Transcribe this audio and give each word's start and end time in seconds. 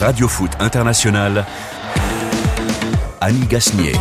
Radio 0.00 0.28
Foot 0.28 0.52
International, 0.60 1.44
Annie 3.20 3.46
Gasnier. 3.46 3.92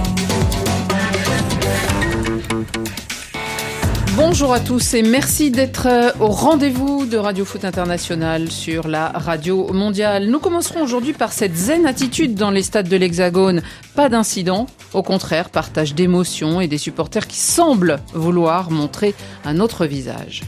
Bonjour 4.15 4.53
à 4.53 4.61
tous 4.61 4.93
et 4.93 5.01
merci 5.01 5.51
d'être 5.51 5.87
euh, 5.87 6.11
au 6.21 6.27
rendez-vous 6.27 7.05
de 7.05 7.17
Radio 7.17 7.43
Foot 7.43 7.65
International 7.65 8.49
sur 8.49 8.87
la 8.87 9.09
radio 9.09 9.73
mondiale. 9.73 10.27
Nous 10.27 10.39
commencerons 10.39 10.81
aujourd'hui 10.81 11.11
par 11.11 11.33
cette 11.33 11.55
zen 11.55 11.85
attitude 11.85 12.33
dans 12.33 12.51
les 12.51 12.63
stades 12.63 12.87
de 12.87 12.95
l'Hexagone. 12.95 13.61
Pas 13.95 14.07
d'incident, 14.07 14.67
au 14.93 15.03
contraire, 15.03 15.49
partage 15.49 15.95
d'émotions 15.95 16.61
et 16.61 16.67
des 16.67 16.77
supporters 16.77 17.27
qui 17.27 17.39
semblent 17.39 17.99
vouloir 18.13 18.71
montrer 18.71 19.15
un 19.43 19.59
autre 19.59 19.85
visage. 19.85 20.43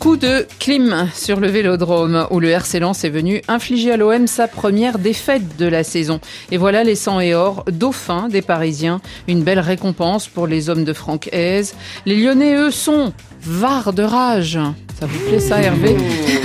Coup 0.00 0.16
de 0.16 0.46
clim 0.60 1.08
sur 1.12 1.40
le 1.40 1.48
vélodrome 1.48 2.28
où 2.30 2.38
le 2.38 2.50
RC 2.50 2.78
Lens 2.78 3.02
est 3.02 3.08
venu 3.08 3.42
infliger 3.48 3.92
à 3.92 3.96
l'OM 3.96 4.28
sa 4.28 4.46
première 4.46 4.98
défaite 4.98 5.56
de 5.56 5.66
la 5.66 5.82
saison. 5.82 6.20
Et 6.52 6.56
voilà 6.56 6.84
les 6.84 6.94
100 6.94 7.20
et 7.20 7.34
or, 7.34 7.64
dauphins 7.70 8.28
des 8.28 8.40
Parisiens. 8.40 9.00
Une 9.26 9.42
belle 9.42 9.58
récompense 9.58 10.28
pour 10.28 10.46
les 10.46 10.70
hommes 10.70 10.84
de 10.84 10.92
Franck 10.92 11.28
Hez. 11.32 11.62
Les 12.06 12.14
Lyonnais, 12.14 12.54
eux, 12.54 12.70
sont 12.70 13.12
var 13.42 13.92
de 13.92 14.04
rage. 14.04 14.58
Ça 15.00 15.06
vous 15.06 15.28
plaît 15.28 15.40
ça, 15.40 15.60
Hervé 15.60 15.96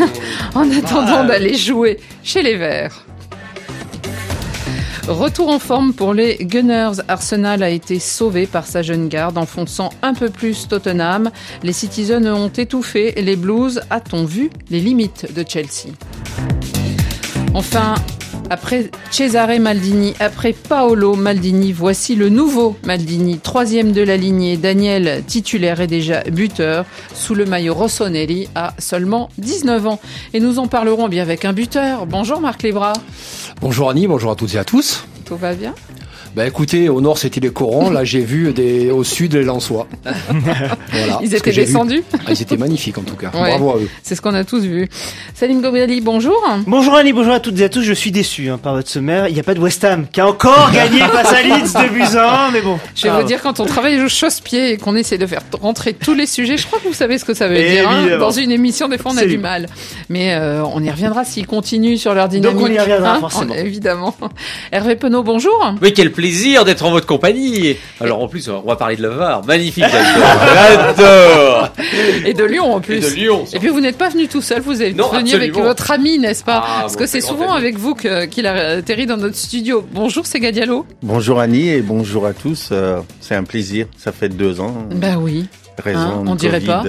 En 0.55 0.69
attendant 0.71 1.23
d'aller 1.23 1.55
jouer 1.55 1.99
chez 2.23 2.41
les 2.41 2.55
Verts. 2.55 3.05
Retour 5.07 5.49
en 5.49 5.59
forme 5.59 5.93
pour 5.93 6.13
les 6.13 6.37
Gunners. 6.37 7.01
Arsenal 7.09 7.61
a 7.61 7.69
été 7.69 7.99
sauvé 7.99 8.47
par 8.47 8.65
sa 8.65 8.81
jeune 8.81 9.09
garde, 9.09 9.37
enfonçant 9.37 9.89
un 10.01 10.13
peu 10.13 10.29
plus 10.29 10.67
Tottenham. 10.67 11.29
Les 11.61 11.73
Citizens 11.73 12.25
ont 12.25 12.47
étouffé 12.47 13.13
les 13.21 13.35
Blues. 13.35 13.81
A-t-on 13.89 14.23
vu 14.23 14.49
les 14.69 14.79
limites 14.79 15.33
de 15.33 15.43
Chelsea? 15.47 15.89
Enfin, 17.53 17.95
après 18.49 18.89
Cesare 19.11 19.59
Maldini, 19.59 20.13
après 20.19 20.53
Paolo 20.53 21.15
Maldini, 21.15 21.71
voici 21.71 22.15
le 22.15 22.29
nouveau 22.29 22.75
Maldini, 22.83 23.39
troisième 23.39 23.91
de 23.91 24.01
la 24.01 24.17
lignée. 24.17 24.57
Daniel, 24.57 25.23
titulaire 25.25 25.81
et 25.81 25.87
déjà 25.87 26.21
buteur, 26.23 26.85
sous 27.13 27.35
le 27.35 27.45
maillot 27.45 27.73
Rossoneri, 27.73 28.49
à 28.55 28.73
seulement 28.79 29.29
19 29.37 29.87
ans. 29.87 29.99
Et 30.33 30.39
nous 30.39 30.59
en 30.59 30.67
parlerons 30.67 31.07
bien 31.07 31.23
avec 31.23 31.45
un 31.45 31.53
buteur. 31.53 32.05
Bonjour 32.05 32.41
Marc 32.41 32.63
Lebras. 32.63 32.93
Bonjour 33.61 33.89
Annie, 33.89 34.07
bonjour 34.07 34.31
à 34.31 34.35
toutes 34.35 34.55
et 34.55 34.59
à 34.59 34.63
tous. 34.63 35.05
Tout 35.25 35.37
va 35.37 35.53
bien? 35.53 35.73
Bah 36.35 36.47
écoutez, 36.47 36.89
au 36.89 36.99
nord 36.99 37.19
c'était 37.19 37.39
les 37.39 37.51
Corans, 37.51 37.91
là 37.91 38.03
j'ai 38.03 38.21
vu 38.21 38.53
des, 38.53 38.89
au 38.89 39.03
sud 39.03 39.35
les 39.35 39.43
Lensois. 39.43 39.87
voilà, 40.03 41.19
ils 41.21 41.35
étaient 41.35 41.51
descendus 41.51 42.03
ah, 42.13 42.31
Ils 42.31 42.41
étaient 42.41 42.57
magnifiques 42.57 42.97
en 42.97 43.03
tout 43.03 43.15
cas. 43.15 43.29
Bravo 43.29 43.71
à 43.71 43.77
eux. 43.77 43.89
C'est 44.01 44.15
ce 44.15 44.21
qu'on 44.21 44.33
a 44.33 44.43
tous 44.43 44.63
vu. 44.63 44.89
Salim 45.35 45.61
Gobriali, 45.61 46.01
bonjour. 46.01 46.41
Bonjour 46.65 46.95
Annie, 46.95 47.13
bonjour 47.13 47.33
à 47.33 47.39
toutes 47.39 47.59
et 47.59 47.65
à 47.65 47.69
tous. 47.69 47.83
Je 47.83 47.93
suis 47.93 48.11
déçu 48.11 48.49
hein, 48.49 48.57
par 48.57 48.73
votre 48.73 48.89
sommaire. 48.89 49.27
Il 49.27 49.35
n'y 49.35 49.39
a 49.39 49.43
pas 49.43 49.53
de 49.53 49.59
West 49.59 49.83
Ham 49.83 50.07
qui 50.11 50.21
a 50.21 50.27
encore 50.27 50.71
gagné 50.73 51.01
face 51.01 51.33
à 51.33 51.43
Leeds 51.43 51.87
de 51.87 51.93
Buzan, 51.93 52.51
mais 52.51 52.61
bon. 52.61 52.79
Je 52.95 53.07
vais 53.07 53.11
vous 53.11 53.27
dire, 53.27 53.39
quand 53.43 53.59
on 53.59 53.65
travaille 53.65 54.01
au 54.01 54.09
chausse-pied 54.09 54.71
et 54.71 54.77
qu'on 54.77 54.95
essaie 54.95 55.19
de 55.19 55.27
faire 55.27 55.43
rentrer 55.61 55.93
tous 55.93 56.15
les 56.15 56.25
sujets, 56.25 56.57
je 56.57 56.65
crois 56.65 56.79
que 56.79 56.87
vous 56.87 56.95
savez 56.95 57.19
ce 57.19 57.25
que 57.25 57.35
ça 57.35 57.47
veut 57.47 57.61
dire. 57.61 57.87
Hein. 57.87 58.17
Dans 58.17 58.31
une 58.31 58.51
émission, 58.51 58.87
des 58.89 58.97
fois 58.97 59.11
on 59.13 59.17
a 59.17 59.25
du 59.25 59.37
mal. 59.37 59.67
Mais 60.09 60.33
euh, 60.33 60.63
on 60.65 60.83
y 60.83 60.89
reviendra 60.89 61.25
s'ils 61.25 61.45
continuent 61.45 61.97
sur 61.97 62.15
leur 62.15 62.27
dynamique. 62.27 62.57
Donc 62.57 62.67
on 62.67 62.73
y 62.73 62.79
reviendra 62.79 63.17
hein, 63.17 63.19
forcément. 63.19 63.53
évidemment. 63.57 64.15
Hervé 64.71 64.95
Penaud, 64.95 65.21
bonjour. 65.21 65.75
Oui, 65.79 65.93
quel 65.93 66.11
plaisir 66.11 66.22
d'être 66.63 66.85
en 66.85 66.91
votre 66.91 67.05
compagnie. 67.05 67.75
Alors 67.99 68.21
en 68.21 68.27
plus, 68.27 68.47
on 68.49 68.61
va 68.61 68.75
parler 68.75 68.95
de 68.95 69.03
la 69.03 69.09
VAR. 69.09 69.45
Magnifique, 69.45 69.83
j'adore. 69.89 71.69
Et 72.25 72.33
de 72.33 72.43
Lyon 72.43 72.73
en 72.75 72.79
plus. 72.79 72.97
Et 72.97 72.99
de 72.99 73.15
Lyon. 73.15 73.45
Et 73.53 73.59
puis 73.59 73.67
vous 73.67 73.81
n'êtes 73.81 73.97
pas 73.97 74.09
venu 74.09 74.27
tout 74.27 74.41
seul, 74.41 74.61
vous 74.61 74.81
êtes 74.81 74.95
venu 74.95 75.33
avec 75.33 75.53
votre 75.53 75.91
ami, 75.91 76.19
n'est-ce 76.19 76.43
pas 76.43 76.63
ah, 76.65 76.77
Parce 76.81 76.95
que 76.95 77.05
c'est 77.05 77.21
souvent 77.21 77.51
avec 77.51 77.77
vous 77.77 77.95
qu'il 77.95 78.47
a 78.47 78.77
atterri 78.77 79.05
dans 79.05 79.17
notre 79.17 79.35
studio. 79.35 79.85
Bonjour, 79.91 80.25
c'est 80.25 80.39
Gadialo. 80.39 80.85
Bonjour 81.01 81.39
Annie 81.39 81.69
et 81.69 81.81
bonjour 81.81 82.25
à 82.25 82.33
tous. 82.33 82.69
Euh, 82.71 82.99
c'est 83.19 83.35
un 83.35 83.43
plaisir. 83.43 83.87
Ça 83.97 84.11
fait 84.11 84.29
deux 84.29 84.59
ans. 84.59 84.87
Ben 84.91 85.17
oui. 85.17 85.47
Raison. 85.77 85.99
Hein, 85.99 86.23
on 86.27 86.35
dirait 86.35 86.61
pas. 86.61 86.83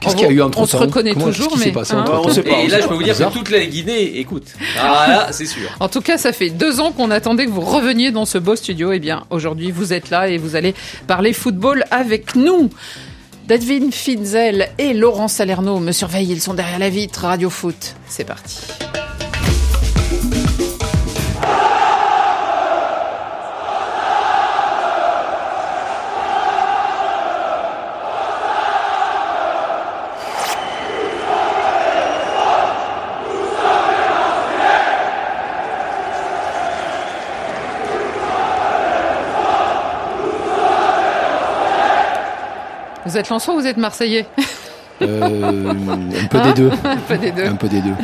Qu'est-ce 0.00 0.16
qu'il 0.16 0.26
y 0.26 0.30
a 0.30 0.32
eu 0.32 0.42
entre 0.42 0.58
On 0.58 0.66
se 0.66 0.76
reconnaît 0.76 1.14
toujours, 1.14 1.56
mais 1.58 1.76
hein 1.76 2.04
on 2.24 2.28
sait 2.30 2.42
pas. 2.42 2.58
Et 2.60 2.68
là, 2.68 2.80
je 2.80 2.86
peux 2.86 2.94
vous 2.94 3.02
dire 3.02 3.16
que 3.16 3.32
toute 3.32 3.50
la 3.50 3.64
Guinée 3.64 4.18
écoute. 4.18 4.46
Ah 4.78 5.06
là, 5.08 5.28
c'est 5.32 5.46
sûr. 5.46 5.68
En 5.78 5.88
tout 5.88 6.00
cas, 6.00 6.18
ça 6.18 6.32
fait 6.32 6.50
deux 6.50 6.80
ans 6.80 6.92
qu'on 6.92 7.10
attendait 7.10 7.46
que 7.46 7.50
vous 7.50 7.60
reveniez 7.60 8.10
dans 8.10 8.24
ce 8.24 8.38
beau 8.38 8.56
studio. 8.56 8.92
Eh 8.92 8.98
bien, 8.98 9.24
aujourd'hui, 9.30 9.70
vous 9.70 9.92
êtes 9.92 10.10
là 10.10 10.28
et 10.28 10.38
vous 10.38 10.56
allez 10.56 10.74
parler 11.06 11.32
football 11.32 11.84
avec 11.90 12.34
nous. 12.34 12.70
Dadvin 13.46 13.90
Finzel 13.90 14.68
et 14.78 14.94
Laurent 14.94 15.28
Salerno 15.28 15.80
me 15.80 15.92
surveillent. 15.92 16.32
Ils 16.32 16.40
sont 16.40 16.54
derrière 16.54 16.78
la 16.78 16.88
vitre. 16.88 17.24
Radio 17.24 17.50
Foot. 17.50 17.94
C'est 18.06 18.24
parti. 18.24 18.58
Vous 43.06 43.16
êtes 43.16 43.28
Lançois 43.28 43.54
ou 43.54 43.60
vous 43.60 43.66
êtes 43.66 43.76
Marseillais? 43.76 44.26
Euh, 45.02 45.70
un 45.70 46.26
peu 46.26 46.40
des 46.40 46.52
deux. 46.52 46.70
un 46.84 46.96
peu 46.96 47.16
des 47.16 47.32
deux. 47.32 47.46
Un 47.46 47.54
peu 47.56 47.68
des 47.68 47.80
deux. 47.80 47.94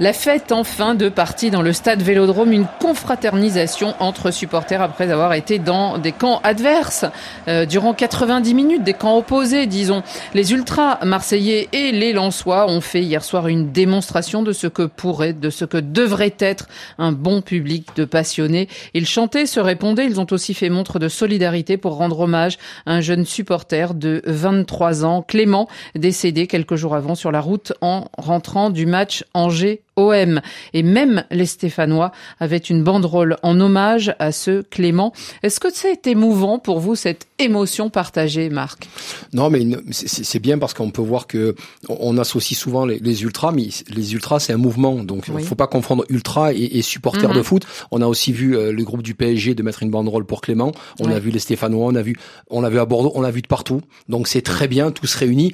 La 0.00 0.12
fête 0.12 0.52
en 0.52 0.62
fin 0.62 0.94
de 0.94 1.08
partie 1.08 1.50
dans 1.50 1.60
le 1.60 1.72
stade 1.72 2.02
Vélodrome, 2.02 2.52
une 2.52 2.68
confraternisation 2.78 3.96
entre 3.98 4.30
supporters 4.30 4.80
après 4.80 5.10
avoir 5.10 5.32
été 5.34 5.58
dans 5.58 5.98
des 5.98 6.12
camps 6.12 6.40
adverses 6.44 7.04
euh, 7.48 7.66
durant 7.66 7.94
90 7.94 8.54
minutes, 8.54 8.84
des 8.84 8.92
camps 8.92 9.18
opposés, 9.18 9.66
disons. 9.66 10.04
Les 10.34 10.52
ultras 10.52 11.04
marseillais 11.04 11.68
et 11.72 11.90
les 11.90 12.12
Lensois 12.12 12.70
ont 12.70 12.80
fait 12.80 13.02
hier 13.02 13.24
soir 13.24 13.48
une 13.48 13.72
démonstration 13.72 14.44
de 14.44 14.52
ce 14.52 14.68
que 14.68 14.84
pourrait, 14.84 15.32
de 15.32 15.50
ce 15.50 15.64
que 15.64 15.78
devrait 15.78 16.36
être 16.38 16.68
un 16.98 17.10
bon 17.10 17.40
public 17.40 17.88
de 17.96 18.04
passionnés. 18.04 18.68
Ils 18.94 19.06
chantaient, 19.06 19.46
se 19.46 19.58
répondaient, 19.58 20.06
ils 20.06 20.20
ont 20.20 20.28
aussi 20.30 20.54
fait 20.54 20.70
montre 20.70 21.00
de 21.00 21.08
solidarité 21.08 21.76
pour 21.76 21.96
rendre 21.96 22.20
hommage 22.20 22.56
à 22.86 22.92
un 22.92 23.00
jeune 23.00 23.24
supporter 23.24 23.94
de 23.94 24.22
23 24.26 25.04
ans, 25.04 25.22
Clément, 25.22 25.66
décédé 25.96 26.46
quelques 26.46 26.76
jours 26.76 26.94
avant 26.94 27.16
sur 27.16 27.32
la 27.32 27.40
route 27.40 27.72
en 27.80 28.04
rentrant 28.16 28.70
du 28.70 28.86
match 28.86 29.24
Angers 29.34 29.82
OM. 29.98 30.40
Et 30.72 30.82
même 30.82 31.24
les 31.30 31.46
Stéphanois 31.46 32.12
avaient 32.40 32.56
une 32.56 32.82
banderole 32.82 33.36
en 33.42 33.60
hommage 33.60 34.14
à 34.18 34.32
ce 34.32 34.62
Clément. 34.62 35.12
Est-ce 35.42 35.60
que 35.60 35.68
c'est 35.72 36.06
émouvant 36.06 36.58
pour 36.58 36.80
vous, 36.80 36.94
cette 36.94 37.26
émotion 37.38 37.90
partagée, 37.90 38.48
Marc? 38.48 38.88
Non, 39.32 39.50
mais 39.50 39.66
c'est 39.90 40.38
bien 40.38 40.58
parce 40.58 40.74
qu'on 40.74 40.90
peut 40.90 41.02
voir 41.02 41.26
que 41.26 41.54
on 41.88 42.16
associe 42.18 42.58
souvent 42.58 42.86
les, 42.86 43.22
ultras, 43.22 43.52
mais 43.52 43.68
les 43.88 44.14
ultras, 44.14 44.40
c'est 44.40 44.52
un 44.52 44.58
mouvement. 44.58 44.94
Donc, 45.02 45.26
il 45.28 45.34
ne 45.34 45.40
faut 45.40 45.54
pas 45.54 45.66
confondre 45.66 46.04
ultra 46.08 46.52
et, 46.52 46.82
supporters 46.82 47.30
de 47.30 47.38
mhm. 47.38 47.44
foot. 47.44 47.66
On 47.90 48.00
a 48.00 48.06
aussi 48.06 48.32
vu 48.32 48.56
euh, 48.56 48.72
le 48.72 48.84
groupe 48.84 49.02
du 49.02 49.14
PSG 49.14 49.54
de 49.54 49.62
mettre 49.62 49.82
une 49.82 49.90
banderole 49.90 50.24
pour 50.24 50.40
Clément. 50.40 50.72
On 51.00 51.10
a 51.10 51.18
vu 51.18 51.30
les 51.30 51.38
Stéphanois, 51.38 51.86
on 51.86 51.94
a 51.94 52.02
vu, 52.02 52.16
on 52.50 52.60
l'a 52.60 52.70
vu 52.70 52.78
à 52.78 52.86
Bordeaux, 52.86 53.12
on 53.14 53.20
l'a 53.20 53.30
vu 53.30 53.42
de 53.42 53.48
partout. 53.48 53.80
Donc, 54.08 54.28
c'est 54.28 54.42
très 54.42 54.68
bien, 54.68 54.90
tous 54.90 55.14
réunis. 55.14 55.52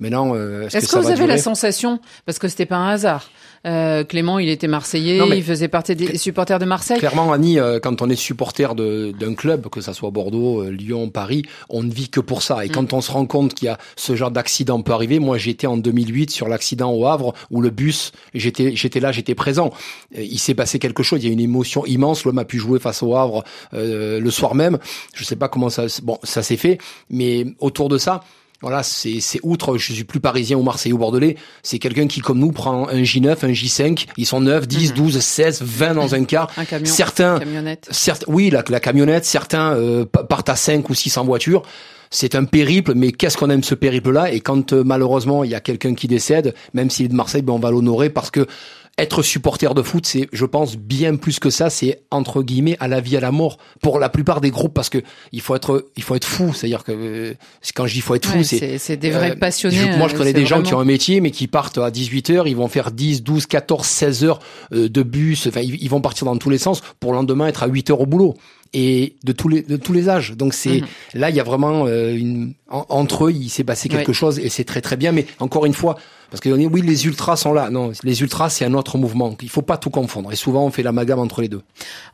Maintenant, 0.00 0.34
euh, 0.34 0.68
est-ce 0.68 0.88
que, 0.88 0.98
vous 0.98 1.10
avez 1.10 1.26
la 1.26 1.38
sensation, 1.38 2.00
parce 2.26 2.38
que 2.38 2.48
c'était 2.48 2.66
pas 2.66 2.76
un 2.76 2.88
hasard, 2.88 3.30
euh, 3.66 4.04
Clément, 4.04 4.38
il 4.38 4.48
était 4.48 4.68
marseillais, 4.68 5.20
il 5.34 5.42
faisait 5.42 5.68
partie 5.68 5.96
des 5.96 6.16
supporters 6.18 6.58
de 6.58 6.64
Marseille. 6.64 6.98
Clairement, 6.98 7.32
Annie, 7.32 7.58
euh, 7.58 7.80
quand 7.80 8.00
on 8.00 8.08
est 8.08 8.16
supporter 8.16 8.74
d'un 8.74 9.34
club, 9.34 9.68
que 9.68 9.80
ça 9.80 9.92
soit 9.92 10.10
Bordeaux, 10.10 10.62
euh, 10.62 10.70
Lyon, 10.70 11.10
Paris, 11.10 11.42
on 11.68 11.82
ne 11.82 11.90
vit 11.90 12.08
que 12.08 12.20
pour 12.20 12.42
ça. 12.42 12.64
Et 12.64 12.68
mm. 12.68 12.72
quand 12.72 12.92
on 12.92 13.00
se 13.00 13.10
rend 13.10 13.26
compte 13.26 13.54
qu'il 13.54 13.66
y 13.66 13.68
a 13.68 13.78
ce 13.96 14.14
genre 14.14 14.30
d'accident 14.30 14.80
peut 14.82 14.92
arriver, 14.92 15.18
moi 15.18 15.36
j'étais 15.36 15.66
en 15.66 15.76
2008 15.76 16.30
sur 16.30 16.48
l'accident 16.48 16.92
au 16.92 17.06
Havre 17.06 17.34
où 17.50 17.60
le 17.60 17.70
bus, 17.70 18.12
j'étais 18.34 18.76
j'étais 18.76 19.00
là, 19.00 19.10
j'étais 19.10 19.34
présent. 19.34 19.72
Il 20.16 20.38
s'est 20.38 20.54
passé 20.54 20.78
quelque 20.78 21.02
chose, 21.02 21.22
il 21.22 21.26
y 21.26 21.30
a 21.30 21.32
une 21.32 21.40
émotion 21.40 21.84
immense. 21.86 22.24
L'homme 22.24 22.38
a 22.38 22.44
pu 22.44 22.58
jouer 22.58 22.78
face 22.78 23.02
au 23.02 23.16
Havre 23.16 23.42
le 23.72 24.30
soir 24.30 24.54
même. 24.54 24.78
Je 25.14 25.24
sais 25.24 25.36
pas 25.36 25.48
comment 25.48 25.70
ça, 25.70 25.86
bon, 26.02 26.18
ça 26.22 26.42
s'est 26.42 26.56
fait, 26.56 26.78
mais 27.10 27.46
autour 27.60 27.88
de 27.88 27.98
ça 27.98 28.22
voilà, 28.62 28.82
c'est 28.82 29.20
outre, 29.42 29.76
je 29.76 29.92
suis 29.92 30.04
plus 30.04 30.20
parisien 30.20 30.56
ou 30.56 30.62
marseillais 30.62 30.94
ou 30.94 30.98
bordelais, 30.98 31.36
c'est 31.62 31.78
quelqu'un 31.78 32.06
qui, 32.06 32.20
comme 32.20 32.38
nous, 32.38 32.52
prend 32.52 32.88
un 32.88 33.02
J9, 33.02 33.44
un 33.44 33.52
J5, 33.52 34.06
ils 34.16 34.26
sont 34.26 34.40
9, 34.40 34.66
10, 34.66 34.94
12, 34.94 35.18
16, 35.20 35.62
20 35.62 35.94
dans 35.94 36.14
un 36.14 36.24
car. 36.24 36.50
Un 36.56 36.64
camion, 36.64 36.90
certains, 36.90 37.38
camionnette. 37.38 37.88
Certes, 37.90 38.24
oui, 38.28 38.50
la, 38.50 38.64
la 38.68 38.80
camionnette, 38.80 39.24
certains 39.24 39.74
euh, 39.74 40.04
partent 40.04 40.48
à 40.48 40.56
5 40.56 40.88
ou 40.88 40.94
6 40.94 41.18
en 41.18 41.24
voiture. 41.24 41.62
C'est 42.10 42.34
un 42.34 42.44
périple, 42.44 42.94
mais 42.94 43.12
qu'est-ce 43.12 43.36
qu'on 43.36 43.50
aime 43.50 43.64
ce 43.64 43.74
périple-là? 43.74 44.32
Et 44.32 44.40
quand 44.40 44.72
euh, 44.72 44.84
malheureusement 44.84 45.44
il 45.44 45.50
y 45.50 45.54
a 45.54 45.60
quelqu'un 45.60 45.94
qui 45.94 46.06
décède, 46.06 46.54
même 46.72 46.88
s'il 46.88 47.06
est 47.06 47.08
de 47.08 47.14
Marseille, 47.14 47.42
ben 47.42 47.52
on 47.52 47.58
va 47.58 47.70
l'honorer 47.70 48.10
parce 48.10 48.30
que 48.30 48.46
être 48.98 49.22
supporter 49.22 49.74
de 49.74 49.82
foot, 49.82 50.06
c'est, 50.06 50.26
je 50.32 50.44
pense, 50.46 50.76
bien 50.76 51.16
plus 51.16 51.38
que 51.38 51.50
ça. 51.50 51.68
C'est 51.68 52.00
entre 52.10 52.42
guillemets 52.42 52.76
à 52.80 52.88
la 52.88 53.00
vie 53.00 53.16
à 53.16 53.20
la 53.20 53.30
mort 53.30 53.58
pour 53.82 53.98
la 53.98 54.08
plupart 54.08 54.40
des 54.40 54.50
groupes 54.50 54.72
parce 54.72 54.88
que 54.88 55.02
il 55.32 55.42
faut 55.42 55.54
être, 55.54 55.90
il 55.96 56.02
faut 56.02 56.14
être 56.14 56.24
fou. 56.26 56.54
C'est-à-dire 56.54 56.82
que 56.82 56.92
euh, 56.92 57.34
quand 57.74 57.86
je 57.86 57.92
dis 57.94 58.00
faut 58.00 58.14
être 58.14 58.26
fou, 58.26 58.38
Ouais, 58.38 58.44
c'est 58.44 58.58
c'est 58.58 58.78
c'est 58.78 58.96
des 58.96 59.10
vrais 59.10 59.32
euh, 59.32 59.36
passionnés. 59.36 59.76
je- 59.92 59.98
moi, 59.98 60.08
je 60.08 60.14
euh, 60.14 60.18
connais 60.18 60.32
des 60.32 60.46
gens 60.46 60.62
qui 60.62 60.72
ont 60.72 60.80
un 60.80 60.84
métier, 60.86 61.20
mais 61.20 61.30
qui 61.30 61.46
partent 61.46 61.76
à 61.78 61.90
18 61.90 62.30
heures, 62.30 62.48
ils 62.48 62.56
vont 62.56 62.68
faire 62.68 62.90
10, 62.90 63.22
12, 63.22 63.44
14, 63.46 63.86
16 63.86 64.24
heures 64.24 64.38
euh, 64.72 64.88
de 64.88 65.02
bus. 65.02 65.46
Enfin, 65.46 65.60
ils, 65.60 65.76
ils 65.82 65.90
vont 65.90 66.00
partir 66.00 66.24
dans 66.24 66.36
tous 66.38 66.48
les 66.50 66.58
sens 66.58 66.80
pour 66.98 67.12
le 67.12 67.18
lendemain 67.18 67.48
être 67.48 67.62
à 67.62 67.66
8 67.66 67.90
heures 67.90 68.00
au 68.00 68.06
boulot. 68.06 68.34
Et 68.72 69.14
de 69.24 69.32
tous 69.32 69.48
les 69.48 69.62
de 69.62 69.76
tous 69.76 69.92
les 69.92 70.08
âges. 70.08 70.32
Donc 70.36 70.52
c'est 70.52 70.80
Mhm. 70.80 70.86
là, 71.14 71.30
il 71.30 71.36
y 71.36 71.40
a 71.40 71.44
vraiment 71.44 71.84
euh, 71.86 72.14
une 72.14 72.54
en- 72.68 72.84
entre 72.88 73.26
eux, 73.26 73.32
il 73.32 73.48
s'est 73.48 73.62
passé 73.62 73.88
quelque 73.88 74.08
Ouais. 74.08 74.14
chose 74.14 74.38
et 74.40 74.48
c'est 74.48 74.64
très 74.64 74.80
très 74.80 74.96
bien. 74.96 75.12
Mais 75.12 75.24
encore 75.38 75.66
une 75.66 75.72
fois, 75.72 75.96
parce 76.30 76.40
que 76.40 76.48
on 76.48 76.56
dit, 76.56 76.66
oui, 76.66 76.82
les 76.82 77.06
ultras 77.06 77.36
sont 77.36 77.52
là. 77.52 77.70
Non, 77.70 77.92
les 78.02 78.20
ultras, 78.20 78.50
c'est 78.50 78.64
un 78.64 78.74
autre 78.74 78.98
mouvement. 78.98 79.36
Il 79.42 79.48
faut 79.48 79.62
pas 79.62 79.76
tout 79.76 79.90
confondre. 79.90 80.32
Et 80.32 80.36
souvent, 80.36 80.64
on 80.64 80.70
fait 80.70 80.82
l'amalgame 80.82 81.18
entre 81.18 81.40
les 81.40 81.48
deux. 81.48 81.62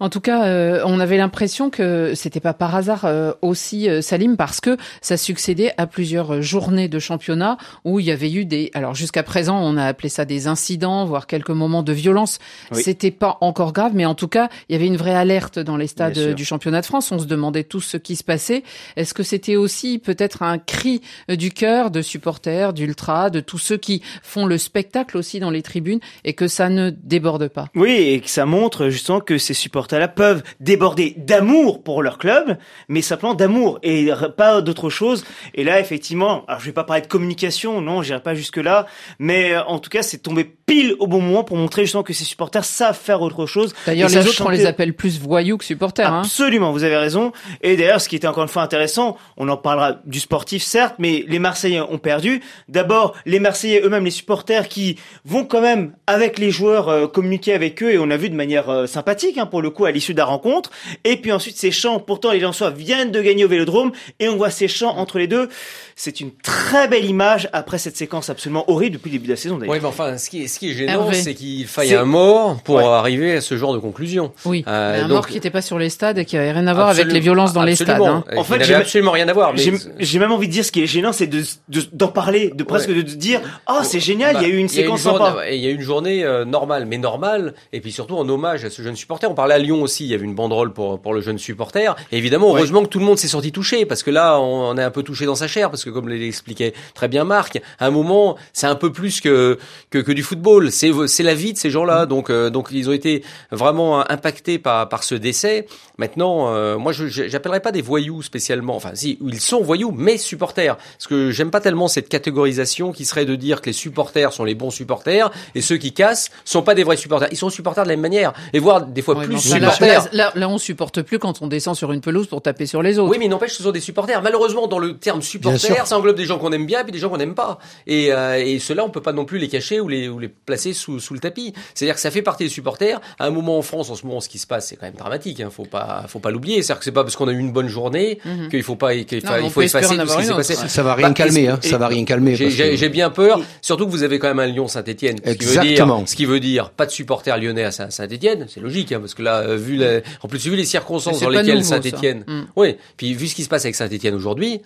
En 0.00 0.08
tout 0.08 0.20
cas, 0.20 0.44
euh, 0.44 0.82
on 0.84 1.00
avait 1.00 1.16
l'impression 1.16 1.70
que 1.70 2.12
c'était 2.14 2.40
pas 2.40 2.54
par 2.54 2.74
hasard 2.74 3.04
euh, 3.04 3.32
aussi 3.42 3.88
euh, 3.88 4.02
Salim 4.02 4.36
parce 4.36 4.60
que 4.60 4.76
ça 5.00 5.16
succédait 5.16 5.72
à 5.78 5.86
plusieurs 5.86 6.42
journées 6.42 6.88
de 6.88 6.98
championnat 6.98 7.56
où 7.84 8.00
il 8.00 8.06
y 8.06 8.10
avait 8.10 8.30
eu 8.30 8.44
des 8.44 8.70
alors 8.74 8.94
jusqu'à 8.94 9.22
présent 9.22 9.58
on 9.58 9.76
a 9.76 9.84
appelé 9.84 10.08
ça 10.08 10.24
des 10.24 10.46
incidents 10.46 11.04
voire 11.04 11.26
quelques 11.26 11.50
moments 11.50 11.82
de 11.82 11.92
violence. 11.92 12.38
Oui. 12.72 12.82
C'était 12.82 13.10
pas 13.10 13.38
encore 13.40 13.72
grave 13.72 13.92
mais 13.94 14.04
en 14.04 14.14
tout 14.14 14.28
cas, 14.28 14.48
il 14.68 14.72
y 14.72 14.76
avait 14.76 14.86
une 14.86 14.96
vraie 14.96 15.14
alerte 15.14 15.58
dans 15.58 15.76
les 15.76 15.86
stades 15.86 16.34
du 16.34 16.44
championnat 16.44 16.80
de 16.80 16.86
France, 16.86 17.12
on 17.12 17.18
se 17.18 17.26
demandait 17.26 17.64
tout 17.64 17.80
ce 17.80 17.96
qui 17.96 18.16
se 18.16 18.24
passait. 18.24 18.62
Est-ce 18.96 19.14
que 19.14 19.22
c'était 19.22 19.56
aussi 19.56 19.98
peut-être 19.98 20.42
un 20.42 20.58
cri 20.58 21.00
euh, 21.30 21.36
du 21.36 21.50
cœur 21.50 21.90
de 21.90 22.02
supporters, 22.02 22.72
d'ultras, 22.72 23.30
de 23.30 23.40
tous 23.40 23.58
ceux 23.58 23.76
qui 23.76 24.01
font 24.22 24.46
le 24.46 24.58
spectacle 24.58 25.16
aussi 25.16 25.40
dans 25.40 25.50
les 25.50 25.62
tribunes 25.62 26.00
et 26.24 26.34
que 26.34 26.48
ça 26.48 26.68
ne 26.68 26.90
déborde 26.90 27.48
pas 27.48 27.66
Oui, 27.74 27.92
et 27.92 28.20
que 28.20 28.30
ça 28.30 28.46
montre 28.46 28.88
justement 28.88 29.20
que 29.20 29.38
ces 29.38 29.54
supporters-là 29.54 30.08
peuvent 30.08 30.42
déborder 30.60 31.14
d'amour 31.16 31.82
pour 31.82 32.02
leur 32.02 32.18
club, 32.18 32.56
mais 32.88 33.02
simplement 33.02 33.34
d'amour 33.34 33.78
et 33.82 34.10
pas 34.36 34.60
d'autre 34.60 34.90
chose. 34.90 35.24
Et 35.54 35.64
là, 35.64 35.80
effectivement, 35.80 36.44
alors 36.46 36.60
je 36.60 36.66
vais 36.66 36.72
pas 36.72 36.84
parler 36.84 37.02
de 37.02 37.06
communication, 37.06 37.80
non, 37.80 38.02
j'irai 38.02 38.20
pas 38.20 38.34
jusque 38.34 38.56
là, 38.56 38.86
mais 39.18 39.52
euh, 39.52 39.64
en 39.64 39.78
tout 39.78 39.90
cas, 39.90 40.02
c'est 40.02 40.18
tombé 40.18 40.44
pile 40.44 40.94
au 40.98 41.06
bon 41.06 41.20
moment 41.20 41.44
pour 41.44 41.56
montrer 41.56 41.82
justement 41.82 42.02
que 42.02 42.12
ces 42.12 42.24
supporters 42.24 42.64
savent 42.64 42.98
faire 42.98 43.22
autre 43.22 43.46
chose. 43.46 43.74
D'ailleurs, 43.86 44.08
les 44.08 44.26
autres, 44.26 44.44
on 44.44 44.50
les 44.50 44.66
appelle 44.66 44.94
plus 44.94 45.20
voyous 45.20 45.58
que 45.58 45.64
supporters. 45.64 46.12
Hein. 46.12 46.20
Absolument, 46.20 46.72
vous 46.72 46.84
avez 46.84 46.96
raison. 46.96 47.32
Et 47.60 47.76
d'ailleurs, 47.76 48.00
ce 48.00 48.08
qui 48.08 48.16
était 48.16 48.26
encore 48.26 48.42
une 48.42 48.48
fois 48.48 48.62
intéressant, 48.62 49.16
on 49.36 49.48
en 49.48 49.56
parlera 49.56 49.98
du 50.04 50.20
sportif 50.20 50.62
certes, 50.62 50.96
mais 50.98 51.24
les 51.28 51.38
Marseillais 51.38 51.80
ont 51.80 51.98
perdu. 51.98 52.42
D'abord, 52.68 53.14
les 53.26 53.40
Marseillais 53.40 53.82
eux-mêmes, 53.92 54.04
les 54.04 54.10
supporters 54.10 54.68
qui 54.68 54.96
vont 55.24 55.44
quand 55.44 55.60
même 55.60 55.92
avec 56.06 56.38
les 56.38 56.50
joueurs 56.50 56.88
euh, 56.88 57.06
communiquer 57.06 57.52
avec 57.54 57.82
eux, 57.82 57.92
et 57.92 57.98
on 57.98 58.10
a 58.10 58.16
vu 58.16 58.30
de 58.30 58.34
manière 58.34 58.68
euh, 58.70 58.86
sympathique 58.86 59.38
hein, 59.38 59.46
pour 59.46 59.62
le 59.62 59.70
coup 59.70 59.84
à 59.84 59.90
l'issue 59.90 60.12
de 60.12 60.18
la 60.18 60.24
rencontre. 60.24 60.70
Et 61.04 61.16
puis 61.16 61.32
ensuite 61.32 61.56
ces 61.56 61.70
chants, 61.70 61.98
pourtant 62.00 62.32
les 62.32 62.40
Lensois 62.40 62.70
viennent 62.70 63.10
de 63.10 63.20
gagner 63.20 63.44
au 63.44 63.48
Vélodrome, 63.48 63.92
et 64.20 64.28
on 64.28 64.36
voit 64.36 64.50
ces 64.50 64.68
chants 64.68 64.96
entre 64.96 65.18
les 65.18 65.26
deux. 65.26 65.48
C'est 65.94 66.20
une 66.20 66.30
très 66.32 66.88
belle 66.88 67.04
image 67.04 67.48
après 67.52 67.78
cette 67.78 67.96
séquence 67.96 68.30
absolument 68.30 68.64
horrible 68.70 68.94
depuis 68.96 69.10
le 69.10 69.16
début 69.18 69.26
de 69.26 69.32
la 69.32 69.36
saison 69.36 69.58
d'ailleurs. 69.58 69.74
Oui, 69.74 69.78
mais 69.80 69.88
enfin, 69.88 70.16
ce 70.18 70.30
qui 70.30 70.42
est, 70.42 70.46
ce 70.48 70.58
qui 70.58 70.70
est 70.70 70.74
gênant, 70.74 71.12
c'est 71.12 71.34
qu'il 71.34 71.66
faille 71.66 71.94
un 71.94 72.04
mort 72.04 72.60
pour 72.62 72.76
Ouais. 72.76 72.84
arriver 72.84 73.36
à 73.36 73.40
ce 73.40 73.56
genre 73.56 73.74
de 73.74 73.78
conclusion. 73.78 74.32
Oui, 74.46 74.64
Euh, 74.66 74.98
un 74.98 75.02
donc- 75.02 75.10
mort 75.10 75.26
qui 75.26 75.34
n'était 75.34 75.50
pas 75.50 75.60
sur 75.62 75.78
les 75.78 75.90
stades 75.90 76.18
et 76.18 76.24
qui 76.24 76.36
avait 76.36 76.52
rien 76.52 76.66
à 76.66 76.72
voir 76.74 76.86
avec 76.88 77.00
Absolument- 77.02 77.14
les 77.14 77.20
violences 77.20 77.52
dans 77.52 77.62
les 77.62 77.74
stades. 77.76 77.90
absolument. 77.90 78.24
hein. 78.28 78.36
En 78.36 78.44
fait, 78.44 78.54
n'avait 78.54 78.64
j'ai- 78.64 78.74
absolument 78.74 79.10
rien 79.12 79.28
à 79.28 79.32
voir. 79.32 79.52
Mais 79.54 79.62
J'ai 80.00 80.18
même 80.18 80.32
envie 80.32 80.48
de 80.48 80.52
dire 80.52 80.64
ce 80.64 80.72
qui 80.72 80.82
est 80.82 80.86
gênant, 80.86 81.12
c'est 81.12 81.26
de 81.26 81.42
de- 81.68 81.82
d'en 81.92 82.08
parler, 82.08 82.50
de 82.54 82.62
presque 82.64 82.88
Ouais. 82.88 82.94
de, 82.96 83.02
de 83.02 83.14
dire 83.14 83.40
ah 83.66 83.81
c'est 83.84 84.00
génial, 84.00 84.36
il 84.40 84.42
y 84.42 84.44
a 84.44 84.48
eu 84.48 84.56
une 84.58 84.66
Bah, 84.66 84.72
séquence 84.72 85.00
sympa. 85.02 85.44
Il 85.50 85.58
y 85.60 85.66
a 85.66 85.70
eu 85.70 85.74
une 85.74 85.80
journée 85.80 86.24
euh, 86.24 86.44
normale, 86.44 86.86
mais 86.86 86.98
normale, 86.98 87.54
et 87.72 87.80
puis 87.80 87.92
surtout 87.92 88.16
en 88.16 88.28
hommage 88.28 88.64
à 88.64 88.70
ce 88.70 88.82
jeune 88.82 88.96
supporter. 88.96 89.30
On 89.30 89.34
parlait 89.34 89.54
à 89.54 89.58
Lyon 89.58 89.82
aussi, 89.82 90.04
il 90.04 90.10
y 90.10 90.14
avait 90.14 90.24
une 90.24 90.34
banderole 90.34 90.72
pour 90.72 91.00
pour 91.00 91.14
le 91.14 91.20
jeune 91.20 91.38
supporter. 91.38 91.94
Et 92.12 92.18
évidemment, 92.18 92.48
heureusement 92.54 92.82
que 92.82 92.88
tout 92.88 92.98
le 92.98 93.04
monde 93.04 93.18
s'est 93.18 93.28
sorti 93.28 93.52
touché, 93.52 93.84
parce 93.86 94.02
que 94.02 94.10
là, 94.10 94.38
on, 94.40 94.70
on 94.70 94.76
est 94.78 94.82
un 94.82 94.90
peu 94.90 95.02
touché 95.02 95.26
dans 95.26 95.34
sa 95.34 95.48
chair, 95.48 95.70
parce 95.70 95.84
que 95.84 95.90
comme 95.90 96.08
l'expliquait 96.08 96.72
très 96.94 97.08
bien 97.08 97.24
Marc, 97.24 97.60
à 97.78 97.86
un 97.86 97.90
moment, 97.90 98.36
c'est 98.52 98.66
un 98.66 98.74
peu 98.76 98.92
plus 98.92 99.20
que 99.20 99.58
que, 99.90 99.98
que 99.98 100.12
du 100.12 100.22
football. 100.22 100.70
C'est 100.70 100.90
c'est 101.06 101.22
la 101.22 101.34
vie 101.34 101.52
de 101.52 101.58
ces 101.58 101.68
Mm. 101.68 101.72
gens-là. 101.72 102.06
Donc 102.06 102.28
euh, 102.30 102.50
donc 102.50 102.68
ils 102.70 102.88
ont 102.88 102.92
été 102.92 103.22
vraiment 103.50 104.08
impactés 104.10 104.58
par 104.58 104.88
par 104.88 105.02
ce 105.04 105.14
décès. 105.14 105.66
Maintenant, 105.98 106.52
euh, 106.54 106.78
moi, 106.78 106.92
je 106.92 107.06
j'appellerais 107.06 107.60
pas 107.60 107.72
des 107.72 107.82
voyous 107.82 108.22
spécialement. 108.22 108.76
Enfin, 108.76 108.90
si 108.94 109.18
ils 109.26 109.40
sont 109.40 109.62
voyous, 109.62 109.92
mais 109.96 110.16
supporters. 110.18 110.76
Parce 110.76 111.06
que 111.06 111.30
j'aime 111.30 111.50
pas 111.50 111.60
tellement 111.60 111.88
cette 111.88 112.08
catégorisation 112.08 112.92
qui 112.92 113.04
serait 113.04 113.24
de 113.24 113.34
dire 113.36 113.60
que 113.60 113.66
les 113.66 113.72
supporters 113.72 114.32
sont 114.32 114.44
les 114.44 114.54
bons 114.54 114.70
supporters 114.70 115.30
et 115.54 115.60
ceux 115.60 115.76
qui 115.76 115.92
cassent 115.92 116.30
sont 116.44 116.62
pas 116.62 116.74
des 116.74 116.84
vrais 116.84 116.96
supporters. 116.96 117.28
Ils 117.30 117.36
sont 117.36 117.50
supporters 117.50 117.84
de 117.84 117.88
la 117.88 117.94
même 117.96 118.00
manière 118.02 118.32
et 118.52 118.58
voire 118.58 118.86
des 118.86 119.02
fois 119.02 119.16
Ouais, 119.16 119.26
plus 119.26 119.36
enfin, 119.36 119.56
supporters. 119.56 120.04
là, 120.04 120.08
là, 120.12 120.32
là, 120.34 120.48
on 120.48 120.58
supporte 120.58 121.02
plus 121.02 121.18
quand 121.18 121.42
on 121.42 121.46
descend 121.46 121.76
sur 121.76 121.92
une 121.92 122.00
pelouse 122.00 122.26
pour 122.26 122.40
taper 122.40 122.66
sur 122.66 122.82
les 122.82 122.98
autres. 122.98 123.10
Oui, 123.10 123.18
mais 123.18 123.26
il 123.26 123.28
n'empêche, 123.28 123.52
ce 123.52 123.62
sont 123.62 123.72
des 123.72 123.80
supporters. 123.80 124.22
Malheureusement, 124.22 124.66
dans 124.68 124.78
le 124.78 124.96
terme 124.96 125.20
supporter, 125.22 125.86
ça 125.86 125.98
englobe 125.98 126.16
des 126.16 126.24
gens 126.24 126.38
qu'on 126.38 126.52
aime 126.52 126.66
bien 126.66 126.80
et 126.80 126.84
puis 126.84 126.92
des 126.92 126.98
gens 126.98 127.10
qu'on 127.10 127.18
n'aime 127.18 127.34
pas. 127.34 127.58
Et, 127.86 128.12
euh, 128.12 128.42
et 128.42 128.58
ceux-là, 128.58 128.84
on 128.84 128.90
peut 128.90 129.02
pas 129.02 129.12
non 129.12 129.24
plus 129.26 129.38
les 129.38 129.48
cacher 129.48 129.80
ou 129.80 129.88
les, 129.88 130.08
ou 130.08 130.18
les 130.18 130.28
placer 130.28 130.72
sous, 130.72 130.98
sous 131.00 131.12
le 131.14 131.20
tapis. 131.20 131.52
C'est-à-dire 131.74 131.94
que 131.94 132.00
ça 132.00 132.10
fait 132.10 132.22
partie 132.22 132.44
des 132.44 132.50
supporters. 132.50 133.00
À 133.18 133.26
un 133.26 133.30
moment 133.30 133.58
en 133.58 133.62
France, 133.62 133.90
en 133.90 133.94
ce 133.94 134.06
moment, 134.06 134.20
ce 134.20 134.28
qui 134.28 134.38
se 134.38 134.46
passe, 134.46 134.68
c'est 134.68 134.76
quand 134.76 134.86
même 134.86 134.94
dramatique. 134.94 135.40
Hein. 135.40 135.50
Faut 135.50 135.64
pas, 135.64 135.81
faut 136.08 136.18
pas 136.18 136.30
l'oublier. 136.30 136.62
C'est-à-dire 136.62 136.78
que 136.80 136.84
c'est 136.84 136.92
pas 136.92 137.02
parce 137.04 137.16
qu'on 137.16 137.28
a 137.28 137.32
eu 137.32 137.38
une 137.38 137.52
bonne 137.52 137.68
journée 137.68 138.18
Mhm. 138.24 138.48
qu'il 138.48 138.62
faut 138.62 138.76
pas, 138.76 138.94
qu'il 138.94 139.20
faut 139.50 139.62
espérer 139.62 139.84
effacer 139.84 139.96
tout 139.98 140.08
ce 140.08 140.16
qui 140.18 140.24
s'est 140.24 140.34
passé. 140.34 140.54
Ça 140.68 140.82
va 140.82 140.94
rien 140.94 141.08
Bah, 141.08 141.14
calmer, 141.14 141.48
hein. 141.48 141.58
Ça 141.62 141.78
va 141.78 141.88
rien 141.88 142.04
calmer. 142.04 142.36
J'ai 142.36 142.44
que- 142.46 142.50
j'ai- 142.50 142.76
j'ai 142.76 142.88
bien 142.88 143.10
peur, 143.10 143.40
surtout 143.60 143.86
que 143.86 143.90
vous 143.90 144.02
avez 144.02 144.18
quand 144.18 144.28
même 144.28 144.38
un 144.40 144.46
Lyon 144.46 144.68
Saint-Etienne. 144.68 145.18
Ce 145.24 145.32
qui 145.32 145.44
veut 145.44 145.52
dire, 145.52 145.62
Exactement. 145.62 146.06
ce 146.06 146.16
qui 146.16 146.24
veut 146.24 146.40
dire 146.40 146.70
pas 146.70 146.86
de 146.86 146.90
supporters 146.90 147.38
lyonnais 147.38 147.64
à 147.64 147.70
Saint- 147.70 147.90
Saint-Etienne, 147.90 148.46
c'est 148.48 148.60
logique, 148.60 148.92
hein, 148.92 149.00
parce 149.00 149.14
que 149.14 149.22
là, 149.22 149.38
euh, 149.40 149.56
vu 149.56 149.76
la, 149.76 150.00
en 150.22 150.28
plus 150.28 150.44
vu 150.46 150.56
les 150.56 150.64
circonstances 150.64 151.20
dans 151.20 151.26
pas 151.30 151.42
lesquelles. 151.42 151.64
Saint-Etienne, 151.64 152.24
Mm. 152.26 152.40
oui, 152.56 152.76
puis 152.96 153.14
vu 153.14 153.28
ce 153.28 153.34
qui 153.34 153.42
se 153.44 153.48
passe 153.48 153.64
avec 153.64 153.74
Saint-Etienne 153.74 154.14
aujourd'hui, 154.14 154.60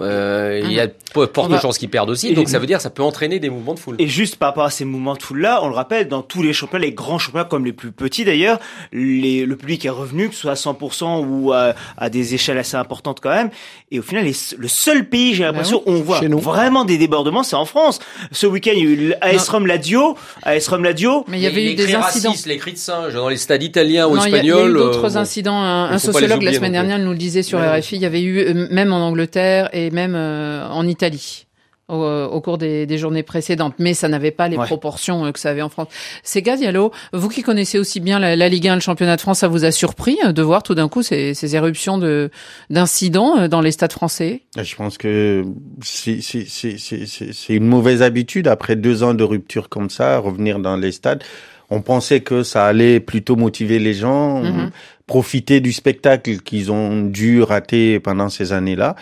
euh, 0.00 0.60
il 0.64 0.72
y 0.72 0.78
a 0.78 0.86
de 0.86 0.92
fortes 1.14 1.36
On 1.38 1.48
va- 1.48 1.60
chances 1.60 1.78
qu'ils 1.78 1.88
perdent 1.90 2.10
aussi, 2.10 2.28
Et- 2.28 2.34
donc 2.34 2.48
ça 2.48 2.58
veut 2.60 2.66
dire 2.66 2.76
que 2.76 2.82
ça 2.82 2.90
peut 2.90 3.02
entraîner 3.02 3.40
des 3.40 3.50
mouvements 3.50 3.74
de 3.74 3.78
foule. 3.80 3.96
Et 3.98 4.06
juste 4.06 4.36
par 4.36 4.50
rapport 4.50 4.64
à 4.64 4.70
ces 4.70 4.84
mouvements 4.84 5.14
de 5.14 5.22
foule-là, 5.22 5.60
on 5.64 5.68
le 5.68 5.74
rappelle, 5.74 6.06
dans 6.06 6.22
tous 6.22 6.42
les 6.42 6.52
championnats, 6.52 6.84
les 6.86 6.92
grands 6.92 7.18
championnats 7.18 7.44
comme 7.48 7.64
les 7.64 7.72
plus 7.72 7.90
petits 7.90 8.24
d'ailleurs, 8.24 8.60
le 8.92 9.54
public 9.54 9.84
est 9.84 9.88
revenu, 9.90 10.28
que 10.28 10.34
ce 10.34 10.42
soit 10.42 10.52
à 10.52 10.54
100% 10.54 11.24
ou 11.28 11.52
à, 11.52 11.74
à 11.96 12.08
des 12.10 12.34
échelles 12.34 12.58
assez 12.58 12.76
importantes 12.76 13.18
quand 13.20 13.30
même. 13.30 13.50
Et 13.90 13.98
au 13.98 14.02
final, 14.02 14.24
les- 14.24 14.34
le 14.56 14.68
seul 14.68 15.08
pays, 15.08 15.34
j'ai 15.34 15.42
l'impression, 15.44 15.82
où 15.86 15.90
on 15.90 16.00
voit 16.02 16.20
vraiment 16.38 16.84
des 16.84 16.96
débordements, 16.98 17.42
c'est 17.42 17.56
en 17.56 17.64
France. 17.64 17.98
Ce 18.30 18.46
week-end, 18.46 18.70
il 18.74 18.78
y 18.78 18.86
a 18.86 18.90
eu 18.90 19.08
l'AS 19.20 19.48
Rome 19.48 19.66
Ladio, 19.66 20.16
AS 20.44 20.68
Rome 20.68 20.84
Ladio. 20.84 21.24
Mais 21.28 21.38
il 21.38 21.42
y 21.42 21.46
avait 21.46 21.56
les 21.62 21.72
eu 21.72 21.74
des 21.74 21.82
cris 21.84 21.94
incidents. 21.94 22.28
racistes, 22.30 22.46
les 22.46 22.56
cris 22.58 22.72
de 22.74 22.78
singe 22.78 23.14
dans 23.14 23.28
les 23.28 23.36
stades 23.36 23.62
italiens 23.62 24.06
ou 24.06 24.16
Non, 24.16 24.24
il 24.24 24.30
y 24.32 24.34
a- 24.36 24.38
il 24.38 24.46
y, 24.46 24.50
a 24.50 24.54
espagnols. 24.54 24.70
eu 24.70 24.74
d'autres 24.74 25.16
euh, 25.16 25.20
incidents. 25.20 25.60
Un, 25.60 25.98
sociologue 25.98 26.42
la 26.42 26.52
semaine 26.52 26.70
plus. 26.70 26.72
dernière 26.72 26.98
nous 27.00 27.10
le 27.10 27.16
disait 27.18 27.42
sur 27.42 27.58
Ouais. 27.58 27.80
RFI. 27.80 27.96
Il 27.96 28.02
y 28.02 28.06
avait 28.06 28.22
eu 28.22 28.38
euh, 28.38 28.68
même 28.70 28.92
en 28.92 28.98
Angleterre 29.06 29.68
et 29.72 29.79
même 29.90 30.14
euh, 30.14 30.68
en 30.68 30.86
Italie. 30.86 31.46
Au, 31.92 32.04
au 32.04 32.40
cours 32.40 32.56
des, 32.56 32.86
des 32.86 32.98
journées 32.98 33.24
précédentes, 33.24 33.74
mais 33.80 33.94
ça 33.94 34.06
n'avait 34.06 34.30
pas 34.30 34.46
les 34.46 34.56
Ouais. 34.56 34.64
proportions 34.64 35.24
euh, 35.24 35.32
que 35.32 35.40
ça 35.40 35.50
avait 35.50 35.60
en 35.60 35.68
France. 35.70 35.88
Sega 36.22 36.56
Diallo, 36.56 36.92
vous 37.12 37.28
qui 37.28 37.42
connaissez 37.42 37.80
aussi 37.80 37.98
bien 37.98 38.20
la, 38.20 38.36
la 38.36 38.48
Ligue 38.48 38.68
1, 38.68 38.76
le 38.76 38.80
championnat 38.80 39.16
de 39.16 39.20
France, 39.20 39.40
ça 39.40 39.48
vous 39.48 39.64
a 39.64 39.72
surpris 39.72 40.16
euh, 40.24 40.30
de 40.30 40.40
voir 40.40 40.62
tout 40.62 40.76
d'un 40.76 40.88
coup 40.88 41.02
ces, 41.02 41.34
ces 41.34 41.56
éruptions 41.56 41.98
de 41.98 42.30
d'incidents 42.70 43.38
euh, 43.40 43.48
dans 43.48 43.60
les 43.60 43.72
stades 43.72 43.90
français? 43.92 44.42
Je 44.56 44.76
pense 44.76 44.98
que 44.98 45.44
c'est 45.82 46.20
c'est- 46.20 46.46
c'est- 46.48 46.78
c'est- 46.78 47.06
c'est- 47.06 47.32
c'est 47.32 47.54
une 47.56 47.66
mauvaise 47.66 48.02
habitude 48.02 48.46
après 48.46 48.76
deux 48.76 49.02
ans 49.02 49.14
de 49.14 49.24
rupture 49.24 49.68
comme 49.68 49.90
ça, 49.90 50.18
revenir 50.18 50.60
dans 50.60 50.76
les 50.76 50.92
stades. 50.92 51.24
On 51.70 51.80
pensait 51.82 52.20
que 52.20 52.44
ça 52.44 52.66
allait 52.66 53.00
plutôt 53.00 53.34
motiver 53.34 53.80
les 53.80 53.94
gens, 53.94 54.42
Mhm. 54.44 54.70
profiter 55.08 55.58
du 55.58 55.72
spectacle 55.72 56.38
qu'ils 56.38 56.70
ont 56.70 57.02
dû 57.02 57.42
rater 57.42 57.98
pendant 57.98 58.28
ces 58.28 58.52
années-là. 58.52 58.94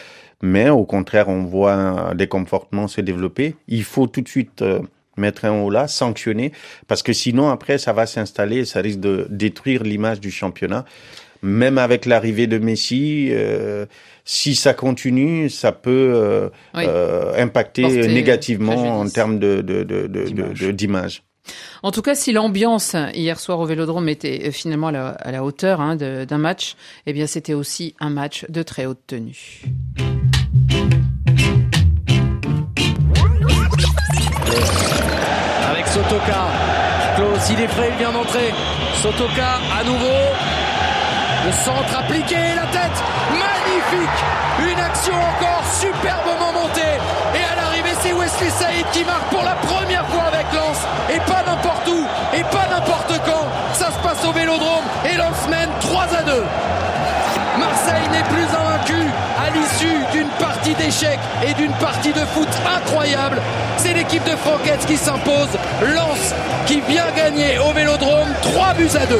Mais 0.42 0.71
au 0.71 0.85
contraire, 0.85 1.28
on 1.28 1.45
voit 1.45 2.12
des 2.14 2.28
comportements 2.28 2.87
se 2.88 3.00
développer. 3.00 3.57
Il 3.66 3.83
faut 3.85 4.07
tout 4.07 4.21
de 4.21 4.28
suite 4.28 4.62
euh, 4.62 4.80
mettre 5.16 5.45
un 5.45 5.61
haut 5.61 5.71
là, 5.71 5.88
sanctionner, 5.88 6.52
parce 6.87 7.02
que 7.02 7.12
sinon 7.12 7.49
après 7.49 7.78
ça 7.78 7.92
va 7.92 8.07
s'installer, 8.07 8.59
et 8.59 8.64
ça 8.64 8.80
risque 8.80 9.00
de 9.00 9.26
détruire 9.30 9.83
l'image 9.83 10.21
du 10.21 10.30
championnat. 10.30 10.85
Même 11.42 11.78
avec 11.78 12.04
l'arrivée 12.07 12.47
de 12.49 12.59
Messi, 12.59 13.28
euh, 13.30 13.87
si 14.25 14.54
ça 14.57 14.75
continue, 14.75 15.49
ça 15.50 15.71
peut 15.73 16.12
euh, 16.14 16.49
Oui. 16.75 16.85
euh, 16.87 17.40
impacter 17.42 17.83
Porter 17.83 18.09
négativement 18.09 19.00
en 19.00 19.09
termes 19.09 19.38
de 19.38 19.61
de 19.61 19.83
de 19.85 20.07
de- 20.07 20.71
D'image. 20.73 21.23
En 21.83 21.92
tout 21.92 22.02
cas, 22.02 22.14
si 22.14 22.33
l'ambiance 22.33 22.95
hier 23.14 23.40
soir 23.40 23.59
au 23.61 23.64
Vélodrome 23.66 24.09
était 24.09 24.50
finalement 24.50 24.88
à 24.88 24.92
la, 24.92 25.09
à 25.09 25.30
la 25.33 25.42
hauteur 25.45 25.80
hein, 25.80 25.97
d'un 25.97 26.38
match, 26.38 26.76
eh 27.07 27.12
bien, 27.12 27.26
c'était 27.26 27.54
aussi 27.54 27.95
un 28.00 28.11
match 28.11 28.45
de 28.50 28.62
très 28.62 28.85
haute 28.85 29.00
tenue. 29.07 29.62
Avec 35.71 35.87
Sotoka. 35.88 36.49
Klaus, 37.17 37.50
il 37.50 37.61
est 37.61 37.69
prêt, 37.69 37.90
il 37.93 37.99
vient 37.99 38.12
d'entrer. 38.12 38.55
Sotoka 38.95 39.61
à 39.78 39.85
nouveau. 39.85 40.21
Le 41.47 41.52
centre 41.52 41.99
appliqué, 41.99 42.37
la 42.57 42.67
tête. 42.73 42.99
Magnifique. 43.31 44.19
Une 44.61 44.81
action 44.81 45.14
encore 45.14 45.62
superbement 45.81 46.52
montée. 46.52 46.99
Et 47.35 47.45
à 47.52 47.57
l'arrivée, 47.57 47.95
c'est 48.02 48.12
Wesley 48.12 48.50
Saïd 48.50 48.87
qui 48.93 49.05
marque 49.05 49.28
pour 49.31 49.43
la 49.43 49.55
première 49.55 50.07
fois 50.07 50.25
avec 50.25 50.47
Lens. 50.52 50.78
Et 51.11 51.21
pas 51.21 51.43
n'importe 51.47 51.88
où. 51.88 52.07
Et 52.35 52.43
pas 52.45 52.67
n'importe 52.71 53.21
quand. 53.25 53.47
Ça 53.75 53.90
se 53.90 53.99
passe 53.99 54.25
au 54.26 54.33
vélodrome. 54.33 54.85
Et 55.11 55.17
Lens 55.17 55.49
mène 55.49 55.71
3 55.81 56.02
à 56.19 56.23
2. 56.23 56.45
Marseille 57.59 58.09
n'est 58.12 58.28
plus 58.28 58.45
invaincu 58.45 59.02
à 59.37 59.50
l'issue 59.50 59.99
d'une 60.12 60.28
partie 60.38 60.75
d'échecs 60.75 61.19
et 61.47 61.55
d'une 61.55 61.73
partie 61.73 62.12
de 62.12 62.21
foot 62.21 62.49
incroyable. 62.76 63.40
L'équipe 64.10 64.24
de 64.24 64.36
Franquette 64.36 64.86
qui 64.86 64.96
s'impose. 64.96 65.50
Lance 65.94 66.34
qui 66.66 66.80
vient 66.88 67.10
gagner 67.14 67.58
au 67.58 67.74
Vélodrome 67.74 68.28
3 68.40 68.72
buts 68.72 68.88
à 68.94 69.04
2. 69.04 69.18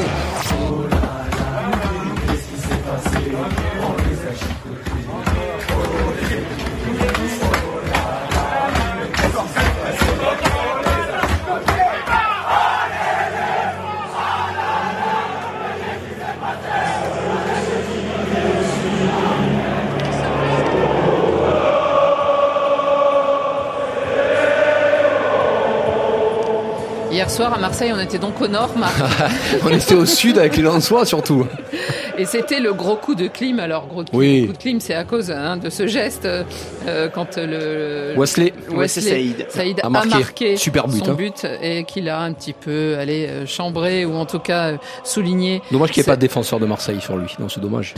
Hier 27.19 27.29
soir 27.29 27.53
à 27.53 27.57
Marseille, 27.57 27.91
on 27.93 27.99
était 27.99 28.17
donc 28.17 28.39
au 28.39 28.47
nord, 28.47 28.69
Marc. 28.77 28.95
On 29.65 29.69
était 29.71 29.93
au 29.93 30.05
sud 30.05 30.37
avec 30.37 30.55
les 30.55 30.63
Lensois 30.63 31.05
surtout. 31.05 31.45
Et 32.19 32.25
c'était 32.25 32.59
le 32.59 32.73
gros 32.73 32.97
coup 32.97 33.15
de 33.15 33.27
clim. 33.27 33.59
Alors, 33.59 33.87
gros 33.87 34.01
coup, 34.03 34.09
Oui. 34.17 34.45
coup 34.47 34.51
de 34.53 34.57
clim, 34.57 34.79
c'est 34.81 34.93
à 34.93 35.05
cause 35.05 35.31
hein, 35.31 35.55
de 35.55 35.69
ce 35.69 35.87
geste 35.87 36.25
euh, 36.25 37.07
quand 37.07 37.37
le 37.37 38.13
Wesley. 38.17 38.53
Wesley 38.69 39.01
Saïd. 39.09 39.45
Saïd 39.49 39.79
A 39.81 39.87
a 39.87 39.89
marqué. 39.89 40.09
marqué, 40.09 40.57
Super 40.57 40.87
but, 40.89 41.05
son 41.05 41.11
hein. 41.11 41.15
but 41.17 41.47
et 41.61 41.85
qu'il 41.85 42.09
a 42.09 42.19
un 42.19 42.33
petit 42.33 42.51
peu 42.51 42.97
allé 42.99 43.25
euh, 43.29 43.45
chambrer 43.45 44.03
ou 44.05 44.15
en 44.15 44.25
tout 44.25 44.39
cas 44.39 44.71
euh, 44.71 44.77
souligné. 45.05 45.61
Dommage 45.71 45.91
qu'il 45.91 46.01
n'y 46.01 46.05
ait 46.05 46.11
pas 46.11 46.17
de 46.17 46.21
défenseur 46.21 46.59
de 46.59 46.65
Marseille 46.65 46.99
sur 46.99 47.15
lui. 47.15 47.33
Non, 47.39 47.47
c'est 47.47 47.61
dommage. 47.61 47.93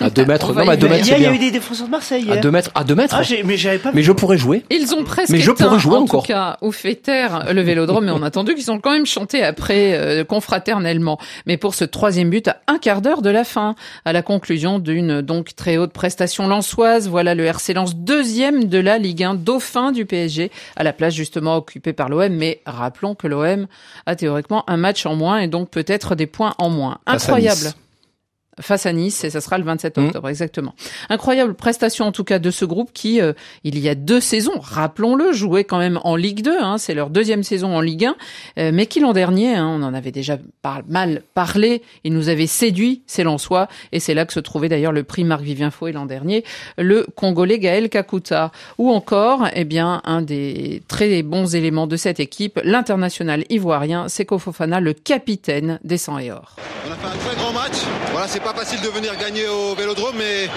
À 0.00 0.10
2 0.10 0.24
mètres. 0.26 0.52
Non, 0.52 0.64
mais 0.64 0.70
à 0.70 0.74
y 0.74 0.78
2 0.78 0.86
venir. 0.88 0.98
mètres, 1.06 1.16
il 1.18 1.22
y 1.22 1.26
a 1.26 1.32
eu 1.32 1.38
des 1.38 1.50
défenseurs 1.52 1.86
de 1.86 1.90
Marseille. 1.92 2.24
À 2.28 2.34
hier. 2.34 2.40
2 2.42 2.50
mètres. 2.50 2.70
À 2.74 2.82
2 2.82 2.94
mètres. 2.96 3.14
Ah, 3.16 3.22
mais 3.44 3.56
j'avais 3.56 3.78
pas 3.78 3.90
Mais 3.92 4.00
vu. 4.00 4.06
je 4.08 4.12
pourrais 4.12 4.38
jouer. 4.38 4.64
Ils 4.70 4.92
ont 4.92 5.04
presque 5.04 5.30
Mais 5.30 5.38
je 5.38 5.52
pourrais 5.52 5.78
jouer 5.78 5.96
en 5.96 6.02
encore. 6.02 6.22
tout 6.22 6.28
cas, 6.32 6.56
ou 6.62 6.72
fait 6.72 6.96
taire 6.96 7.46
le 7.52 7.62
Vélodrome, 7.62 8.06
mais 8.06 8.12
on 8.12 8.22
a 8.22 8.26
entendu 8.26 8.54
qu'ils 8.54 8.72
ont 8.72 8.80
quand 8.80 8.90
même 8.92 9.06
chanté 9.06 9.44
après 9.44 9.92
euh, 9.94 10.24
confraternellement. 10.24 11.18
Mais 11.46 11.56
pour 11.56 11.74
ce 11.74 11.84
troisième 11.84 12.28
but, 12.30 12.48
à 12.48 12.56
un 12.66 12.78
quart 12.78 13.02
d'heure 13.02 13.22
de 13.22 13.30
la 13.30 13.44
fin, 13.52 13.74
à 14.04 14.12
la 14.12 14.22
conclusion 14.22 14.78
d'une 14.78 15.20
donc 15.20 15.54
très 15.54 15.76
haute 15.76 15.92
prestation 15.92 16.48
lançoise, 16.48 17.08
voilà 17.08 17.34
le 17.34 17.44
RC 17.44 17.74
Lens 17.74 17.94
deuxième 17.94 18.64
de 18.64 18.78
la 18.78 18.98
Ligue 18.98 19.22
1, 19.22 19.34
dauphin 19.34 19.92
du 19.92 20.06
PSG, 20.06 20.50
à 20.76 20.82
la 20.82 20.92
place 20.92 21.14
justement 21.14 21.56
occupée 21.56 21.92
par 21.92 22.08
l'OM. 22.08 22.32
Mais 22.32 22.62
rappelons 22.64 23.14
que 23.14 23.26
l'OM 23.26 23.66
a 24.06 24.16
théoriquement 24.16 24.64
un 24.68 24.78
match 24.78 25.04
en 25.04 25.14
moins 25.14 25.38
et 25.38 25.48
donc 25.48 25.70
peut-être 25.70 26.14
des 26.14 26.26
points 26.26 26.54
en 26.58 26.70
moins. 26.70 26.98
Incroyable. 27.06 27.74
Face 28.60 28.86
à 28.86 28.92
Nice 28.92 29.24
et 29.24 29.30
ça 29.30 29.40
sera 29.40 29.58
le 29.58 29.64
27 29.64 29.96
Mm. 29.98 30.06
octobre 30.06 30.28
exactement. 30.28 30.74
Incroyable 31.08 31.54
prestation 31.54 32.04
en 32.06 32.12
tout 32.12 32.24
cas 32.24 32.38
de 32.38 32.50
ce 32.50 32.64
groupe 32.64 32.90
qui 32.92 33.20
euh, 33.20 33.32
il 33.64 33.78
y 33.78 33.88
a 33.88 33.94
deux 33.94 34.20
saisons, 34.20 34.58
rappelons-le, 34.60 35.32
jouait 35.32 35.64
quand 35.64 35.78
même 35.78 35.98
en 36.04 36.16
Ligue 36.16 36.42
2, 36.42 36.58
hein, 36.60 36.78
c'est 36.78 36.94
leur 36.94 37.10
deuxième 37.10 37.42
saison 37.42 37.74
en 37.76 37.80
Ligue 37.80 38.04
1, 38.06 38.16
euh, 38.58 38.70
mais 38.74 38.86
qui 38.86 39.00
l'an 39.00 39.12
dernier, 39.12 39.54
hein, 39.54 39.66
on 39.78 39.82
en 39.82 39.94
avait 39.94 40.12
déjà 40.12 40.38
par- 40.62 40.82
mal 40.88 41.22
parlé, 41.34 41.82
ils 42.04 42.12
nous 42.12 42.28
avaient 42.28 42.46
séduit, 42.46 43.02
c'est 43.06 43.22
Lensois 43.24 43.68
et 43.92 44.00
c'est 44.00 44.14
là 44.14 44.24
que 44.26 44.32
se 44.32 44.40
trouvait 44.40 44.68
d'ailleurs 44.68 44.92
le 44.92 45.02
prix 45.02 45.24
Marc-Vivien 45.24 45.70
Fouet 45.70 45.92
l'an 45.92 46.06
dernier, 46.06 46.44
le 46.78 47.06
Congolais 47.16 47.58
Gaël 47.58 47.88
Kakuta 47.88 48.52
ou 48.78 48.90
encore 48.90 49.48
eh 49.54 49.64
bien 49.64 50.00
un 50.04 50.22
des 50.22 50.82
très 50.88 51.22
bons 51.22 51.54
éléments 51.54 51.86
de 51.86 51.96
cette 51.96 52.20
équipe, 52.20 52.60
l'international 52.64 53.44
ivoirien 53.50 54.08
Seko 54.08 54.38
Fofana, 54.38 54.80
le 54.80 54.92
capitaine 54.92 55.78
des 55.84 55.96
100 55.98 56.18
et 56.18 56.30
or. 56.32 56.56
On 56.88 56.92
a 56.92 56.96
fait 56.96 57.06
un 57.06 57.18
très 57.28 57.36
grand 57.36 57.52
match. 57.52 57.76
Voilà, 58.12 58.26
c'est 58.28 58.41
pas 58.42 58.52
facile 58.54 58.80
de 58.80 58.88
venir 58.88 59.16
gagner 59.16 59.46
au 59.46 59.74
Vélodrome, 59.74 60.16
mais 60.16 60.48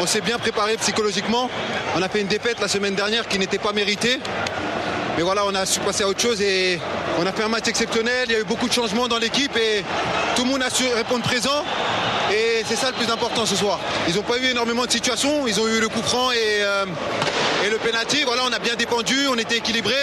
on 0.00 0.06
s'est 0.06 0.22
bien 0.22 0.38
préparé 0.38 0.76
psychologiquement. 0.78 1.50
On 1.94 2.02
a 2.02 2.08
fait 2.08 2.22
une 2.22 2.26
défaite 2.26 2.58
la 2.60 2.68
semaine 2.68 2.94
dernière 2.94 3.28
qui 3.28 3.38
n'était 3.38 3.58
pas 3.58 3.72
méritée. 3.72 4.18
Mais 5.16 5.22
voilà, 5.22 5.44
on 5.44 5.54
a 5.54 5.66
su 5.66 5.80
passer 5.80 6.04
à 6.04 6.08
autre 6.08 6.20
chose 6.20 6.40
et 6.40 6.80
on 7.18 7.26
a 7.26 7.32
fait 7.32 7.42
un 7.42 7.48
match 7.48 7.68
exceptionnel. 7.68 8.24
Il 8.28 8.32
y 8.32 8.36
a 8.36 8.40
eu 8.40 8.44
beaucoup 8.44 8.66
de 8.66 8.72
changements 8.72 9.08
dans 9.08 9.18
l'équipe 9.18 9.54
et 9.56 9.84
tout 10.36 10.44
le 10.44 10.50
monde 10.50 10.62
a 10.62 10.70
su 10.70 10.84
répondre 10.94 11.22
présent. 11.22 11.64
Et 12.32 12.64
c'est 12.66 12.76
ça 12.76 12.90
le 12.90 12.96
plus 12.96 13.12
important 13.12 13.44
ce 13.44 13.56
soir. 13.56 13.78
Ils 14.08 14.14
n'ont 14.14 14.22
pas 14.22 14.38
eu 14.38 14.46
énormément 14.46 14.86
de 14.86 14.90
situations. 14.90 15.46
Ils 15.46 15.60
ont 15.60 15.68
eu 15.68 15.80
le 15.80 15.88
coup 15.90 16.02
franc 16.02 16.32
et, 16.32 16.62
euh, 16.62 16.86
et 17.66 17.68
le 17.70 17.76
penalty. 17.76 18.24
Voilà, 18.24 18.42
on 18.48 18.52
a 18.52 18.58
bien 18.58 18.74
dépendu, 18.74 19.26
on 19.28 19.36
était 19.36 19.58
équilibré. 19.58 19.94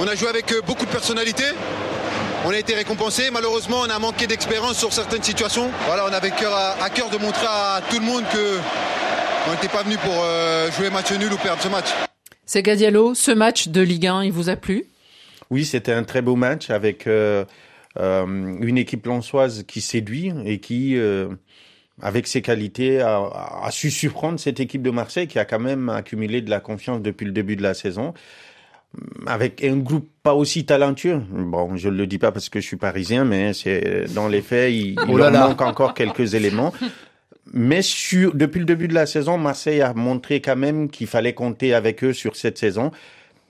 On 0.00 0.08
a 0.08 0.16
joué 0.16 0.28
avec 0.28 0.50
euh, 0.52 0.60
beaucoup 0.66 0.86
de 0.86 0.90
personnalité. 0.90 1.44
On 2.48 2.50
a 2.50 2.58
été 2.60 2.76
récompensé. 2.76 3.32
Malheureusement, 3.32 3.78
on 3.80 3.90
a 3.90 3.98
manqué 3.98 4.28
d'expérience 4.28 4.78
sur 4.78 4.92
certaines 4.92 5.24
situations. 5.24 5.68
Voilà, 5.86 6.06
on 6.08 6.12
avait 6.12 6.30
cœur 6.30 6.54
à, 6.54 6.80
à 6.80 6.90
cœur 6.90 7.10
de 7.10 7.18
montrer 7.18 7.44
à 7.44 7.80
tout 7.90 7.98
le 7.98 8.06
monde 8.06 8.22
que 8.32 8.58
on 9.48 9.50
n'était 9.50 9.66
pas 9.66 9.82
venu 9.82 9.96
pour 9.96 10.14
euh, 10.22 10.70
jouer 10.70 10.88
match 10.90 11.10
nul 11.10 11.32
ou 11.32 11.36
perdre 11.38 11.60
ce 11.60 11.66
match. 11.66 11.88
C'est 12.44 12.62
Gadiello, 12.62 13.16
ce 13.16 13.32
match 13.32 13.66
de 13.66 13.80
Ligue 13.80 14.06
1, 14.06 14.22
il 14.22 14.30
vous 14.30 14.48
a 14.48 14.54
plu? 14.54 14.84
Oui, 15.50 15.64
c'était 15.64 15.90
un 15.92 16.04
très 16.04 16.22
beau 16.22 16.36
match 16.36 16.70
avec 16.70 17.08
euh, 17.08 17.44
euh, 17.98 18.24
une 18.24 18.78
équipe 18.78 19.06
lançoise 19.06 19.64
qui 19.66 19.80
séduit 19.80 20.32
et 20.44 20.60
qui, 20.60 20.96
euh, 20.96 21.26
avec 22.00 22.28
ses 22.28 22.42
qualités, 22.42 23.00
a, 23.00 23.24
a 23.64 23.70
su 23.72 23.90
surprendre 23.90 24.38
cette 24.38 24.60
équipe 24.60 24.82
de 24.82 24.90
Marseille 24.90 25.26
qui 25.26 25.40
a 25.40 25.46
quand 25.46 25.58
même 25.58 25.88
accumulé 25.88 26.42
de 26.42 26.50
la 26.50 26.60
confiance 26.60 27.02
depuis 27.02 27.24
le 27.26 27.32
début 27.32 27.56
de 27.56 27.62
la 27.64 27.74
saison. 27.74 28.14
Avec 29.26 29.62
un 29.64 29.76
groupe 29.76 30.08
pas 30.22 30.34
aussi 30.34 30.64
talentueux. 30.64 31.20
Bon, 31.30 31.76
je 31.76 31.88
ne 31.88 31.96
le 31.96 32.06
dis 32.06 32.18
pas 32.18 32.32
parce 32.32 32.48
que 32.48 32.60
je 32.60 32.66
suis 32.66 32.76
parisien, 32.76 33.24
mais 33.24 33.52
c'est 33.52 34.04
dans 34.14 34.28
les 34.28 34.42
faits, 34.42 34.72
il, 34.72 34.96
Oh 35.08 35.16
là 35.16 35.30
leur 35.30 35.32
là. 35.32 35.48
manque 35.48 35.62
encore 35.62 35.94
quelques 35.94 36.34
éléments. 36.34 36.72
Mais 37.52 37.82
sur, 37.82 38.34
depuis 38.34 38.58
le 38.58 38.64
début 38.64 38.88
de 38.88 38.94
la 38.94 39.06
saison, 39.06 39.38
Marseille 39.38 39.80
a 39.80 39.94
montré 39.94 40.40
quand 40.40 40.56
même 40.56 40.88
qu'il 40.90 41.06
fallait 41.06 41.32
compter 41.34 41.74
avec 41.74 42.02
eux 42.04 42.12
sur 42.12 42.34
cette 42.36 42.58
saison. 42.58 42.90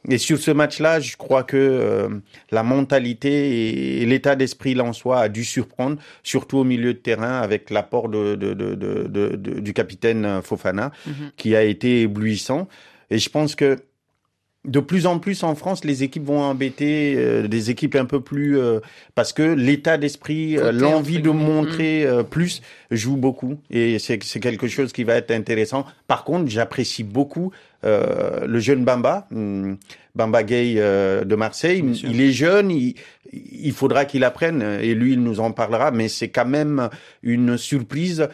Et 0.09 0.19
sur 0.19 0.39
ce 0.39 0.51
match-là, 0.53 1.01
je 1.01 1.17
crois 1.17 1.43
que 1.43 1.57
euh, 1.57 2.09
la 2.53 2.63
mentalité 2.63 4.01
et 4.03 4.07
l'état 4.07 4.37
d'esprit 4.37 4.75
lensois 4.75 5.21
a 5.21 5.29
dû 5.29 5.45
surprendre, 5.45 5.97
surtout 6.23 6.59
au 6.59 6.65
milieu 6.65 6.93
de 6.95 6.99
terrain, 6.99 7.41
avec 7.41 7.71
l'apport 7.71 8.09
de, 8.09 8.37
de, 8.37 8.55
de, 8.55 8.75
de, 8.75 9.09
de- 9.09 9.37
de- 9.37 9.61
du 9.61 9.73
capitaine 9.73 10.41
Fofana, 10.43 10.93
qui 11.37 11.57
a 11.57 11.63
été 11.65 12.03
éblouissant. 12.03 12.69
Et 13.11 13.19
je 13.19 13.29
pense 13.31 13.57
que 13.57 13.77
de 14.67 14.81
plus 14.81 15.07
en 15.07 15.19
plus 15.19 15.43
en 15.43 15.55
France, 15.55 15.85
les 15.85 16.03
équipes 16.03 16.25
vont 16.27 16.41
embêter 16.43 17.15
euh, 17.17 17.49
des 17.49 17.71
équipes 17.71 17.95
un 17.95 18.05
peu 18.05 18.21
plus 18.21 18.59
euh, 18.59 18.81
parce 19.15 19.33
que 19.33 19.43
l'état 19.43 19.97
d'esprit, 19.97 20.59
euh, 20.59 20.73
l'envie 20.73 21.21
de 21.21 21.31
montrer 21.31 22.05
euh, 22.05 22.23
plus 22.23 22.63
joue 22.91 23.17
beaucoup 23.17 23.59
et 23.71 23.99
c'est 23.99 24.23
c'est 24.23 24.41
quelque 24.41 24.69
chose 24.69 24.93
qui 24.93 25.05
va 25.05 25.15
être 25.15 25.31
intéressant. 25.31 25.87
Par 26.07 26.25
contre, 26.25 26.51
j'apprécie 26.51 27.05
beaucoup 27.05 27.53
euh, 27.85 28.47
le 28.47 28.59
jeune 28.59 28.85
Bamba, 28.85 29.27
hum, 29.33 29.77
Bamba 30.15 30.43
Gay 30.43 30.75
euh, 30.79 31.25
de 31.25 31.37
Marseille. 31.37 31.85
Il 32.05 32.21
est 32.21 32.33
jeune, 32.33 32.71
il, 32.71 32.95
il 33.33 33.73
faudra 33.73 34.05
qu'il 34.05 34.25
apprenne 34.25 34.63
et 34.83 34.95
lui 34.95 35.13
il 35.13 35.23
nous 35.23 35.41
en 35.41 35.53
parlera. 35.53 35.91
Mais 35.91 36.09
c'est 36.09 36.29
quand 36.29 36.47
même 36.47 36.89
une 37.23 37.57
surprise 37.57 38.29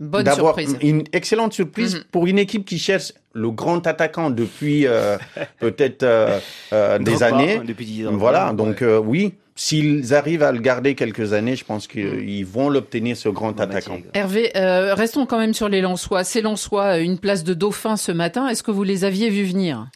Bonne 0.00 0.24
d'avoir 0.24 0.54
surprise. 0.58 0.76
une 0.80 1.04
excellente 1.12 1.52
surprise 1.52 1.96
Mhm. 1.96 2.04
pour 2.10 2.26
une 2.26 2.38
équipe 2.38 2.64
qui 2.64 2.78
cherche 2.78 3.12
le 3.34 3.50
grand 3.50 3.86
attaquant 3.86 4.30
depuis 4.30 4.86
euh, 4.86 5.18
peut-être 5.60 6.02
euh, 6.04 6.38
euh, 6.72 6.98
des 6.98 7.04
Drogba, 7.16 7.26
années. 7.26 7.60
Depuis 7.66 7.84
Didier 7.84 8.04
Drogba. 8.04 8.18
Voilà, 8.18 8.48
Ouais. 8.50 8.56
donc 8.56 8.80
euh, 8.82 8.98
oui, 8.98 9.34
s'ils 9.54 10.14
arrivent 10.14 10.42
à 10.42 10.52
le 10.52 10.60
garder 10.60 10.94
quelques 10.94 11.32
années, 11.34 11.54
je 11.56 11.64
pense 11.64 11.86
qu'ils 11.86 12.46
vont 12.46 12.70
l'obtenir 12.70 13.16
ce 13.16 13.28
grand 13.28 13.52
Bon, 13.52 13.62
attaquant. 13.62 13.98
Hervé, 14.14 14.52
euh, 14.56 14.94
restons 14.94 15.26
quand 15.26 15.38
même 15.38 15.52
sur 15.54 15.68
les 15.68 15.80
Lensois. 15.82 16.24
Ces 16.24 16.40
Lensois, 16.40 16.98
une 16.98 17.18
place 17.18 17.44
de 17.44 17.52
dauphin 17.54 17.96
ce 17.96 18.10
matin. 18.12 18.48
Est-ce 18.48 18.62
que 18.62 18.70
vous 18.70 18.84
les 18.84 19.04
aviez 19.04 19.28
vus 19.30 19.44
venir? 19.44 19.86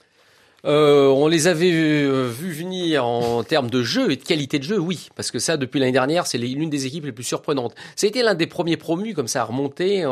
Euh, 0.64 1.09
on 1.09 1.26
les 1.26 1.49
avait 1.49 1.73
euh, 1.73 2.28
vus 2.28 2.52
venir 2.52 3.04
en 3.04 3.42
termes 3.42 3.69
de 3.69 3.83
jeu 3.83 4.12
et 4.12 4.16
de 4.16 4.23
qualité 4.23 4.59
de 4.59 4.64
jeu, 4.64 4.78
oui, 4.78 5.09
parce 5.16 5.31
que 5.31 5.38
ça, 5.38 5.57
depuis 5.57 5.81
l'année 5.81 5.92
dernière, 5.92 6.26
c'est 6.26 6.38
l'une 6.38 6.71
des 6.71 6.87
équipes 6.87 7.04
les 7.04 7.12
plus 7.12 7.25
surprenantes. 7.25 7.75
Été 8.02 8.23
l'un 8.23 8.35
des 8.35 8.47
premiers 8.47 8.76
promus 8.76 9.14
comme 9.14 9.28
ça 9.28 9.42
à 9.42 9.45
remonter 9.45 10.04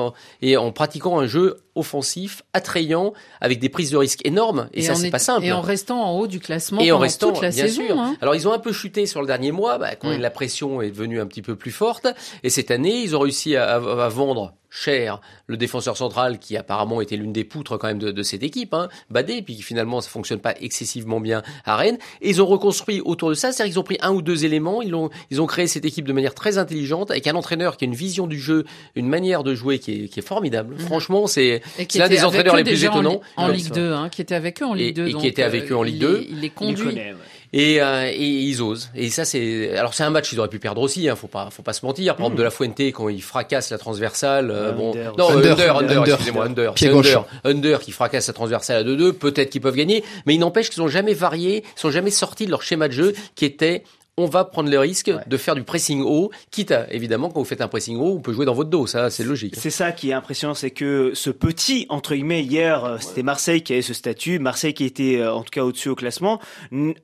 et 0.42 0.57
en 0.57 0.73
pratiquant 0.73 1.19
un 1.19 1.26
jeu 1.26 1.59
offensif, 1.80 2.42
attrayant, 2.52 3.12
avec 3.40 3.58
des 3.58 3.68
prises 3.68 3.90
de 3.90 3.96
risques 3.96 4.20
énormes. 4.25 4.68
Et, 4.72 4.82
ça, 4.82 4.92
en 4.92 4.94
c'est 4.94 5.08
est- 5.08 5.10
pas 5.10 5.18
simple. 5.18 5.44
Et 5.46 5.52
en 5.52 5.60
restant 5.60 6.00
en 6.02 6.18
haut 6.18 6.26
du 6.28 6.38
classement 6.40 6.80
Et 6.80 6.92
en 6.92 6.94
pendant 6.94 7.02
restant, 7.02 7.32
toute 7.32 7.42
la 7.42 7.50
bien 7.50 7.66
saison. 7.66 7.82
sûr. 7.87 7.99
hein. 7.99 8.16
Alors 8.20 8.34
ils 8.34 8.46
ont 8.46 8.52
un 8.52 8.58
peu 8.58 8.72
chuté 8.72 9.06
sur 9.06 9.20
le 9.20 9.26
dernier 9.26 9.50
mois, 9.52 9.78
bah, 9.78 9.96
quand 9.96 10.16
la 10.16 10.30
pression 10.30 10.80
est 10.82 10.90
devenue 10.90 11.20
un 11.20 11.26
petit 11.26 11.42
peu 11.42 11.56
plus 11.56 11.72
forte. 11.72 12.06
Et 12.44 12.50
cette 12.50 12.70
année, 12.70 13.02
ils 13.02 13.16
ont 13.16 13.20
réussi 13.20 13.56
à, 13.56 13.75
à- 13.75 14.04
à 14.04 14.08
vendre 14.08 14.54
cher 14.72 15.20
le 15.49 15.56
défenseur 15.56 15.96
central 15.96 16.38
qui 16.38 16.56
apparemment 16.56 17.00
était 17.00 17.16
l'une 17.16 17.32
des 17.32 17.42
poutres 17.42 17.76
quand 17.76 17.88
même 17.88 17.99
de, 17.99 18.12
de 18.12 18.22
cette 18.22 18.44
équipe, 18.44 18.72
hein, 18.72 18.88
Badé, 19.10 19.42
puis 19.42 19.56
qui 19.56 19.62
finalement 19.62 20.00
ça 20.00 20.08
fonctionne 20.08 20.38
pas 20.38 20.54
excessivement 20.60 21.18
bien 21.18 21.42
à 21.64 21.75
Rennes. 21.75 21.99
Et 22.20 22.30
ils 22.30 22.40
ont 22.40 22.46
reconstruit 22.46 23.00
autour 23.00 23.30
de 23.30 23.34
ça, 23.34 23.50
c'est-à-dire 23.50 23.72
qu'ils 23.72 23.80
ont 23.80 23.84
pris 23.84 23.99
un 24.00 24.12
ou 24.12 24.22
deux 24.22 24.44
éléments, 24.44 24.80
ils 24.80 24.94
ont, 24.94 25.10
ils 25.32 25.42
ont 25.42 25.46
créé 25.46 25.66
cette 25.66 25.84
équipe 25.84 26.06
de 26.06 26.12
manière 26.12 26.37
très 26.37 26.56
intelligente 26.56 27.10
avec 27.10 27.26
un 27.26 27.34
entraîneur 27.34 27.76
qui 27.76 27.84
a 27.84 27.88
une 27.88 27.96
vision 27.96 28.28
du 28.28 28.38
jeu, 28.38 28.64
une 28.94 29.08
manière 29.08 29.42
de 29.42 29.56
jouer 29.56 29.80
qui 29.80 30.04
est, 30.04 30.08
qui 30.08 30.20
est 30.20 30.22
formidable. 30.22 30.75
Mhm. 30.75 30.80
Franchement, 30.87 31.26
c'est 31.26 31.62
Et 31.78 31.86
qui 31.86 31.94
c'est 31.94 31.98
l'un 32.00 32.06
était 32.06 32.14
des 32.16 32.20
avec 32.20 32.28
entraîneurs 32.28 32.54
eux 32.54 32.58
les 32.58 32.64
plus 32.64 32.86
en 32.86 32.90
étonnants. 32.92 33.20
En, 33.36 33.46
Ouais, 33.48 33.54
Ligue 33.54 33.64
c'est 33.66 33.74
2, 33.74 33.92
hein, 33.92 34.08
qui 34.10 34.22
était 34.22 34.34
avec 34.34 34.62
eux 34.62 34.66
en 34.66 34.74
Ligue 34.74 34.96
2. 34.96 35.02
et 35.04 35.06
qui 35.08 35.12
donc, 35.14 35.24
était 35.24 35.42
avec 35.42 35.64
euh, 35.70 35.74
eux 35.74 35.76
en 35.76 35.82
Ligue 35.82 35.94
il 35.96 36.00
2. 36.00 36.16
les- 36.18 36.26
Il 36.30 36.40
les 36.40 36.46
Il 36.46 36.52
conduit. 36.52 36.84
connaît, 36.84 37.10
ouais. 37.12 37.16
Et, 37.52 37.82
euh, 37.82 38.08
et 38.08 38.16
ils 38.24 38.62
osent. 38.62 38.90
Et 38.94 39.10
ça, 39.10 39.24
c'est. 39.24 39.76
Alors, 39.76 39.92
c'est 39.92 40.04
un 40.04 40.10
match 40.10 40.28
qu'ils 40.28 40.38
auraient 40.38 40.48
pu 40.48 40.60
perdre 40.60 40.80
aussi. 40.82 41.08
Hein, 41.08 41.16
faut 41.16 41.26
pas, 41.26 41.48
faut 41.50 41.62
pas 41.64 41.72
se 41.72 41.84
mentir. 41.84 42.14
Par 42.14 42.26
exemple, 42.26 42.38
de 42.38 42.44
la 42.44 42.50
Fuente 42.50 42.78
quand 42.80 43.08
il 43.08 43.20
fracasse 43.20 43.70
la 43.70 43.78
transversale. 43.78 44.52
euh, 44.52 44.70
bon, 44.70 44.90
Under. 44.92 45.12
non, 45.18 45.30
Under. 45.30 45.52
under, 45.52 45.76
under, 45.78 45.98
Under. 45.98 46.14
excusez-moi, 46.14 46.44
under. 46.44 46.74
Pied 46.74 46.86
C'est 46.86 46.92
gauche. 46.92 47.08
under, 47.08 47.26
under 47.42 47.80
qui 47.80 47.90
fracasse 47.90 48.28
la 48.28 48.34
transversale 48.34 48.76
à 48.76 48.84
2-2. 48.84 49.12
Peut-être 49.14 49.50
qu'ils 49.50 49.60
peuvent 49.60 49.74
gagner, 49.74 50.04
mais 50.26 50.34
il 50.36 50.38
n'empêche 50.38 50.70
qu'ils 50.70 50.80
ont 50.82 50.86
jamais 50.88 51.12
varié, 51.12 51.64
ils 51.76 51.80
sont 51.80 51.90
jamais 51.90 52.10
sortis 52.10 52.46
de 52.46 52.52
leur 52.52 52.62
schéma 52.62 52.86
de 52.86 52.92
jeu 52.92 53.14
qui 53.34 53.44
était 53.46 53.82
on 54.20 54.28
va 54.28 54.44
prendre 54.44 54.70
le 54.70 54.78
risque 54.78 55.10
de 55.26 55.36
faire 55.36 55.54
du 55.54 55.62
pressing 55.62 56.02
haut, 56.02 56.30
quitte 56.50 56.72
à, 56.72 56.92
évidemment, 56.92 57.28
quand 57.30 57.40
vous 57.40 57.46
faites 57.46 57.60
un 57.60 57.68
pressing 57.68 57.96
haut, 57.98 58.14
on 58.16 58.20
peut 58.20 58.32
jouer 58.32 58.46
dans 58.46 58.54
votre 58.54 58.70
dos, 58.70 58.86
ça, 58.86 59.10
c'est 59.10 59.24
logique. 59.24 59.54
C'est 59.56 59.70
ça 59.70 59.92
qui 59.92 60.10
est 60.10 60.12
impressionnant, 60.12 60.54
c'est 60.54 60.70
que 60.70 61.12
ce 61.14 61.30
petit, 61.30 61.86
entre 61.88 62.14
guillemets, 62.14 62.42
hier, 62.42 62.84
euh, 62.84 62.96
c'était 63.00 63.22
Marseille 63.22 63.62
qui 63.62 63.72
avait 63.72 63.82
ce 63.82 63.94
statut, 63.94 64.38
Marseille 64.38 64.74
qui 64.74 64.84
était 64.84 65.16
euh, 65.16 65.32
en 65.32 65.42
tout 65.42 65.50
cas 65.50 65.62
au-dessus 65.62 65.88
au 65.88 65.94
classement, 65.94 66.40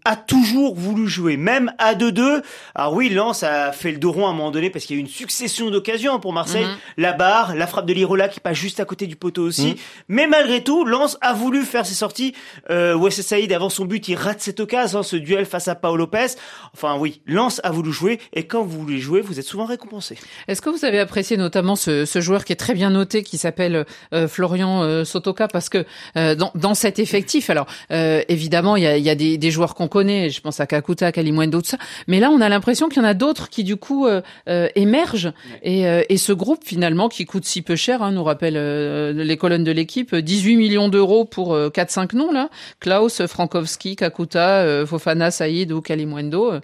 a 0.04 0.16
toujours 0.16 0.74
voulu 0.74 1.08
jouer, 1.08 1.36
même 1.36 1.72
à 1.78 1.94
2-2. 1.94 2.42
Alors 2.74 2.94
oui, 2.94 3.08
Lens 3.08 3.42
a 3.42 3.72
fait 3.72 3.92
le 3.92 3.98
dos 3.98 4.12
rond 4.12 4.26
à 4.26 4.30
un 4.30 4.32
moment 4.32 4.50
donné 4.50 4.70
parce 4.70 4.84
qu'il 4.84 4.96
y 4.96 4.98
a 4.98 5.00
eu 5.00 5.04
une 5.04 5.10
succession 5.10 5.70
d'occasions 5.70 6.20
pour 6.20 6.32
Marseille. 6.32 6.66
La 6.96 7.12
barre, 7.12 7.54
la 7.54 7.66
frappe 7.66 7.86
de 7.86 7.92
Lirola 7.92 8.28
qui 8.28 8.40
passe 8.40 8.56
juste 8.56 8.80
à 8.80 8.84
côté 8.84 9.06
du 9.06 9.16
poteau 9.16 9.42
aussi. 9.42 9.76
Mais 10.08 10.26
malgré 10.26 10.62
tout, 10.62 10.84
Lens 10.84 11.18
a 11.20 11.32
voulu 11.32 11.62
faire 11.62 11.86
ses 11.86 11.94
sorties. 11.94 12.34
Euh, 12.70 12.96
Saïd, 13.10 13.52
avant 13.52 13.70
son 13.70 13.84
but, 13.84 14.08
il 14.08 14.14
rate 14.14 14.40
cette 14.40 14.60
occasion, 14.60 15.00
hein, 15.00 15.02
ce 15.02 15.16
duel 15.16 15.46
face 15.46 15.68
à 15.68 15.74
Paolo 15.74 16.04
Lopez. 16.04 16.26
Enfin 16.74 16.96
oui, 16.98 17.05
Lens 17.26 17.60
a 17.64 17.70
voulu 17.70 17.92
jouer 17.92 18.20
et 18.32 18.46
quand 18.46 18.62
vous 18.62 18.80
voulez 18.80 18.98
jouer, 18.98 19.20
vous 19.20 19.38
êtes 19.38 19.46
souvent 19.46 19.66
récompensé. 19.66 20.16
Est-ce 20.48 20.62
que 20.62 20.70
vous 20.70 20.84
avez 20.84 20.98
apprécié 20.98 21.36
notamment 21.36 21.76
ce, 21.76 22.04
ce 22.04 22.20
joueur 22.20 22.44
qui 22.44 22.52
est 22.52 22.56
très 22.56 22.74
bien 22.74 22.90
noté, 22.90 23.22
qui 23.22 23.38
s'appelle 23.38 23.84
euh, 24.12 24.28
Florian 24.28 24.82
euh, 24.82 25.04
Sotoka, 25.04 25.48
parce 25.48 25.68
que 25.68 25.84
euh, 26.16 26.34
dans, 26.34 26.50
dans 26.54 26.74
cet 26.74 26.98
effectif, 26.98 27.50
alors 27.50 27.66
euh, 27.90 28.22
évidemment 28.28 28.76
il 28.76 28.82
y 28.82 28.86
a, 28.86 28.98
y 28.98 29.10
a 29.10 29.14
des, 29.14 29.38
des 29.38 29.50
joueurs 29.50 29.74
qu'on 29.74 29.88
connaît, 29.88 30.30
je 30.30 30.40
pense 30.40 30.60
à 30.60 30.66
Kakuta, 30.66 31.12
Kalimwendo, 31.12 31.60
tout 31.60 31.68
ça, 31.68 31.78
mais 32.06 32.20
là 32.20 32.30
on 32.30 32.40
a 32.40 32.48
l'impression 32.48 32.88
qu'il 32.88 33.02
y 33.02 33.04
en 33.04 33.08
a 33.08 33.14
d'autres 33.14 33.48
qui 33.48 33.64
du 33.64 33.76
coup 33.76 34.06
euh, 34.06 34.20
euh, 34.48 34.68
émergent. 34.74 35.32
Et, 35.62 35.86
euh, 35.86 36.02
et 36.08 36.16
ce 36.16 36.32
groupe 36.32 36.64
finalement 36.64 37.08
qui 37.08 37.24
coûte 37.24 37.44
si 37.44 37.62
peu 37.62 37.76
cher, 37.76 38.02
hein, 38.02 38.12
nous 38.12 38.24
rappelle 38.24 38.56
euh, 38.56 39.12
les 39.12 39.36
colonnes 39.36 39.64
de 39.64 39.72
l'équipe, 39.72 40.14
18 40.14 40.56
millions 40.56 40.88
d'euros 40.88 41.24
pour 41.24 41.54
euh, 41.54 41.68
4-5 41.70 42.16
noms 42.16 42.32
là, 42.32 42.48
Klaus, 42.80 43.26
Frankowski, 43.26 43.96
Kakuta, 43.96 44.86
Fofana, 44.86 45.30
Saïd 45.30 45.72
ou 45.72 45.80
Kalimwendo, 45.80 46.54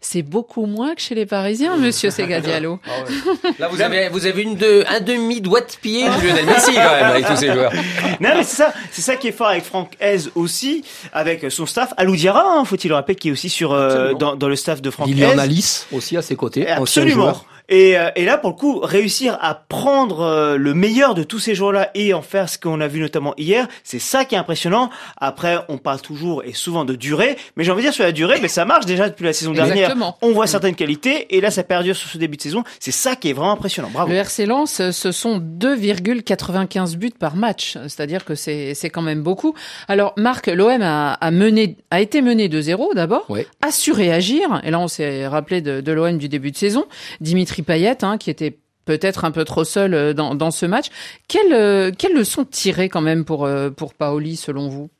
c'est 0.00 0.22
beaucoup 0.22 0.66
moins 0.66 0.94
que 0.94 1.00
chez 1.00 1.14
les 1.14 1.26
Parisiens, 1.26 1.76
Monsieur 1.76 2.10
Segadialo. 2.10 2.80
Là, 3.58 3.68
vous 3.68 3.80
avez, 3.80 4.08
vous 4.08 4.26
avez 4.26 4.42
une 4.42 4.56
de, 4.56 4.84
un 4.88 5.00
demi 5.00 5.40
doigt 5.40 5.60
de 5.60 5.72
pied 5.80 6.04
de 6.04 6.26
Lionel 6.26 6.46
Messi, 6.46 6.74
quand 6.74 6.90
même, 6.90 7.04
avec 7.04 7.26
tous 7.26 7.36
ces 7.36 7.52
joueurs. 7.52 7.72
Non 8.20 8.30
mais 8.36 8.42
c'est 8.42 8.56
ça, 8.56 8.72
c'est 8.90 9.02
ça 9.02 9.16
qui 9.16 9.28
est 9.28 9.32
fort 9.32 9.48
avec 9.48 9.64
Franck 9.64 9.96
Hez 10.00 10.28
aussi, 10.34 10.84
avec 11.12 11.50
son 11.50 11.66
staff. 11.66 11.92
Alou 11.96 12.16
Diarra, 12.16 12.44
hein, 12.44 12.64
faut-il 12.64 12.88
le 12.88 12.94
rappeler, 12.94 13.14
qui 13.14 13.28
est 13.28 13.32
aussi 13.32 13.48
sur 13.48 13.72
euh, 13.72 14.14
dans, 14.14 14.36
dans 14.36 14.48
le 14.48 14.56
staff 14.56 14.82
de 14.82 14.90
Franck 14.90 15.08
Lilian 15.08 15.34
Hez. 15.34 15.40
Alice 15.40 15.86
aussi 15.92 16.16
à 16.16 16.22
ses 16.22 16.36
côtés. 16.36 16.68
Absolument. 16.68 17.40
Et, 17.68 17.98
euh, 17.98 18.10
et 18.16 18.24
là, 18.24 18.38
pour 18.38 18.50
le 18.50 18.56
coup, 18.56 18.78
réussir 18.80 19.36
à 19.40 19.54
prendre 19.54 20.20
euh, 20.20 20.56
le 20.56 20.72
meilleur 20.74 21.14
de 21.14 21.22
tous 21.22 21.38
ces 21.38 21.54
joueurs-là 21.54 21.90
et 21.94 22.14
en 22.14 22.22
faire 22.22 22.48
ce 22.48 22.58
qu'on 22.58 22.80
a 22.80 22.86
vu 22.88 23.00
notamment 23.00 23.34
hier, 23.36 23.68
c'est 23.84 23.98
ça 23.98 24.24
qui 24.24 24.34
est 24.34 24.38
impressionnant. 24.38 24.90
Après, 25.18 25.58
on 25.68 25.76
parle 25.78 26.00
toujours 26.00 26.42
et 26.44 26.52
souvent 26.54 26.84
de 26.84 26.94
durée, 26.94 27.36
mais 27.56 27.64
j'ai 27.64 27.70
envie 27.72 27.82
de 27.82 27.86
dire 27.86 27.94
sur 27.94 28.04
la 28.04 28.12
durée, 28.12 28.38
mais 28.40 28.48
ça 28.48 28.64
marche 28.64 28.86
déjà 28.86 29.08
depuis 29.08 29.24
la 29.24 29.32
saison 29.32 29.52
dernière. 29.52 29.76
Exactement. 29.76 30.16
On 30.22 30.32
voit 30.32 30.46
certaines 30.46 30.74
qualités 30.74 31.34
et 31.36 31.40
là, 31.40 31.50
ça 31.50 31.62
perdure 31.62 31.94
sur 31.96 32.08
ce 32.08 32.18
début 32.18 32.36
de 32.36 32.42
saison. 32.42 32.64
C'est 32.80 32.90
ça 32.90 33.16
qui 33.16 33.28
est 33.30 33.32
vraiment 33.32 33.52
impressionnant. 33.52 33.90
Bravo. 33.92 34.10
Le 34.10 34.16
RC 34.16 34.46
Lens, 34.46 34.90
ce 34.90 35.12
sont 35.12 35.38
2,95 35.38 36.96
buts 36.96 37.10
par 37.18 37.36
match, 37.36 37.76
c'est-à-dire 37.82 38.24
que 38.24 38.34
c'est 38.34 38.74
c'est 38.74 38.90
quand 38.90 39.02
même 39.02 39.22
beaucoup. 39.22 39.54
Alors 39.88 40.12
Marc, 40.16 40.46
l'OM 40.46 40.80
a, 40.82 41.12
a 41.14 41.30
mené, 41.30 41.76
a 41.90 42.00
été 42.00 42.22
mené 42.22 42.48
2-0 42.48 42.94
d'abord, 42.94 43.24
Ouais. 43.30 43.46
a 43.62 43.70
su 43.70 43.92
réagir, 43.92 44.60
et 44.64 44.70
là 44.70 44.78
on 44.78 44.88
s'est 44.88 45.26
rappelé 45.26 45.60
de, 45.60 45.80
de 45.80 45.92
l'OM 45.92 46.18
du 46.18 46.28
début 46.28 46.50
de 46.50 46.56
saison, 46.56 46.86
Dimitri 47.20 47.57
Hein, 48.02 48.18
qui 48.18 48.30
était 48.30 48.58
peut-être 48.84 49.24
un 49.24 49.30
peu 49.30 49.44
trop 49.44 49.64
seul 49.64 49.94
euh, 49.94 50.14
dans, 50.14 50.34
dans 50.34 50.50
ce 50.50 50.66
match. 50.66 50.86
Quelle, 51.28 51.52
euh, 51.52 51.90
quelle 51.96 52.14
leçon 52.14 52.44
tirer 52.44 52.88
quand 52.88 53.02
même 53.02 53.24
pour, 53.24 53.44
euh, 53.44 53.70
pour 53.70 53.94
Paoli 53.94 54.36
selon 54.36 54.68
vous? 54.68 54.90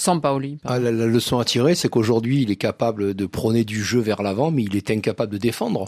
Sans 0.00 0.20
Paoli. 0.20 0.58
pardon. 0.62 0.76
Ah, 0.76 0.78
la, 0.78 0.92
la 0.96 1.06
leçon 1.06 1.40
à 1.40 1.44
tirer, 1.44 1.74
c'est 1.74 1.88
qu'aujourd'hui, 1.88 2.40
il 2.42 2.50
est 2.52 2.56
capable 2.56 3.14
de 3.14 3.26
prôner 3.26 3.64
du 3.64 3.82
jeu 3.82 3.98
vers 3.98 4.22
l'avant, 4.22 4.52
mais 4.52 4.62
il 4.62 4.76
est 4.76 4.90
incapable 4.92 5.32
de 5.32 5.38
défendre. 5.38 5.86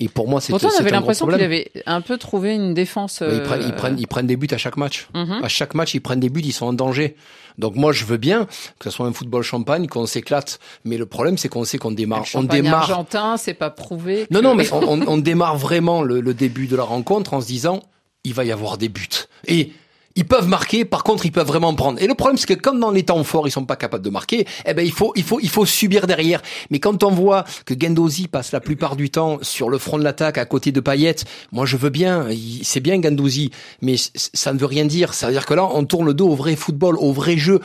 Et 0.00 0.08
pour 0.08 0.26
moi, 0.28 0.40
c'est 0.40 0.50
Pourtant 0.52 0.68
on 0.76 0.80
avait 0.80 0.90
l'impression 0.90 1.26
qu'il 1.28 1.40
avait 1.42 1.70
un 1.86 2.00
peu 2.00 2.18
trouvé 2.18 2.54
une 2.54 2.74
défense. 2.74 3.22
Ils, 3.22 3.40
prennent, 3.42 3.62
ils, 3.62 3.68
euh, 3.70 3.72
prennent, 3.76 3.98
ils 4.00 4.08
prennent 4.08 4.26
des 4.26 4.36
buts 4.36 4.48
à 4.50 4.58
chaque 4.58 4.76
match. 4.76 5.08
mhm. 5.14 5.40
À 5.44 5.48
chaque 5.48 5.74
match, 5.74 5.94
ils 5.94 6.00
prennent 6.00 6.18
des 6.20 6.28
buts, 6.28 6.42
ils 6.44 6.52
sont 6.52 6.66
en 6.66 6.72
danger. 6.72 7.14
Donc 7.58 7.76
moi, 7.76 7.92
je 7.92 8.04
veux 8.04 8.16
bien 8.16 8.46
que 8.80 8.90
ce 8.90 8.96
soit 8.96 9.06
un 9.06 9.12
football 9.12 9.42
champagne, 9.44 9.86
qu'on 9.86 10.06
s'éclate. 10.06 10.58
Mais 10.84 10.96
le 10.96 11.06
problème, 11.06 11.38
c'est 11.38 11.48
qu'on 11.48 11.62
sait 11.64 11.78
qu'on 11.78 11.92
démarre. 11.92 12.24
On 12.34 12.42
démarre. 12.42 12.90
argentin, 12.90 13.36
c'est 13.36 13.54
pas 13.54 13.70
prouvé. 13.70 14.26
Non, 14.32 14.40
que- 14.40 14.44
non, 14.44 14.54
mais 14.56 14.72
on, 14.72 14.82
on- 14.82 15.06
on 15.06 15.18
démarre 15.18 15.56
vraiment 15.56 16.02
le, 16.02 16.20
le 16.20 16.34
début 16.34 16.66
de 16.66 16.74
la 16.74 16.82
rencontre 16.84 17.32
en 17.34 17.40
se 17.40 17.46
disant, 17.46 17.80
il 18.24 18.34
va 18.34 18.44
y 18.44 18.50
avoir 18.50 18.76
des 18.78 18.88
buts. 18.88 19.06
Et 19.46 19.72
ils 20.16 20.26
peuvent 20.26 20.48
marquer, 20.48 20.84
par 20.84 21.04
contre, 21.04 21.26
ils 21.26 21.32
peuvent 21.32 21.46
vraiment 21.46 21.74
prendre. 21.74 22.00
Et 22.00 22.06
le 22.06 22.14
problème, 22.14 22.36
c'est 22.36 22.46
que 22.46 22.54
comme 22.54 22.80
dans 22.80 22.90
les 22.90 23.04
temps 23.04 23.22
forts, 23.24 23.46
ils 23.48 23.50
sont 23.50 23.64
pas 23.64 23.76
capables 23.76 24.04
de 24.04 24.10
marquer, 24.10 24.46
eh 24.66 24.74
ben, 24.74 24.84
il 24.84 24.92
faut, 24.92 25.12
il 25.16 25.22
faut, 25.22 25.40
il 25.40 25.48
faut 25.48 25.66
subir 25.66 26.06
derrière. 26.06 26.42
Mais 26.70 26.80
quand 26.80 27.02
on 27.02 27.10
voit 27.10 27.44
que 27.64 27.74
Gendouzi 27.78 28.28
passe 28.28 28.52
la 28.52 28.60
plupart 28.60 28.96
du 28.96 29.10
temps 29.10 29.38
sur 29.42 29.68
le 29.68 29.78
front 29.78 29.98
de 29.98 30.04
l'attaque 30.04 30.38
à 30.38 30.44
côté 30.44 30.72
de 30.72 30.80
Payet, 30.80 31.16
moi, 31.50 31.66
je 31.66 31.76
veux 31.76 31.90
bien, 31.90 32.26
c'est 32.62 32.80
bien 32.80 33.00
Gendouzi, 33.00 33.50
mais 33.80 33.96
ça 34.14 34.52
ne 34.52 34.58
veut 34.58 34.66
rien 34.66 34.84
dire. 34.84 35.14
Ça 35.14 35.26
veut 35.26 35.32
dire 35.32 35.46
que 35.46 35.54
là, 35.54 35.68
on 35.72 35.84
tourne 35.84 36.06
le 36.06 36.14
dos 36.14 36.28
au 36.28 36.34
vrai 36.34 36.56
football, 36.56 36.96
au 36.98 37.12
vrai 37.12 37.36
jeu. 37.36 37.60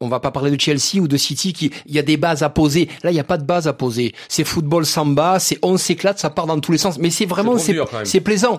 On 0.00 0.08
va 0.08 0.20
pas 0.20 0.30
parler 0.30 0.50
de 0.50 0.60
Chelsea 0.60 1.00
ou 1.00 1.08
de 1.08 1.16
City 1.16 1.52
qui, 1.52 1.70
il 1.86 1.94
y 1.94 1.98
a 1.98 2.02
des 2.02 2.16
bases 2.16 2.42
à 2.42 2.48
poser. 2.48 2.88
Là, 3.02 3.10
il 3.10 3.16
y 3.16 3.20
a 3.20 3.24
pas 3.24 3.38
de 3.38 3.44
base 3.44 3.68
à 3.68 3.72
poser. 3.72 4.14
C'est 4.28 4.44
football 4.44 4.86
samba, 4.86 5.38
c'est 5.38 5.58
on 5.62 5.76
s'éclate, 5.76 6.18
ça 6.18 6.30
part 6.30 6.46
dans 6.46 6.58
tous 6.58 6.72
les 6.72 6.78
sens. 6.78 6.98
Mais 6.98 7.10
c'est 7.10 7.26
vraiment, 7.26 7.56
c'est 7.58 8.20
plaisant. 8.20 8.58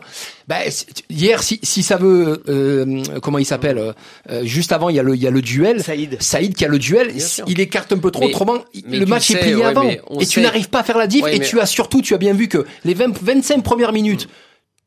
C'est- 0.70 1.04
hier, 1.10 1.42
si, 1.42 1.60
si 1.64 1.84
ça 1.84 1.98
veut, 1.98 2.44
euh, 2.50 3.02
comment 3.22 3.38
il 3.38 3.46
s'appelle 3.46 3.78
euh, 3.78 3.94
euh, 4.30 4.44
Juste 4.46 4.72
avant, 4.72 4.90
il 4.90 4.96
y 4.96 5.00
a 5.00 5.04
le, 5.04 5.16
il 5.16 5.22
y 5.22 5.28
a 5.28 5.32
le 5.32 5.42
duel. 5.42 5.82
Saïd. 5.84 6.22
Saïd 6.22 6.56
qui 6.56 6.66
a 6.66 6.68
le 6.68 6.80
duel, 6.80 7.14
il 7.48 7.60
écarte 7.60 7.92
un 7.94 7.98
peu 7.98 8.12
trop. 8.12 8.22
Mais- 8.24 8.30
autrement, 8.30 8.58
mais 8.88 8.98
le 8.98 9.06
match 9.06 9.32
est 9.32 9.38
plié 9.40 9.56
ouais, 9.56 9.64
avant. 9.64 9.90
Et 10.20 10.26
tu 10.26 10.42
n'arrives 10.42 10.70
pas 10.70 10.80
à 10.80 10.84
faire 10.84 10.98
la 10.98 11.08
diff. 11.08 11.24
Ouais, 11.24 11.36
et 11.36 11.40
mais- 11.40 11.46
tu 11.46 11.60
as 11.60 11.66
surtout, 11.66 12.02
tu 12.02 12.14
as 12.14 12.18
bien 12.18 12.34
vu 12.34 12.48
que 12.48 12.66
les 12.84 12.94
20, 12.94 13.18
25 13.22 13.64
premières 13.64 13.94
minutes, 13.94 14.28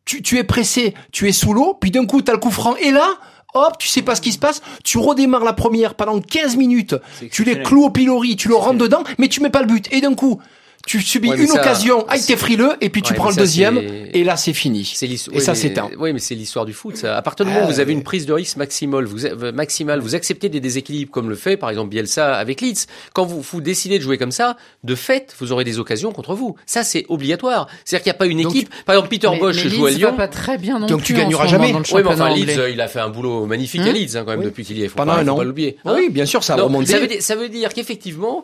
tu, 0.05 0.23
tu 0.23 0.38
es 0.38 0.45
pressé, 0.45 0.95
tu 1.11 1.29
es 1.29 1.33
sous 1.33 1.53
l'eau, 1.53 1.77
puis 1.81 1.90
d'un 1.90 2.07
coup, 2.07 2.23
tu 2.23 2.31
as 2.31 2.35
le 2.35 2.40
coup 2.40 2.51
franc. 2.51 2.77
Et 2.77 2.90
là, 2.90 3.09
hop, 3.55 3.79
tu 3.79 3.88
sais 3.88 4.03
pas 4.03 4.14
ce 4.14 4.21
qui 4.21 4.33
se 4.33 4.38
passe, 4.38 4.61
tu 4.85 4.99
redémarres 4.99 5.45
la 5.45 5.53
première 5.55 5.95
pendant 5.95 6.21
15 6.21 6.57
minutes, 6.57 6.95
tu 7.33 7.42
les 7.45 7.62
cloues 7.62 7.85
au 7.87 7.90
pilori, 7.90 8.37
tu 8.37 8.49
le 8.49 8.55
rentres 8.55 8.79
dedans, 8.79 9.03
mais 9.19 9.29
tu 9.29 9.40
mets 9.40 9.51
pas 9.51 9.62
le 9.62 9.66
but. 9.66 9.88
Et 9.92 10.01
d'un 10.01 10.14
coup, 10.14 10.40
tu 10.87 11.01
subis 11.03 11.29
Ouais, 11.31 11.37
une 11.37 11.46
ça, 11.49 11.61
occasion, 11.61 12.05
ah, 12.09 12.16
t'es 12.18 12.37
frileux, 12.37 12.72
et 12.81 12.88
puis 12.90 13.03
tu 13.03 13.12
Ouais, 13.12 13.16
prends 13.18 13.29
le 13.29 13.35
ça, 13.35 13.40
deuxième, 13.40 13.79
et 13.79 14.25
là, 14.25 14.37
c'est 14.37 14.53
fini. 14.55 14.81
Et 15.03 15.16
ça, 15.40 15.53
mais- 15.53 15.59
c'est 15.59 15.79
un. 15.79 15.90
Oui, 15.99 16.12
mais 16.12 16.18
c'est 16.20 16.35
l'histoire 16.35 16.64
du 16.64 16.72
foot. 16.72 16.96
Ça. 16.96 17.16
À 17.16 17.22
partir 17.22 17.44
du 17.44 17.53
moment 17.53 17.64
où 17.64 17.68
vous 17.68 17.81
avez 17.81 17.92
ouais. 17.92 17.99
une 17.99 18.05
prise 18.05 18.25
de 18.27 18.33
risque 18.33 18.57
maximale, 18.57 19.05
vous, 19.05 19.27
euh, 19.27 19.53
maximale, 19.53 20.01
vous 20.01 20.14
acceptez 20.14 20.49
des 20.49 20.61
déséquilibres 20.61 21.11
comme 21.11 21.29
le 21.29 21.35
fait, 21.37 21.57
par 21.57 21.70
exemple, 21.70 21.90
Bielsa 21.90 22.35
avec 22.37 22.61
Leeds. 22.61 22.87
Quand 23.12 23.27
vous, 23.27 23.40
vous 23.40 23.61
décidez 23.61 23.99
de 23.99 24.03
jouer 24.05 24.16
comme 24.16 24.31
ça, 24.33 24.57
de 24.85 24.94
fait, 24.94 25.35
vous 25.40 25.53
aurez 25.53 25.64
des 25.64 25.79
occasions 25.79 26.12
contre 26.12 26.35
vous. 26.35 26.55
Ça, 26.66 26.85
c'est 26.85 27.05
obligatoire. 27.09 27.66
C'est-à-dire 27.85 28.05
qu'il 28.05 28.11
n'y 28.11 28.16
a 28.16 28.18
pas 28.18 28.27
une 28.27 28.42
Donc, 28.42 28.55
équipe. 28.55 28.70
Par 28.85 28.94
exemple, 28.94 29.09
Peter 29.11 29.29
Mais- 29.33 29.38
Bosch 29.40 29.57
mais 29.64 29.70
joue 29.70 29.87
à 29.87 29.90
Leeds 29.90 29.99
Lyon. 29.99 30.11
va 30.12 30.16
pas 30.16 30.29
très 30.29 30.57
bien 30.59 30.79
non 30.79 30.87
Donc 30.87 30.99
plus 31.01 31.07
tu 31.07 31.14
gagneras 31.14 31.46
jamais. 31.46 31.72
dans 31.72 31.79
le 31.81 31.85
Oui, 31.92 32.03
mais 32.05 32.09
enfin, 32.11 32.35
Leeds, 32.35 32.59
euh, 32.59 32.70
il 32.70 32.81
a 32.81 32.88
fait 32.88 33.01
un 33.01 33.09
boulot 33.09 33.46
magnifique 33.46 33.81
Hum 33.81 33.88
à 33.88 33.92
Leeds, 33.92 34.16
hein, 34.16 34.22
quand 34.25 34.31
même, 34.31 34.40
Oui. 34.40 34.44
depuis 34.46 34.64
qu'il 34.64 34.79
y 34.79 34.85
est. 34.85 34.88
Faut 34.88 34.96
Pendant 34.96 35.14
pas, 35.14 35.20
un 35.20 35.25
faut 35.25 35.31
an. 35.33 35.37
pas 35.37 35.44
l'oublier. 35.44 35.77
Oui, 35.85 36.09
bien 36.11 36.27
sûr, 36.27 36.44
ça 36.44 36.55
remonté. 36.57 36.87
ça, 36.92 36.99
veut 37.01 37.07
dire, 37.09 37.22
ça 37.22 37.35
veut 37.37 37.49
dire 37.49 37.72
qu'effectivement, 37.75 38.42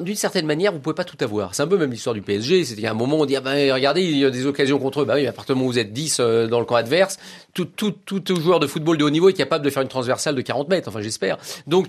d'une 0.00 0.14
certaine 0.14 0.46
manière, 0.46 0.72
vous 0.72 0.78
pouvez 0.78 0.94
pas 0.94 1.04
tout 1.04 1.16
avoir. 1.20 1.54
Même 1.76 1.90
l'histoire 1.90 2.14
du 2.14 2.22
PSG. 2.22 2.64
À 2.84 2.90
un 2.90 2.94
moment, 2.94 3.18
on 3.20 3.26
dit, 3.26 3.36
ah 3.36 3.40
ben, 3.40 3.72
regardez, 3.72 4.02
il 4.02 4.18
y 4.18 4.24
a 4.24 4.30
des 4.30 4.46
occasions 4.46 4.78
contre 4.78 5.02
eux. 5.02 5.04
Bah 5.04 5.14
oui, 5.16 5.26
à 5.26 5.32
partir 5.32 5.56
où 5.56 5.60
vous 5.60 5.78
êtes 5.78 5.92
10 5.92 6.18
euh, 6.20 6.46
dans 6.46 6.58
le 6.58 6.64
camp 6.64 6.76
adverse, 6.76 7.18
tout, 7.54 7.64
tout, 7.66 8.20
tout 8.20 8.40
joueur 8.40 8.60
de 8.60 8.66
football 8.66 8.96
de 8.98 9.04
haut 9.04 9.10
niveau 9.10 9.28
est 9.28 9.32
capable 9.34 9.64
de 9.64 9.70
faire 9.70 9.82
une 9.82 9.88
transversale 9.88 10.34
de 10.34 10.40
40 10.40 10.68
mètres. 10.68 10.88
Enfin, 10.88 11.00
j'espère. 11.02 11.38
Donc, 11.66 11.88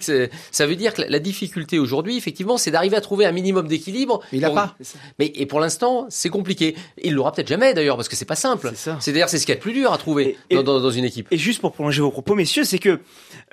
ça 0.51 0.65
veut 0.67 0.75
dire 0.75 0.93
que 0.93 1.01
la, 1.07 1.19
difficulté 1.19 1.79
aujourd'hui, 1.79 2.17
effectivement, 2.17 2.57
c'est 2.57 2.71
d'arriver 2.71 2.97
à 2.97 3.01
trouver 3.01 3.25
un 3.25 3.31
minimum 3.31 3.67
d'équilibre. 3.67 4.19
Il 4.33 4.43
a 4.43 4.47
Pour- 4.49 4.55
pas. 4.55 4.75
Mais, 5.19 5.31
et 5.35 5.45
pour 5.45 5.59
l'instant, 5.59 6.05
c'est 6.09 6.29
compliqué. 6.29 6.75
Il 7.01 7.13
l'aura 7.13 7.31
peut-être 7.31 7.47
jamais, 7.47 7.73
d'ailleurs, 7.73 7.95
parce 7.95 8.09
que 8.09 8.15
c'est 8.15 8.25
pas 8.25 8.35
simple. 8.35 8.73
C'est 8.99 9.11
d'ailleurs, 9.13 9.29
c'est 9.29 9.37
ce 9.39 9.45
qu'il 9.45 9.53
y 9.53 9.57
a 9.57 9.57
de 9.57 9.61
plus 9.61 9.73
dur 9.73 9.93
à 9.93 9.97
trouver 9.97 10.37
Et- 10.49 10.55
dans, 10.55 10.63
dans, 10.63 10.79
dans 10.81 10.91
une 10.91 11.05
équipe. 11.05 11.27
Et 11.31 11.37
juste 11.37 11.61
pour 11.61 11.71
prolonger 11.71 12.01
vos 12.01 12.11
propos, 12.11 12.35
messieurs, 12.35 12.63
c'est 12.65 12.79
que 12.79 12.99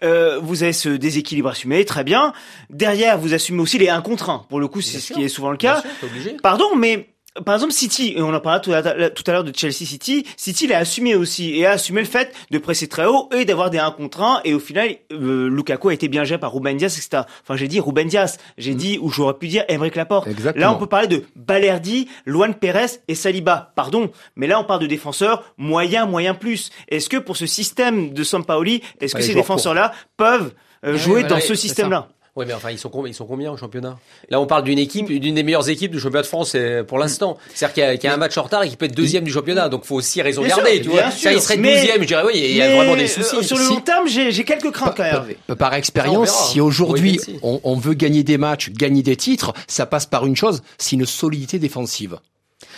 euh, 0.03 0.39
vous 0.43 0.63
avez 0.63 0.73
ce 0.73 0.89
déséquilibre 0.89 1.49
assumé, 1.51 1.85
très 1.85 2.05
bien. 2.05 2.33
Derrière, 2.71 3.19
vous 3.19 3.35
assumez 3.35 3.61
aussi 3.61 3.79
les 3.79 3.89
1 3.89 4.01
contre 4.03 4.31
1. 4.31 4.47
Pour 4.49 4.61
le 4.61 4.69
coup, 4.69 4.81
c'est 4.81 4.99
ce 4.99 5.07
sûr. 5.07 5.17
qui 5.17 5.23
est 5.25 5.29
souvent 5.29 5.51
le 5.51 5.57
cas. 5.57 5.81
sûr, 5.81 5.91
obligé. 6.09 6.37
Pardon, 6.43 6.75
mais 6.77 7.09
par 7.45 7.55
exemple 7.55 7.73
City, 7.73 8.15
et 8.17 8.23
on 8.23 8.35
en 8.35 8.41
parlait 8.41 8.61
tout 8.61 8.73
à, 8.73 9.33
l'heure 9.33 9.45
de 9.45 9.53
Chelsea 9.55 9.85
City, 9.85 10.27
City 10.37 10.67
l'a 10.67 10.79
assumé 10.79 11.15
aussi 11.15 11.57
et 11.57 11.67
a 11.67 11.73
assumé 11.73 12.01
le 12.01 12.07
fait 12.07 12.35
de 12.51 12.59
presser 12.59 12.89
très 12.89 13.07
haut 13.07 13.29
et 13.33 13.45
d'avoir 13.45 13.71
des 13.71 13.79
1 13.79 13.93
contre 13.93 14.23
1 14.23 14.41
et 14.45 14.55
au 14.55 14.59
final 14.59 14.91
euh, 15.13 15.49
Lukaku 15.49 15.91
a 15.91 15.95
été 15.95 16.09
bien 16.09 16.25
géré 16.25 16.41
par 16.41 16.53
Ruben 16.53 16.77
Dias, 16.77 16.97
etc. 16.99 17.23
Enfin 17.43 17.57
j'ai 17.57 17.69
dit 17.69 17.79
Ruben 17.79 18.09
Dias, 18.09 18.39
j'ai 18.59 18.75
dit 18.75 18.99
ou 19.01 19.11
j'aurais 19.11 19.35
pu 19.35 19.47
dire 19.47 19.65
Emeric 19.69 19.95
Laporte. 19.95 20.27
Exactement. 20.27 20.67
Là 20.67 20.73
on 20.73 20.79
peut 20.79 20.87
parler 20.87 21.07
de 21.07 21.25
Balerdi, 21.37 22.09
Luan 22.27 22.55
Perez 22.55 23.01
et 23.07 23.15
Saliba. 23.15 23.73
Pardon, 23.77 24.11
mais 24.35 24.49
là 24.49 24.59
on 24.59 24.65
parle 24.65 24.81
de 24.81 24.87
défenseurs 24.87 25.55
moyen, 25.57 26.07
moyen 26.07 26.35
plus. 26.35 26.71
Est-ce 26.89 27.09
que 27.09 27.17
pour 27.17 27.37
ce 27.37 27.47
système 27.47 28.13
de 28.13 28.25
Sampaoli, 28.25 28.83
est-ce 29.01 29.15
que 29.15 29.23
ces 29.23 29.33
joueurs 29.33 29.45
défenseurs-là 29.45 29.93
peuvent 30.17 30.53
euh, 30.85 30.97
jouer 30.97 31.23
ouais, 31.23 31.29
dans 31.29 31.37
ouais, 31.37 31.41
ce 31.41 31.55
c'est 31.55 31.69
système-là? 31.69 32.09
Oui, 32.41 32.47
mais 32.47 32.55
enfin, 32.55 32.71
ils 32.71 32.79
sont 32.79 32.89
combien, 32.89 33.11
ils 33.11 33.15
sont 33.15 33.27
combien 33.27 33.53
au 33.53 33.57
championnat? 33.59 33.99
Là, 34.31 34.41
on 34.41 34.47
parle 34.47 34.65
d'une 34.65 34.79
équipe, 34.79 35.09
d'une 35.09 35.35
des 35.35 35.43
meilleures 35.43 35.69
équipes 35.69 35.91
du 35.93 35.99
championnat 36.01 36.23
de 36.23 36.27
France 36.27 36.53
euh, 36.55 36.83
pour 36.83 36.99
l'instant. 36.99 37.37
C'est-à-dire 37.55 37.75
qu'il 37.75 37.83
y 37.83 37.87
a, 37.87 37.97
qu'il 37.99 38.09
y 38.09 38.11
a 38.11 38.15
un 38.15 38.19
match 38.19 38.39
en 38.39 38.43
retard 38.45 38.63
et 38.63 38.69
qu'il 38.69 38.79
peut 38.79 38.87
être 38.87 38.97
deuxième 38.97 39.25
du 39.25 39.31
championnat, 39.31 39.69
donc 39.69 39.85
faut 39.85 39.97
aussi 39.97 40.23
raison 40.23 40.41
Bien 40.43 40.57
garder, 40.57 40.75
sûr, 40.77 40.83
tu 40.85 40.89
vois. 40.89 41.01
bien 41.03 41.11
Ça, 41.11 41.33
il 41.35 41.41
serait 41.43 41.57
Mais- 41.59 41.77
douzième, 41.81 42.01
je 42.03 42.07
dirais 42.07 42.23
oui, 42.27 42.33
il 42.37 42.57
y 42.57 42.63
a 42.63 42.69
Mais, 42.69 42.77
vraiment 42.77 42.97
des 42.97 43.05
euh, 43.05 43.23
soucis. 43.23 43.45
sur 43.47 43.59
le 43.59 43.63
Si- 43.65 43.69
long 43.75 43.81
terme, 43.81 44.09
j'ai 44.09 44.45
quelques 44.45 44.71
craintes 44.71 44.95
quand 44.97 45.03
même. 45.03 45.57
Par 45.59 45.73
on 45.73 45.77
expérience, 45.77 46.51
si 46.51 46.61
aujourd'hui 46.63 47.11
Oui, 47.11 47.17
merci. 47.27 47.39
on, 47.43 47.61
on 47.63 47.77
veut 47.77 47.95
gagner 47.95 48.23
des 48.23 48.39
matchs, 48.39 48.71
gagner 48.71 49.03
des 49.03 49.17
titres, 49.17 49.53
ça 49.69 49.85
passe 49.85 50.07
par 50.07 50.25
une 50.25 50.37
chose, 50.37 50.63
c'est 50.79 50.97
une 50.97 51.05
solidité 51.07 51.59
défensive. 51.59 52.17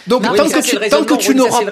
Donc 0.07 0.23
tant 0.25 0.33
mais 0.33 0.39
ça, 0.51 0.59
que 0.61 0.65
c'est 0.65 0.71
tu 0.71 0.77
tant 0.91 1.05
que 1.05 1.15
raisonnement. 1.15 1.17
tu 1.19 1.35
n'auras 1.35 1.59
c'est 1.59 1.65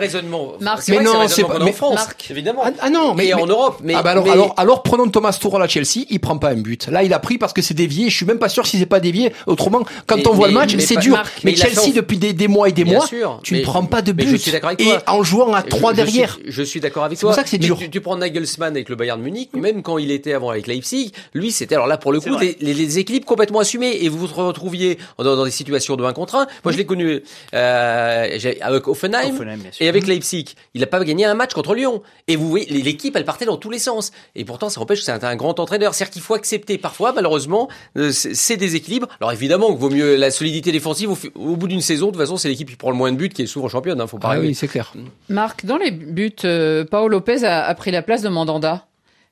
C'est 0.82 0.92
mais 0.98 1.04
non, 1.04 1.12
c'est 1.28 1.42
pas- 1.44 1.54
a 1.54 1.60
en 1.60 1.64
mais- 1.64 1.72
France, 1.72 1.94
Marc. 1.94 2.30
évidemment. 2.30 2.62
Ah, 2.64 2.70
ah 2.80 2.90
non, 2.90 3.14
mais, 3.14 3.32
en 3.34 3.44
mais- 3.46 3.52
Europe, 3.52 3.78
mais 3.82 3.94
ah 3.94 4.02
bah 4.02 4.10
alors, 4.10 4.24
mais- 4.24 4.30
alors, 4.30 4.54
alors 4.56 4.82
prenons 4.82 5.08
Thomas 5.08 5.32
Tuchel 5.40 5.62
à 5.62 5.68
Chelsea, 5.68 6.06
il 6.10 6.20
prend 6.20 6.38
pas 6.38 6.50
un 6.50 6.56
but. 6.56 6.86
Là, 6.88 7.02
il 7.02 7.12
a 7.12 7.18
pris 7.18 7.38
parce 7.38 7.52
que 7.52 7.62
c'est 7.62 7.74
dévié. 7.74 8.08
Je 8.10 8.16
suis 8.16 8.26
même 8.26 8.38
pas 8.38 8.48
sûr 8.48 8.66
si 8.66 8.78
c'est 8.78 8.86
pas 8.86 9.00
dévié. 9.00 9.32
Autrement, 9.46 9.82
quand 10.06 10.16
Mais- 10.16 10.28
on 10.28 10.32
voit 10.32 10.48
le 10.48 10.54
mais- 10.54 10.60
match, 10.60 10.74
mais 10.74 10.82
c'est 10.82 10.96
dur. 10.96 11.16
Marc, 11.16 11.40
mais 11.44 11.50
mais 11.52 11.56
Chelsea 11.56 11.80
fait 11.80 11.92
depuis 11.92 12.18
des, 12.18 12.32
des 12.32 12.48
mois 12.48 12.68
et 12.68 12.72
des 12.72 12.84
Bien 12.84 12.98
mois, 12.98 13.06
sûr, 13.06 13.40
tu 13.42 13.54
mais- 13.54 13.60
ne 13.60 13.64
prends 13.64 13.84
pas 13.84 14.02
de 14.02 14.12
mais 14.12 14.24
but. 14.24 14.30
je 14.30 14.36
suis 14.36 14.52
d'accord 14.52 14.68
avec 14.70 14.80
et 14.80 14.92
en 15.06 15.22
jouant 15.22 15.52
à 15.54 15.62
trois 15.62 15.92
derrière. 15.92 16.34
suis- 16.34 16.52
Je 16.52 16.62
suis 16.62 16.80
d'accord 16.80 17.04
avec 17.04 17.18
C'est 17.18 17.22
toi. 17.22 17.30
pour 17.30 17.36
ça 17.36 17.42
que 17.42 17.48
c'est 17.48 17.58
Mais 17.58 17.64
dur. 17.66 17.78
Tu, 17.78 17.90
tu 17.90 18.00
prends 18.00 18.16
Nagelsmann 18.16 18.72
avec 18.74 18.88
le 18.88 18.96
Bayern 18.96 19.18
de 19.18 19.24
Munich, 19.24 19.50
même 19.54 19.82
quand 19.82 19.98
il 19.98 20.10
était 20.10 20.32
avant 20.34 20.50
avec 20.50 20.66
Leipzig, 20.66 21.12
lui 21.34 21.50
c'était 21.52 21.74
alors 21.74 21.86
là 21.86 21.96
pour 21.96 22.12
le 22.12 22.20
C'est 22.20 22.30
coup 22.30 22.38
les, 22.38 22.56
équilibres 22.98 23.26
complètement 23.26 23.60
assumés 23.60 23.98
et 24.02 24.08
vous 24.08 24.18
vous 24.18 24.26
retrouviez 24.26 24.98
dans, 25.18 25.36
dans 25.36 25.44
des 25.44 25.50
situations 25.50 25.96
de 25.96 26.04
1 26.04 26.12
contre 26.12 26.34
1. 26.36 26.46
Moi 26.64 26.72
je 26.72 26.76
l'ai 26.78 26.86
connu 26.86 27.22
euh, 27.54 28.19
j'ai- 28.38 28.60
avec 28.62 28.88
Offenheim, 28.88 29.34
et 29.80 29.88
avec 29.88 30.06
Leipzig. 30.06 30.54
Il 30.74 30.80
n'a 30.80 30.86
pas 30.86 31.02
gagné 31.04 31.24
un 31.24 31.34
match 31.34 31.52
contre 31.52 31.74
Lyon. 31.74 32.02
Et 32.28 32.36
vous 32.36 32.48
voyez, 32.48 32.66
l'équipe 32.66 33.14
elle 33.16 33.24
partait 33.24 33.44
dans 33.44 33.56
tous 33.56 33.70
les 33.70 33.78
sens. 33.78 34.12
Et 34.34 34.44
pourtant 34.44 34.68
ça 34.68 34.80
empêche 34.80 35.00
que 35.00 35.04
c'est 35.04 35.12
un, 35.12 35.22
un 35.22 35.36
grand 35.36 35.58
entraîneur. 35.60 35.94
C'est-à-dire 35.94 36.12
qu'il 36.12 36.22
faut 36.22 36.34
accepter 36.34 36.78
parfois 36.78 37.12
malheureusement 37.12 37.68
euh, 37.96 38.10
ces 38.12 38.56
déséquilibres. 38.56 39.08
Alors 39.20 39.32
évidemment 39.32 39.72
que 39.74 39.78
vaut 39.78 39.90
mieux 39.90 40.16
la 40.16 40.30
solidité 40.30 40.72
défensive 40.72 41.10
au, 41.34 41.56
bout 41.56 41.68
d'une 41.68 41.80
saison. 41.80 42.06
De 42.06 42.12
toute 42.12 42.20
façon 42.20 42.36
c'est 42.36 42.48
l'équipe 42.48 42.68
qui 42.70 42.76
prend 42.76 42.90
le 42.90 42.96
moins 42.96 43.12
de 43.12 43.16
buts 43.16 43.28
qui 43.28 43.42
est 43.42 43.46
souvent 43.46 43.68
championne. 43.68 44.00
Hein, 44.00 44.06
faut 44.06 44.18
pas 44.18 44.32
Ah 44.32 44.40
oui, 44.40 44.54
c'est 44.54 44.68
clair. 44.68 44.92
Marc, 45.28 45.64
dans 45.64 45.76
les 45.76 45.90
buts, 45.90 46.30
euh, 46.44 46.84
Paolo 46.84 47.08
Lopez 47.08 47.44
a, 47.44 47.64
a 47.64 47.74
pris 47.74 47.90
la 47.90 48.02
place 48.02 48.22
de 48.22 48.28
Mandanda. 48.28 48.86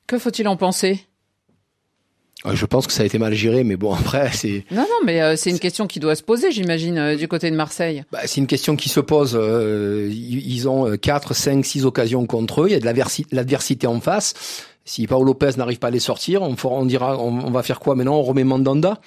Que 0.07 0.17
faut-il 0.17 0.47
en 0.47 0.57
penser? 0.57 1.01
Euh, 1.01 1.08
Je 2.45 2.65
pense 2.65 2.87
que 2.87 2.93
ça 2.93 3.03
a 3.03 3.05
été 3.05 3.17
mal 3.17 3.33
géré, 3.33 3.63
mais 3.63 3.75
bon 3.75 3.93
après 3.99 4.31
c'est 4.31 4.63
Non, 4.71 4.81
non, 4.83 5.05
mais 5.05 5.21
euh, 5.21 5.35
c'est 5.35 5.49
une 5.49 5.59
question 5.59 5.87
qui 5.87 5.99
doit 5.99 6.15
se 6.15 6.23
poser, 6.23 6.51
j'imagine, 6.51 6.97
euh, 6.97 7.15
du 7.15 7.27
côté 7.27 7.51
de 7.51 7.55
Marseille. 7.55 8.03
bah, 8.11 8.19
c'est 8.25 8.39
une 8.39 8.47
question 8.47 8.75
qui 8.75 8.89
se 8.89 8.99
pose. 8.99 9.37
Euh, 9.39 10.09
ils 10.11 10.69
ont 10.69 10.95
4, 10.97 11.33
5, 11.33 11.65
6 11.65 11.85
occasions 11.85 12.25
contre 12.25 12.61
eux. 12.61 12.67
Il 12.69 12.71
y 12.71 12.75
a 12.75 12.79
de 12.79 13.25
l'adversité 13.31 13.87
en 13.87 13.99
face. 13.99 14.33
Si 14.85 15.05
Paolo 15.05 15.25
Lopez 15.25 15.51
n'arrive 15.57 15.79
pas 15.79 15.87
à 15.87 15.91
les 15.91 15.99
sortir, 15.99 16.41
on, 16.41 16.55
fera, 16.55 16.75
on 16.75 16.85
dira 16.85 17.17
on, 17.19 17.45
on 17.45 17.51
va 17.51 17.61
faire 17.61 17.79
quoi 17.79 17.95
maintenant? 17.95 18.15
On 18.15 18.23
remet 18.23 18.43
Mandanda? 18.43 18.99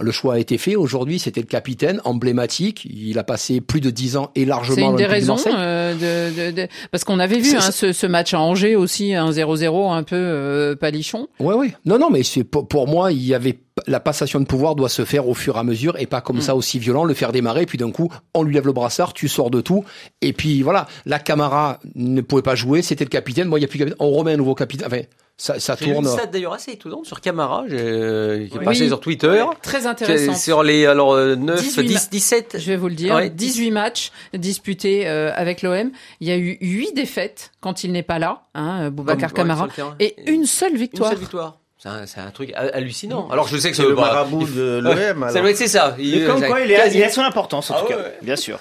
Le 0.00 0.12
choix 0.12 0.34
a 0.34 0.38
été 0.38 0.56
fait. 0.56 0.76
Aujourd'hui, 0.76 1.18
c'était 1.18 1.40
le 1.40 1.46
capitaine 1.46 2.00
emblématique. 2.04 2.86
Il 2.88 3.18
a 3.18 3.24
passé 3.24 3.60
plus 3.60 3.80
de 3.80 3.90
10 3.90 4.16
ans 4.16 4.30
et 4.36 4.44
largement 4.44 4.76
C'est 4.76 4.82
une 4.82 4.96
des 4.96 5.06
raisons 5.06 5.36
euh, 5.48 5.94
de, 5.94 6.50
de, 6.50 6.62
de- 6.62 6.68
parce 6.92 7.02
qu'on 7.04 7.18
avait 7.18 7.38
vu 7.40 7.56
hein, 7.56 7.60
ce, 7.72 7.92
ce 7.92 8.06
match 8.06 8.32
à 8.32 8.40
Angers 8.40 8.76
aussi, 8.76 9.14
un 9.14 9.30
0-0 9.30 9.92
un 9.92 10.02
peu 10.04 10.14
euh, 10.16 10.76
palichon. 10.76 11.26
Ouais, 11.40 11.54
ouais. 11.54 11.74
Non, 11.84 11.98
non, 11.98 12.08
mais 12.10 12.22
c'est 12.22 12.44
pour, 12.44 12.68
pour 12.68 12.86
moi, 12.86 13.10
il 13.12 13.24
y 13.26 13.34
avait 13.34 13.58
la 13.86 14.00
passation 14.00 14.40
de 14.40 14.44
pouvoir 14.44 14.74
doit 14.74 14.88
se 14.88 15.04
faire 15.04 15.28
au 15.28 15.34
fur 15.34 15.56
et 15.56 15.58
à 15.58 15.64
mesure 15.64 15.98
et 15.98 16.06
pas 16.06 16.20
comme 16.20 16.38
Mm. 16.38 16.42
ça 16.42 16.56
aussi 16.56 16.78
violent, 16.78 17.04
le 17.04 17.14
faire 17.14 17.32
démarrer, 17.32 17.66
puis 17.66 17.78
d'un 17.78 17.90
coup, 17.90 18.12
on 18.34 18.42
lui 18.42 18.54
lève 18.54 18.66
le 18.66 18.72
brassard, 18.72 19.12
tu 19.12 19.28
sors 19.28 19.50
de 19.50 19.60
tout, 19.60 19.84
et 20.22 20.32
puis 20.32 20.62
voilà, 20.62 20.86
la 21.06 21.18
Camara 21.18 21.78
ne 21.94 22.20
pouvait 22.20 22.42
pas 22.42 22.54
jouer, 22.54 22.82
c'était 22.82 23.04
le 23.04 23.10
capitaine, 23.10 23.48
moi 23.48 23.58
il 23.58 23.62
y 23.62 23.64
a 23.64 23.68
plus 23.68 23.78
de 23.78 23.84
capitaine, 23.84 24.06
on 24.06 24.10
remet 24.10 24.32
un 24.32 24.36
nouveau 24.36 24.54
capitaine, 24.54 24.86
enfin, 24.86 25.00
ça, 25.36 25.58
ça 25.58 25.74
tourne. 25.74 26.04
une 26.04 26.10
stat 26.10 26.26
d'ailleurs 26.26 26.52
assez 26.52 26.72
étonnante 26.72 27.06
sur 27.06 27.20
Camara, 27.22 27.64
j'ai- 27.66 27.76
euh, 27.80 28.46
qui 28.46 28.54
est 28.56 28.58
Oui. 28.58 28.64
passé 28.66 28.88
sur 28.88 29.00
Twitter. 29.00 29.42
Très 29.62 29.80
C'est- 29.80 29.86
intéressant. 29.86 30.34
Sur 30.34 30.62
les 30.62 30.84
alors 30.84 31.14
euh, 31.14 31.34
9, 31.34 31.62
18 31.62 31.84
10, 31.86 31.94
ma- 31.94 32.00
17. 32.10 32.56
Je 32.58 32.66
vais 32.66 32.76
vous 32.76 32.88
le 32.88 32.94
dire. 32.94 33.14
Ouais, 33.14 33.30
18 33.30 33.70
matchs 33.70 34.12
disputés 34.34 35.08
euh, 35.08 35.32
avec 35.34 35.62
l'OM. 35.62 35.90
Il 36.20 36.28
y 36.28 36.30
a 36.30 36.36
eu 36.36 36.58
8 36.60 36.92
défaites 36.94 37.52
quand 37.60 37.84
il 37.84 37.92
n'est 37.92 38.02
pas 38.02 38.18
là, 38.18 38.42
hein, 38.54 38.90
Boubacar 38.90 39.30
Ouais, 39.30 39.36
Camara, 39.36 39.68
et 39.98 40.14
une 40.30 40.44
seule 40.44 40.72
Une 40.72 40.76
victoire. 40.78 41.10
seule 41.10 41.18
victoire. 41.20 41.59
C'est 41.82 41.88
un, 41.88 42.04
c'est 42.06 42.20
un 42.20 42.30
truc 42.30 42.52
ha- 42.54 42.70
hallucinant. 42.74 43.28
Alors 43.30 43.48
je 43.48 43.56
sais 43.56 43.70
que 43.70 43.76
C'est 43.76 43.82
le 43.84 43.94
bah, 43.94 44.02
marabout 44.02 44.44
de 44.44 44.80
l'OM. 44.82 45.26
Ça 45.30 45.40
doit 45.40 45.48
être 45.50 45.56
c'est 45.56 45.66
ça. 45.66 45.96
Il, 45.98 46.20
Mais 46.20 46.26
comme 46.26 46.42
quoi, 46.44 46.60
il, 46.60 46.70
est- 46.70 46.76
quasi- 46.76 46.98
il 46.98 47.04
a 47.04 47.08
son 47.08 47.22
importance, 47.22 47.70
en 47.70 47.74
Ah 47.76 47.80
tout 47.80 47.86
cas. 47.86 47.96
ouais. 47.96 48.18
Bien 48.20 48.36
sûr. 48.36 48.58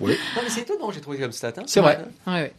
Non 0.00 0.08
mais 0.08 0.14
c'est 0.48 0.62
étonnant, 0.62 0.90
j'ai 0.90 1.00
trouvé 1.02 1.18
comme 1.18 1.32
stat. 1.32 1.52
Hein. 1.58 1.62
C'est 1.66 1.80
vrai. 1.80 1.98
Ouais, 2.26 2.32
ouais. 2.32 2.52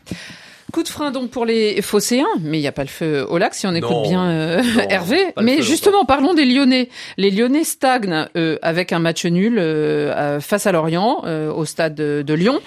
Coup 0.71 0.83
de 0.83 0.87
frein 0.87 1.11
donc 1.11 1.29
pour 1.31 1.45
les 1.45 1.81
Phocéens, 1.81 2.25
mais 2.41 2.57
il 2.57 2.61
n'y 2.61 2.67
a 2.67 2.71
pas 2.71 2.83
le 2.83 2.89
feu 2.89 3.25
au 3.27 3.37
lac 3.37 3.53
si 3.55 3.67
on 3.67 3.73
écoute 3.75 3.89
Non, 3.91 4.01
bien 4.03 4.23
euh, 4.29 4.61
non, 4.61 4.83
Hervé. 4.89 5.19
Mais 5.41 5.57
feu, 5.57 5.61
justement, 5.63 6.05
parlons 6.05 6.33
des 6.33 6.45
Lyonnais. 6.45 6.89
Les 7.17 7.29
Lyonnais 7.31 7.63
stagnent 7.63 8.27
euh, 8.37 8.57
avec 8.61 8.91
un 8.93 8.99
match 8.99 9.25
nul 9.25 9.57
euh, 9.59 10.39
face 10.39 10.65
à 10.67 10.71
Lorient 10.71 11.23
euh, 11.25 11.51
au 11.51 11.65
stade 11.65 11.95
de, 11.95 12.23
de 12.25 12.33
Lyon. 12.33 12.59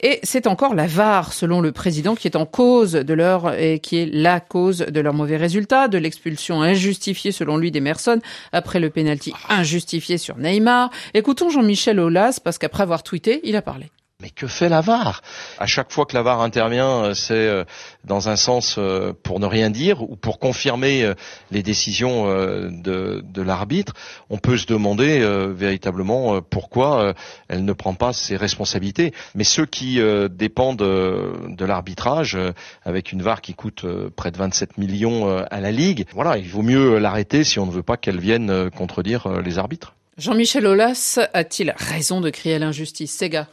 Et 0.00 0.20
c'est 0.22 0.46
encore 0.46 0.74
la 0.74 0.86
VAR, 0.86 1.32
selon 1.32 1.60
le 1.60 1.72
président, 1.72 2.14
qui 2.14 2.28
est 2.28 2.36
en 2.36 2.46
cause 2.46 2.92
de 2.92 3.14
leur 3.14 3.54
et 3.58 3.80
qui 3.80 3.98
est 3.98 4.06
la 4.06 4.38
cause 4.38 4.78
de 4.78 5.00
leurs 5.00 5.14
mauvais 5.14 5.36
résultats, 5.36 5.88
de 5.88 5.98
l'expulsion 5.98 6.62
injustifiée 6.62 7.32
selon 7.32 7.56
lui 7.56 7.72
d'Emerson 7.72 8.20
après 8.52 8.78
le 8.78 8.90
pénalty 8.90 9.32
injustifié 9.48 10.16
sur 10.16 10.36
Neymar. 10.38 10.90
Écoutons 11.14 11.50
Jean-Michel 11.50 11.98
Aulas 11.98 12.40
parce 12.42 12.58
qu'après 12.58 12.84
avoir 12.84 13.02
tweeté, 13.02 13.40
il 13.42 13.56
a 13.56 13.62
parlé. 13.62 13.90
Mais 14.20 14.30
que 14.30 14.48
fait 14.48 14.68
la 14.68 14.80
VAR 14.80 15.22
À 15.60 15.66
chaque 15.66 15.92
fois 15.92 16.04
que 16.04 16.16
la 16.16 16.24
VAR 16.24 16.40
intervient, 16.40 17.04
euh, 17.04 17.14
c'est 17.14 17.34
euh, 17.34 17.62
dans 18.04 18.28
un 18.28 18.34
sens 18.34 18.74
euh, 18.76 19.12
pour 19.22 19.38
ne 19.38 19.46
rien 19.46 19.70
dire 19.70 20.02
ou 20.02 20.16
pour 20.16 20.40
confirmer 20.40 21.04
euh, 21.04 21.14
les 21.52 21.62
décisions 21.62 22.28
euh, 22.28 22.68
de, 22.68 23.22
de 23.24 23.42
l'arbitre. 23.42 23.92
On 24.28 24.38
peut 24.38 24.56
se 24.56 24.66
demander 24.66 25.20
euh, 25.20 25.52
véritablement 25.54 26.34
euh, 26.34 26.40
pourquoi 26.40 27.00
euh, 27.00 27.12
elle 27.46 27.64
ne 27.64 27.72
prend 27.72 27.94
pas 27.94 28.12
ses 28.12 28.36
responsabilités. 28.36 29.12
Mais 29.36 29.44
ceux 29.44 29.66
qui 29.66 30.00
euh, 30.00 30.26
dépendent 30.26 30.82
euh, 30.82 31.34
de 31.46 31.64
l'arbitrage, 31.64 32.34
euh, 32.34 32.50
avec 32.84 33.12
une 33.12 33.22
VAR 33.22 33.40
qui 33.40 33.54
coûte 33.54 33.84
euh, 33.84 34.10
près 34.10 34.32
de 34.32 34.36
27 34.36 34.78
millions 34.78 35.30
euh, 35.30 35.44
à 35.52 35.60
la 35.60 35.70
Ligue, 35.70 36.06
voilà, 36.12 36.38
il 36.38 36.48
vaut 36.48 36.62
mieux 36.62 36.98
l'arrêter 36.98 37.44
si 37.44 37.60
on 37.60 37.66
ne 37.66 37.72
veut 37.72 37.84
pas 37.84 37.96
qu'elle 37.96 38.18
vienne 38.18 38.50
euh, 38.50 38.68
contredire 38.68 39.28
euh, 39.28 39.42
les 39.42 39.60
arbitres. 39.60 39.94
Jean-Michel 40.16 40.66
Aulas 40.66 41.20
a-t-il 41.34 41.72
raison 41.76 42.20
de 42.20 42.30
crier 42.30 42.56
à 42.56 42.58
l'injustice 42.58 43.12
Sega 43.12 43.46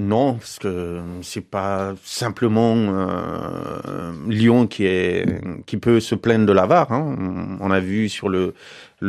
Non, 0.00 0.34
parce 0.34 0.60
que 0.60 1.00
c'est 1.22 1.40
pas 1.50 1.94
simplement 2.04 2.76
euh, 2.76 4.12
Lyon 4.28 4.68
qui 4.68 4.84
est 4.86 5.26
qui 5.66 5.76
peut 5.76 5.98
se 5.98 6.14
plaindre 6.14 6.46
de 6.46 6.52
la 6.52 6.66
VAR. 6.66 6.92
Hein. 6.92 7.56
On 7.60 7.70
a 7.72 7.80
vu 7.80 8.08
sur 8.08 8.28
le 8.28 8.54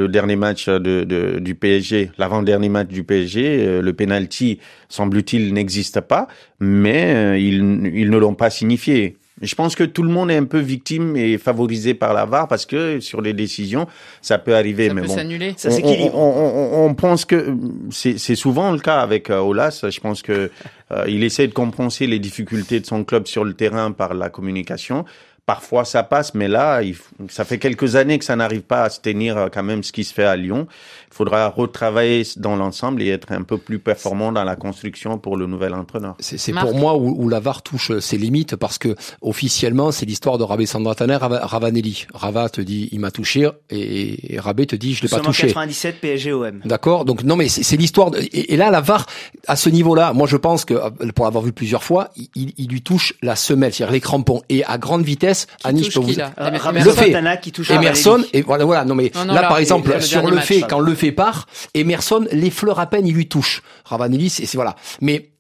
dernier 0.07 0.35
match 0.35 0.67
de, 0.67 1.03
de- 1.03 1.37
du 1.37 1.53
PSG, 1.53 2.09
l'avant-dernier 2.17 2.69
match 2.69 2.87
du 2.87 3.03
PSG, 3.03 3.67
euh, 3.67 3.81
le 3.83 3.93
penalty 3.93 4.59
semble-t-il 4.87 5.53
n'existe 5.53 6.01
pas, 6.01 6.27
mais 6.59 7.13
euh, 7.13 7.37
ils 7.37 7.91
ils 7.93 8.09
ne 8.09 8.17
l'ont 8.17 8.33
pas 8.33 8.49
signifié. 8.49 9.17
Je 9.41 9.55
pense 9.55 9.75
que 9.75 9.83
tout 9.83 10.03
le 10.03 10.09
monde 10.09 10.29
est 10.31 10.37
un 10.37 10.43
peu 10.45 10.59
victime 10.59 11.15
et 11.15 11.37
favorisé 11.37 11.93
par 11.93 12.13
la 12.13 12.25
VAR 12.25 12.47
parce 12.47 12.65
que 12.65 12.99
sur 12.99 13.21
les 13.21 13.33
décisions, 13.33 13.87
ça 14.21 14.37
peut 14.37 14.55
arriver. 14.55 14.87
Ça 14.89 14.93
mais 14.93 15.01
peut 15.01 15.07
bon, 15.07 15.15
s'annuler. 15.15 15.53
Ça 15.57 15.69
on- 15.69 15.71
s'équilibre. 15.71 16.15
On, 16.15 16.19
on- 16.19 16.83
on- 16.83 16.85
on 16.89 16.93
pense 16.93 17.25
que 17.25 17.55
c'est 17.91 18.17
c'est 18.19 18.35
souvent 18.35 18.71
le 18.71 18.79
cas 18.79 18.99
avec 18.99 19.29
euh, 19.29 19.39
Olas. 19.39 19.85
Je 19.89 19.99
pense 19.99 20.21
que 20.21 20.51
euh, 20.91 21.05
il 21.07 21.23
essaie 21.23 21.47
de 21.47 21.53
compenser 21.53 22.07
les 22.07 22.19
difficultés 22.19 22.79
de 22.79 22.85
son 22.85 23.03
club 23.03 23.27
sur 23.27 23.45
le 23.45 23.53
terrain 23.53 23.91
par 23.91 24.13
la 24.13 24.29
communication. 24.29 25.05
Parfois 25.45 25.83
ça 25.83 26.03
passe, 26.03 26.35
mais 26.35 26.47
là, 26.47 26.83
il 26.83 26.95
ça 27.27 27.43
fait 27.43 27.57
quelques 27.57 27.95
années 27.95 28.19
que 28.19 28.25
ça 28.25 28.35
n'arrive 28.35 28.61
pas 28.61 28.83
à 28.83 28.89
se 28.89 28.99
tenir 29.01 29.35
euh, 29.35 29.47
quand 29.51 29.63
même 29.63 29.81
ce 29.81 29.91
qui 29.91 30.03
se 30.03 30.13
fait 30.13 30.23
à 30.25 30.35
Lyon. 30.35 30.67
Il 31.11 31.15
faudra 31.15 31.47
retravailler 31.49 32.23
dans 32.37 32.55
l'ensemble 32.55 33.01
et 33.01 33.09
être 33.09 33.31
un 33.31 33.41
peu 33.43 33.57
plus 33.57 33.79
performant 33.79 34.31
dans 34.31 34.43
la 34.43 34.55
construction 34.55 35.17
pour 35.17 35.37
le 35.37 35.47
nouvel 35.47 35.73
entraîneur. 35.73 36.15
C'est 36.19 36.53
pour 36.53 36.75
moi 36.75 36.95
où, 36.97 37.15
où 37.23 37.29
la 37.29 37.39
VAR 37.39 37.61
touche 37.63 37.97
ses 37.99 38.17
limites 38.17 38.55
parce 38.55 38.77
que 38.77 38.95
officiellement 39.21 39.91
c'est 39.91 40.05
l'histoire 40.05 40.37
de 40.37 40.43
Rabé 40.43 40.65
Sandrataner 40.65 41.15
Rava- 41.17 41.45
Ravanelli. 41.45 42.05
Rava 42.13 42.49
te 42.49 42.61
dit 42.61 42.89
il 42.91 42.99
m'a 42.99 43.11
touché 43.11 43.49
et, 43.69 44.33
et 44.35 44.39
Rabé 44.39 44.65
te 44.65 44.75
dit 44.75 44.93
je 44.93 45.01
l'ai 45.03 45.09
Nous 45.11 45.17
pas 45.17 45.23
touché. 45.23 45.47
97 45.47 45.99
PSG 46.01 46.33
OM. 46.33 46.61
D'accord? 46.65 47.05
Donc 47.05 47.23
non, 47.23 47.35
mais 47.35 47.47
c'est 47.49 47.63
c'est 47.63 47.77
l'histoire. 47.77 48.11
de- 48.11 48.19
Et, 48.19 48.53
et 48.53 48.57
là, 48.57 48.69
la 48.71 48.81
VAR, 48.81 49.05
à 49.47 49.55
ce 49.55 49.69
niveau-là, 49.69 50.13
moi 50.13 50.27
je 50.27 50.37
pense 50.37 50.65
que 50.65 50.75
pour 51.11 51.25
l'avoir 51.25 51.43
vu 51.43 51.51
plusieurs 51.51 51.83
fois, 51.83 52.09
il, 52.35 52.53
il- 52.57 52.67
lui 52.69 52.81
touche 52.81 53.13
la 53.23 53.35
semelle, 53.35 53.73
c'est-à-dire 53.73 53.93
les 53.93 53.99
crampons, 53.99 54.41
et 54.49 54.63
à 54.65 54.77
grande 54.77 55.03
vitesse. 55.03 55.47
Annie, 55.63 55.83
je 55.83 55.91
peux 55.91 55.99
vous. 56.05 56.11
qui, 56.11 56.15
là 56.17 56.31
Euh, 56.39 56.51
Le 56.51 56.91
fait. 56.91 57.39
Qui 57.41 57.51
touche 57.51 57.71
Emerson 57.71 58.23
et 58.33 58.41
voilà 58.41 58.65
voilà 58.65 58.85
non 58.85 58.95
mais 58.95 59.11
Non, 59.15 59.25
non, 59.25 59.33
là, 59.33 59.41
là, 59.41 59.47
par 59.47 59.57
le- 59.57 59.61
exemple 59.61 59.91
le 59.93 60.01
sur 60.01 60.27
le 60.27 60.35
match, 60.35 60.45
fait 60.45 60.61
quand 60.61 60.79
le 60.79 60.93
fait 60.99 61.11
part 61.11 61.47
Emerson 61.73 62.25
l'effleure 62.31 62.79
à 62.79 62.85
peine 62.87 63.07
il 63.07 63.13
lui 63.15 63.27
touche. 63.27 63.63
Ravanelli 63.85 64.29
c'est 64.29 64.45
c'est- 64.45 64.57
voilà. 64.57 64.75
Mais 65.01 65.31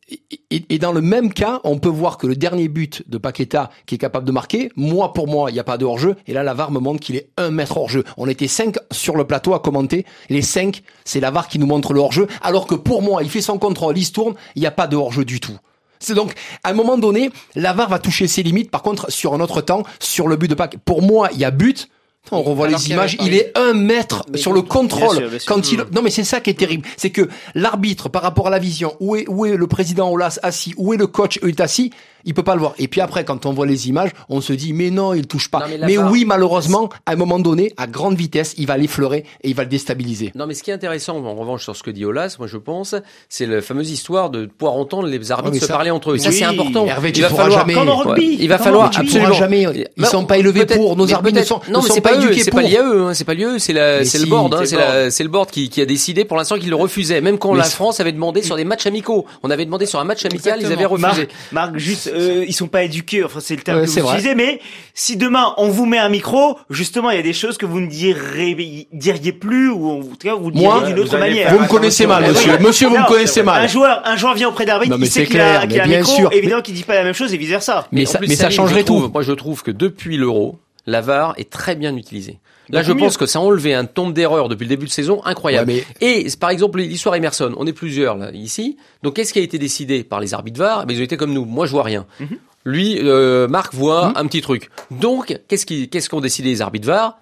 et, 0.49 0.65
et 0.69 0.79
dans 0.79 0.91
le 0.91 1.01
même 1.01 1.31
cas 1.31 1.59
on 1.63 1.77
peut 1.77 1.89
voir 1.89 2.17
que 2.17 2.25
le 2.25 2.35
dernier 2.35 2.67
but 2.67 3.03
de 3.07 3.19
Paqueta 3.19 3.69
qui 3.85 3.93
est 3.95 3.99
capable 3.99 4.25
de 4.25 4.31
marquer 4.31 4.71
moi 4.75 5.13
pour 5.13 5.27
moi 5.27 5.51
il 5.51 5.53
n'y 5.53 5.59
a 5.59 5.63
pas 5.63 5.77
de 5.77 5.85
hors-jeu. 5.85 6.15
Et 6.25 6.33
là 6.33 6.41
la 6.41 6.55
me 6.55 6.79
montre 6.79 6.99
qu'il 6.99 7.15
est 7.15 7.29
un 7.37 7.51
mètre 7.51 7.77
hors-jeu. 7.77 8.03
On 8.17 8.27
était 8.27 8.47
cinq 8.47 8.77
sur 8.91 9.15
le 9.15 9.25
plateau 9.25 9.53
à 9.53 9.59
commenter. 9.59 10.05
Les 10.29 10.41
cinq 10.41 10.81
c'est 11.05 11.19
la 11.19 11.29
VAR 11.29 11.47
qui 11.47 11.59
nous 11.59 11.67
montre 11.67 11.93
le 11.93 11.99
hors-jeu. 11.99 12.27
Alors 12.41 12.65
que 12.65 12.75
pour 12.75 13.01
moi 13.03 13.21
il 13.21 13.29
fait 13.29 13.41
son 13.41 13.59
contrôle 13.59 13.97
il 13.97 14.05
se 14.05 14.11
tourne 14.11 14.33
il 14.55 14.61
n'y 14.61 14.65
a 14.67 14.71
pas 14.71 14.87
de 14.87 14.95
hors-jeu 14.95 15.25
du 15.25 15.39
tout. 15.39 15.57
C'est 16.01 16.13
donc, 16.13 16.31
à 16.63 16.69
un 16.69 16.73
moment 16.73 16.97
donné, 16.97 17.29
la 17.55 17.73
VAR 17.73 17.89
va 17.89 17.99
toucher 17.99 18.27
ses 18.27 18.41
limites. 18.41 18.71
Par 18.71 18.83
contre, 18.83 19.11
sur 19.11 19.33
un 19.33 19.41
autre 19.41 19.59
temps, 19.59 19.83
sur 19.99 20.29
le 20.29 20.37
but 20.37 20.47
de 20.47 20.55
Pâques, 20.55 20.77
pour 20.85 21.01
moi, 21.01 21.27
il 21.33 21.39
y 21.39 21.43
a 21.43 21.51
but. 21.51 21.89
On 22.31 22.41
revoit 22.43 22.67
Alors 22.67 22.79
les 22.79 22.91
images, 22.91 23.17
il 23.21 23.33
est 23.33 23.51
un 23.57 23.73
mètre 23.73 24.25
sur 24.35 24.53
le 24.53 24.61
contrôle. 24.61 25.17
Bien 25.17 25.19
sûr, 25.19 25.29
bien 25.29 25.39
sûr. 25.39 25.47
Quand 25.53 25.71
il, 25.71 25.79
Mm. 25.79 25.85
non 25.95 26.01
mais 26.01 26.09
c'est 26.09 26.23
ça 26.23 26.41
qui 26.41 26.49
est 26.49 26.53
terrible, 26.59 26.87
c'est 26.97 27.09
que 27.09 27.29
l'arbitre 27.55 28.09
par 28.09 28.21
rapport 28.21 28.47
à 28.47 28.49
la 28.49 28.59
vision, 28.59 28.95
où 28.99 29.15
est 29.15 29.25
où 29.27 29.45
est 29.45 29.55
le 29.55 29.67
président 29.67 30.09
Olas 30.11 30.39
assis, 30.43 30.73
où 30.77 30.93
est 30.93 30.97
le 30.97 31.07
coach 31.07 31.39
est 31.41 31.59
assis, 31.59 31.91
il 32.25 32.33
peut 32.33 32.43
pas 32.43 32.53
le 32.55 32.61
voir. 32.61 32.73
Et 32.79 32.87
puis 32.87 33.01
après, 33.01 33.23
quand 33.25 33.45
on 33.45 33.53
voit 33.53 33.65
les 33.65 33.89
images, 33.89 34.11
on 34.29 34.41
se 34.41 34.53
dit 34.53 34.73
mais 34.73 34.89
non, 34.91 35.13
il 35.13 35.27
touche 35.27 35.49
pas. 35.49 35.59
Non, 35.59 35.85
mais 35.85 35.97
oui, 35.97 36.25
malheureusement, 36.25 36.89
à 37.05 37.11
un 37.13 37.15
moment 37.15 37.39
donné, 37.39 37.73
à 37.77 37.87
grande 37.87 38.15
vitesse, 38.15 38.53
il 38.57 38.67
va 38.67 38.77
l'effleurer 38.77 39.25
et 39.43 39.49
il 39.49 39.55
va 39.55 39.63
le 39.63 39.69
déstabiliser. 39.69 40.31
Non, 40.35 40.45
mais 40.47 40.53
ce 40.53 40.63
qui 40.63 40.71
est 40.71 40.73
intéressant, 40.73 41.17
en 41.17 41.35
revanche, 41.35 41.63
sur 41.63 41.75
ce 41.75 41.83
que 41.83 41.91
dit 41.91 42.05
Olas, 42.05 42.35
moi 42.39 42.47
je 42.47 42.57
pense, 42.57 42.95
c'est 43.29 43.45
la 43.45 43.61
fameuse 43.61 43.89
histoire 43.91 44.29
de 44.29 44.45
pouvoir 44.45 44.75
entendre 44.77 45.07
les 45.07 45.31
arbitres 45.31 45.53
mais 45.53 45.59
se 45.59 45.65
ça- 45.67 45.73
parler 45.73 45.91
entre 45.91 46.11
eux. 46.11 46.17
Ça, 46.17 46.31
c'est 46.31 46.43
important. 46.43 46.85
Hervé, 46.85 47.11
tu 47.11 47.19
il 47.19 47.21
va 47.23 47.29
falloir, 47.29 47.59
jamais- 47.59 47.73
Comme 47.73 47.89
en 47.89 47.95
rugby. 47.97 48.29
Ouais, 48.29 48.37
il 48.39 48.49
va 48.49 48.57
falloir. 48.57 48.89
Tu 48.89 48.99
absolument. 49.01 49.33
jamais. 49.33 49.61
Ils 49.61 49.87
Bah, 49.97 50.07
sont 50.07 50.25
pas 50.25 50.37
élevés 50.37 50.65
pour. 50.65 50.95
Nos 50.95 51.11
arbitres 51.13 51.35
ne 51.35 51.39
peut-être- 51.39 51.47
sont, 51.47 51.61
non, 51.71 51.79
ne 51.79 51.83
mais 51.83 51.87
sont 51.89 51.93
c'est 51.95 52.01
pas 52.01 52.09
pas 52.11 52.17
eux, 52.17 52.23
éduqués 52.25 52.43
c'est 52.43 52.51
pour. 52.51 52.59
pas 52.61 52.67
lié 52.67 52.77
à 52.77 52.83
eux, 52.83 53.03
hein, 53.07 53.13
c'est 53.13 53.23
pas 53.23 53.33
lié 53.33 53.45
à 53.45 53.47
eux, 53.49 53.59
c'est 53.59 53.73
la, 53.73 53.99
c'est 54.03 54.17
si, 54.17 54.23
le 54.25 54.29
board, 54.29 54.53
hein, 54.53 54.57
c'est 54.65 54.67
c'est 55.11 55.23
le 55.23 55.29
board. 55.29 55.49
c'est 55.49 55.53
qui, 55.53 55.69
qui 55.69 55.81
a 55.81 55.85
décidé 55.85 56.25
pour 56.25 56.37
l'instant 56.37 56.57
qu'il 56.57 56.69
le 56.69 56.75
refusait. 56.75 57.21
Même 57.21 57.37
quand 57.37 57.53
la 57.53 57.63
c'est- 57.63 57.75
France 57.75 57.99
avait 57.99 58.11
demandé 58.11 58.41
sur 58.41 58.55
des 58.55 58.63
matchs 58.65 58.85
amicaux, 58.85 59.25
on 59.43 59.49
avait 59.49 59.65
demandé 59.65 59.85
sur 59.85 59.99
un 59.99 60.03
match 60.03 60.25
amical, 60.25 60.59
ils 60.61 60.71
avaient 60.71 60.85
refusé. 60.85 61.27
Marc, 61.51 61.77
juste, 61.77 62.08
euh, 62.13 62.45
ils 62.47 62.53
sont 62.53 62.67
pas 62.67 62.83
éduqués. 62.83 63.23
Enfin, 63.23 63.39
c'est 63.41 63.55
le 63.55 63.61
terme 63.61 63.79
Ouais, 63.79 63.85
que 63.85 63.91
vous 63.91 63.99
utilisez. 64.07 64.35
Mais 64.35 64.59
si 64.93 65.17
demain 65.17 65.53
on 65.57 65.69
vous 65.69 65.85
met 65.85 65.97
un 65.97 66.09
micro, 66.09 66.57
justement, 66.69 67.09
il 67.11 67.15
y 67.17 67.19
a 67.19 67.23
des 67.23 67.33
choses 67.33 67.57
que 67.57 67.65
vous 67.65 67.79
ne 67.79 67.87
direz, 67.87 68.87
diriez 68.93 69.31
plus 69.31 69.69
ou 69.69 69.89
en 69.89 69.99
tout 70.01 70.15
cas 70.27 70.35
vous 70.35 70.51
diriez 70.51 70.87
d'une 70.87 70.99
autre 70.99 71.17
manière. 71.17 71.53
Vous 71.53 71.59
me 71.59 71.67
connaissez 71.67 72.07
mal, 72.07 72.27
monsieur. 72.27 72.57
Monsieur, 72.59 72.87
vous 72.89 72.97
me 72.97 73.07
connaissez 73.07 73.41
Un 73.41 73.43
mal. 73.43 73.69
joueur, 73.69 74.01
un 74.05 74.15
joueur 74.15 74.33
vient 74.35 74.49
auprès 74.49 74.65
d'arbitre, 74.65 74.91
Non, 74.91 74.97
mais 74.99 75.07
il 75.07 75.09
sait 75.11 75.21
c'est 75.21 75.27
qu'il 75.27 75.39
a, 75.41 75.59
clair, 75.59 75.67
qu'il 75.67 75.73
a 75.73 75.75
mais 75.77 75.81
un 75.83 75.87
bien 75.87 75.99
micro, 75.99 76.15
sûr. 76.15 76.29
évidemment 76.33 76.61
qu'il 76.61 76.73
dit 76.75 76.83
pas 76.83 76.95
la 76.95 77.03
même 77.03 77.13
chose 77.13 77.33
et 77.33 77.37
vice 77.37 77.49
versa. 77.49 77.87
Mais 77.91 78.05
ça, 78.05 78.19
plus, 78.19 78.27
mais 78.27 78.35
ça 78.35 78.43
Salim, 78.43 78.55
changerait 78.57 78.83
tout. 78.83 79.09
Moi, 79.13 79.21
je 79.23 79.31
trouve 79.33 79.63
que 79.63 79.71
depuis 79.71 80.17
l'Euro, 80.17 80.59
la 80.85 81.01
VAR 81.01 81.33
est 81.37 81.49
très 81.49 81.75
bien 81.75 81.95
utilisée. 81.95 82.39
Là, 82.69 82.81
Beaucoup 82.83 82.99
je 82.99 83.03
pense 83.03 83.17
que 83.17 83.25
ça 83.25 83.39
a 83.39 83.41
enlevé 83.41 83.73
un 83.73 83.85
tombe 83.85 84.13
d'erreur 84.13 84.47
depuis 84.47 84.65
le 84.65 84.69
début 84.69 84.85
de 84.85 84.91
saison 84.91 85.23
incroyable. 85.25 85.71
Ouais, 85.71 85.85
Et 86.01 86.27
par 86.39 86.51
exemple, 86.51 86.79
l'histoire 86.79 87.15
Emerson, 87.15 87.53
on 87.57 87.65
est 87.65 87.73
plusieurs 87.73 88.15
là 88.15 88.31
ici. 88.31 88.77
Donc, 89.01 89.15
qu'est-ce 89.15 89.33
qui 89.33 89.39
a 89.39 89.41
été 89.41 89.57
décidé 89.57 90.03
par 90.03 90.19
les 90.19 90.33
arbitres 90.35 90.59
VAR? 90.59 90.85
Ben, 90.85 90.95
Ils 90.95 91.01
ont 91.01 91.03
été 91.03 91.17
comme 91.17 91.33
nous. 91.33 91.45
Moi, 91.45 91.65
je 91.65 91.71
vois 91.71 91.83
rien. 91.83 92.05
Mhm. 92.19 92.37
Lui, 92.65 92.99
euh, 93.01 93.47
Marc 93.47 93.73
voit 93.73 94.13
un 94.19 94.27
petit 94.27 94.41
truc. 94.41 94.69
Donc, 94.91 95.39
qu'est-ce 95.47 96.09
qu'ont 96.09 96.21
décidé 96.21 96.49
les 96.49 96.61
arbitres 96.61 96.87
VAR? 96.87 97.17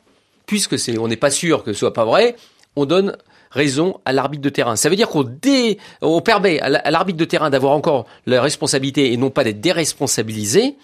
Puisque 0.46 0.78
c'est, 0.80 0.98
on 0.98 1.08
n'est 1.08 1.16
pas 1.18 1.32
sûr 1.32 1.64
que 1.64 1.72
ce 1.72 1.80
soit 1.80 1.94
pas 1.94 2.06
vrai, 2.06 2.36
on 2.76 2.86
donne 2.86 3.16
raison 3.52 4.00
à 4.06 4.14
l'arbitre 4.14 4.44
de 4.44 4.50
terrain. 4.50 4.76
Ça 4.76 4.90
veut 4.90 4.96
dire 4.96 5.08
qu'on 5.08 5.24
dé, 5.24 5.78
on 6.02 6.22
permet 6.22 6.60
à 6.60 6.92
l'arbitre 6.92 7.18
de 7.18 7.26
terrain 7.26 7.50
d'avoir 7.50 7.74
encore 7.74 8.06
la 8.26 8.42
responsabilité 8.42 9.14
et 9.14 9.18
non 9.18 9.30
pas 9.30 9.44
d'être 9.44 9.62
déresponsabilisé. 9.62 10.76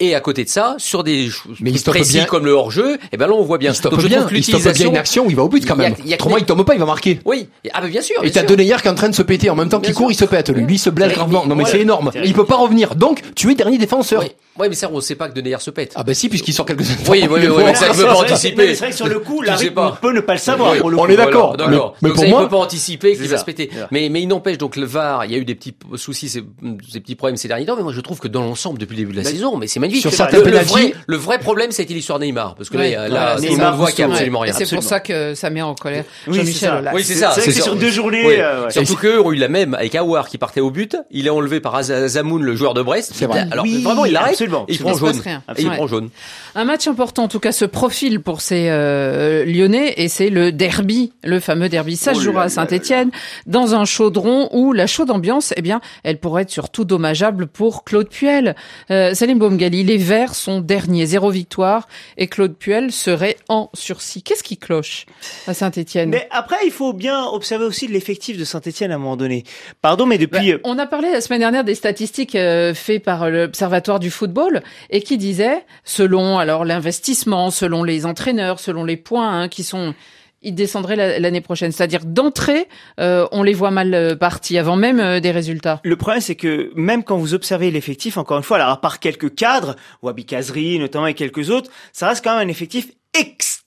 Et 0.00 0.14
à 0.14 0.20
côté 0.20 0.44
de 0.44 0.48
ça, 0.48 0.76
sur 0.78 1.04
des 1.04 1.28
choses 1.28 1.58
Mais 1.60 1.70
il 1.70 1.82
précis 1.82 2.14
bien. 2.14 2.24
comme 2.24 2.46
le 2.46 2.52
hors-jeu, 2.52 2.98
et 3.12 3.16
ben 3.18 3.26
là 3.26 3.34
on 3.34 3.42
voit 3.42 3.58
bien. 3.58 3.70
Il 3.72 3.74
stoppe 3.74 3.92
Donc 3.92 4.00
je 4.00 4.08
bien. 4.08 4.26
Il 4.32 4.42
stoppe 4.42 4.62
bien 4.72 4.86
une 4.88 4.96
action 4.96 5.26
où 5.26 5.30
il 5.30 5.36
va 5.36 5.42
au 5.42 5.48
but 5.48 5.64
quand 5.66 5.76
même. 5.76 5.94
il 6.02 6.10
y 6.10 6.14
a 6.14 6.16
que 6.16 6.22
Autrement, 6.22 6.38
il 6.38 6.44
tombe 6.44 6.64
pas, 6.64 6.74
il 6.74 6.80
va 6.80 6.86
marquer. 6.86 7.20
Oui, 7.24 7.48
ah 7.72 7.80
ben 7.82 7.88
bien 7.88 8.00
sûr. 8.02 8.16
Et 8.24 8.30
t'as. 8.30 8.42
Denayer 8.42 8.76
qui 8.80 8.88
est 8.88 8.90
en 8.90 8.94
train 8.94 9.08
de 9.10 9.14
se 9.14 9.22
péter 9.22 9.50
en 9.50 9.54
même 9.54 9.68
temps 9.68 9.78
qu'il 9.80 9.94
court, 9.94 10.10
il 10.10 10.14
se 10.16 10.24
pète. 10.24 10.48
Lui, 10.48 10.64
lui 10.64 10.74
il 10.76 10.78
se 10.78 10.90
blesse 10.90 11.12
gravement. 11.12 11.44
Non 11.46 11.54
mais 11.54 11.62
voilà. 11.64 11.70
c'est 11.70 11.80
énorme. 11.82 12.10
Il 12.24 12.32
peut 12.32 12.46
pas 12.46 12.56
revenir. 12.56 12.94
Donc, 12.94 13.20
tu 13.36 13.50
es 13.50 13.54
dernier 13.54 13.78
défenseur. 13.78 14.22
Oui, 14.22 14.28
ouais, 14.58 14.68
mais 14.70 14.74
ça 14.74 14.88
on 14.92 15.00
sait 15.00 15.14
pas 15.14 15.28
que 15.28 15.34
Denayer 15.34 15.58
se 15.60 15.70
pète. 15.70 15.92
Ah 15.96 16.02
bah 16.02 16.14
si, 16.14 16.28
puisqu'il 16.28 16.52
sort 16.54 16.64
quelques 16.66 16.80
Oui, 17.08 17.26
oui, 17.30 17.40
oui, 17.48 17.62
ça, 17.76 17.92
je 17.92 17.98
veux 17.98 18.06
pas 18.06 18.14
anticiper. 18.16 18.74
C'est 18.74 18.80
vrai 18.80 18.90
que 18.90 18.96
sur 18.96 19.06
le 19.06 19.18
coup, 19.20 19.42
l'arbitre 19.42 19.74
pas. 19.74 19.98
peut 20.00 20.12
ne 20.12 20.20
pas 20.20 20.32
le 20.32 20.38
savoir. 20.38 20.72
Oui, 20.72 20.78
pour 20.80 20.90
le 20.90 20.98
on 20.98 21.04
coup. 21.04 21.10
est 21.12 21.16
d'accord. 21.16 21.56
Mais- 22.02 22.08
pour 22.10 22.18
ça, 22.18 22.26
moi- 22.28 22.40
il 22.40 22.44
peut 22.44 22.48
pas 22.50 22.56
anticiper 22.56 23.14
qu'il 23.16 23.28
va 23.28 23.36
se 23.36 23.44
péter. 23.44 23.70
Mais, 23.90 24.08
mais 24.08 24.22
il 24.22 24.26
n'empêche 24.28 24.56
donc 24.58 24.76
le 24.76 24.86
VAR, 24.86 25.26
il 25.26 25.32
y 25.32 25.34
a 25.34 25.38
eu 25.38 25.44
des 25.44 25.54
petits 25.54 25.74
soucis, 25.96 26.28
ces, 26.28 26.42
petits 26.42 27.14
problèmes 27.14 27.36
ces 27.36 27.48
derniers 27.48 27.66
temps. 27.66 27.76
Mais 27.76 27.82
moi, 27.82 27.92
je 27.92 28.00
trouve 28.00 28.18
que 28.18 28.28
dans 28.28 28.42
l'ensemble, 28.42 28.78
depuis 28.78 28.96
le 28.96 29.02
début 29.02 29.12
de 29.12 29.18
la 29.18 29.24
Mais- 29.24 29.30
saison, 29.30 29.56
mais 29.56 29.66
c'est 29.66 29.80
magnifique. 29.90 30.00
Sur 30.02 30.12
certains 30.12 30.38
le, 30.38 30.50
le 30.50 30.58
vrai, 30.58 30.92
le 31.06 31.16
vrai 31.16 31.38
problème, 31.38 31.70
été 31.70 31.94
l'histoire 31.94 32.18
Neymar, 32.18 32.54
parce 32.54 32.68
que 32.70 32.76
Ouais. 32.76 32.92
là, 32.92 33.08
là, 33.08 33.36
Neymar, 33.40 33.76
voit 33.76 33.90
qu'il 33.90 34.00
y 34.00 34.02
a 34.02 34.10
absolument 34.10 34.40
rien. 34.40 34.52
C'est 34.52 34.68
pour 34.74 34.82
ça 34.82 35.00
que 35.00 35.34
ça 35.34 35.50
met 35.50 35.62
en 35.62 35.74
colère 35.74 36.04
Oui, 36.26 36.38
c'est 36.44 36.66
Jean-Michel. 36.66 36.90
Oui, 36.94 37.04
c'est 37.04 37.14
ça. 37.14 37.32
C'est 37.32 37.50
sur 37.52 37.76
deux 37.76 37.90
journées. 37.90 38.24
Oui. 38.26 38.34
euh, 38.38 38.64
ouais. 38.66 38.70
Surtout 38.70 38.96
qu'eux 38.96 39.20
ont 39.20 39.32
eu 39.32 39.36
la 39.36 39.48
même 39.48 39.74
avec 39.74 39.94
Aouar 39.94 40.28
qui 40.28 40.38
partait 40.38 40.60
au 40.60 40.70
but. 40.70 40.96
Il 41.10 41.26
est 41.26 41.30
enlevé 41.30 41.60
par 41.60 41.74
Az- 41.74 42.06
Zamoun, 42.08 42.42
le 42.42 42.54
joueur 42.56 42.74
de 42.74 42.82
Brest. 42.82 43.12
C'est 43.14 43.26
vrai. 43.26 43.46
Alors 43.50 43.64
Oui, 43.64 43.82
vraiment, 43.82 44.04
il 44.04 44.12
l'arrête. 44.12 44.32
absolument, 44.32 44.64
Et 44.68 44.74
il 44.74 44.78
prend 44.78 44.94
se 44.94 44.98
jaune. 45.00 45.22
Et 45.56 45.62
il 45.62 45.70
prend 45.70 45.86
jaune. 45.86 46.10
Un 46.54 46.64
match 46.64 46.86
important, 46.88 47.24
en 47.24 47.28
tout 47.28 47.40
cas, 47.40 47.52
se 47.52 47.64
profile 47.64 48.20
pour 48.20 48.40
ces 48.40 48.66
euh, 48.68 49.44
Lyonnais, 49.44 49.94
et 49.96 50.08
c'est 50.08 50.30
le 50.30 50.52
derby, 50.52 51.12
le 51.24 51.40
fameux 51.40 51.68
derby. 51.68 51.96
Ça 51.96 52.12
se 52.14 52.18
Oh 52.18 52.22
jouera 52.22 52.40
là 52.40 52.46
à 52.46 52.48
Saint-Etienne, 52.48 53.10
dans 53.46 53.74
un 53.74 53.84
chaudron 53.84 54.48
où 54.52 54.72
la 54.72 54.86
chaude 54.86 55.10
ambiance, 55.10 55.52
eh 55.56 55.62
bien, 55.62 55.80
elle 56.04 56.18
pourrait 56.18 56.42
être 56.42 56.50
surtout 56.50 56.84
dommageable 56.84 57.46
pour 57.46 57.84
Claude 57.84 58.08
Puel. 58.08 58.54
Euh, 58.90 59.14
Salim 59.14 59.38
Boumgali, 59.38 59.79
les 59.84 59.96
Verts 59.96 60.34
sont 60.34 60.60
derniers, 60.60 61.06
zéro 61.06 61.30
victoire, 61.30 61.88
et 62.16 62.26
Claude 62.26 62.56
Puel 62.56 62.92
serait 62.92 63.36
en 63.48 63.70
sursis. 63.74 64.22
Qu'est-ce 64.22 64.42
qui 64.42 64.56
cloche 64.56 65.06
à 65.46 65.54
Saint-Etienne 65.54 66.10
Mais 66.10 66.28
après, 66.30 66.56
il 66.64 66.70
faut 66.70 66.92
bien 66.92 67.24
observer 67.24 67.64
aussi 67.64 67.86
l'effectif 67.86 68.38
de 68.38 68.44
Saint-Etienne 68.44 68.92
à 68.92 68.96
un 68.96 68.98
moment 68.98 69.16
donné. 69.16 69.44
Pardon, 69.82 70.06
mais 70.06 70.18
depuis... 70.18 70.52
Bah, 70.52 70.58
on 70.64 70.78
a 70.78 70.86
parlé 70.86 71.10
la 71.10 71.20
semaine 71.20 71.40
dernière 71.40 71.64
des 71.64 71.74
statistiques 71.74 72.34
euh, 72.34 72.74
faites 72.74 73.02
par 73.02 73.30
l'Observatoire 73.30 74.00
du 74.00 74.10
football 74.10 74.62
et 74.90 75.02
qui 75.02 75.18
disait, 75.18 75.64
selon 75.84 76.38
alors 76.38 76.64
l'investissement, 76.64 77.50
selon 77.50 77.84
les 77.84 78.06
entraîneurs, 78.06 78.60
selon 78.60 78.84
les 78.84 78.96
points 78.96 79.42
hein, 79.42 79.48
qui 79.48 79.62
sont 79.62 79.94
ils 80.42 80.54
descendraient 80.54 80.96
la- 80.96 81.18
l'année 81.18 81.40
prochaine. 81.40 81.72
C'est-à-dire 81.72 82.04
d'entrée, 82.04 82.66
euh, 82.98 83.26
on 83.32 83.42
les 83.42 83.54
voit 83.54 83.70
mal 83.70 83.92
euh, 83.94 84.16
partis 84.16 84.56
avant 84.58 84.76
même 84.76 85.00
euh, 85.00 85.20
des 85.20 85.30
résultats. 85.30 85.80
Le 85.84 85.96
problème, 85.96 86.20
c'est 86.20 86.34
que 86.34 86.70
même 86.74 87.04
quand 87.04 87.16
vous 87.18 87.34
observez 87.34 87.70
l'effectif, 87.70 88.16
encore 88.16 88.38
une 88.38 88.42
fois, 88.44 88.56
alors 88.56 88.70
à 88.70 88.80
part 88.80 89.00
quelques 89.00 89.34
cadres, 89.34 89.76
Wabi 90.02 90.24
Kazri 90.24 90.78
notamment 90.78 91.06
et 91.06 91.14
quelques 91.14 91.50
autres, 91.50 91.70
ça 91.92 92.08
reste 92.08 92.24
quand 92.24 92.36
même 92.38 92.46
un 92.46 92.50
effectif 92.50 92.88
extrêmement 93.18 93.59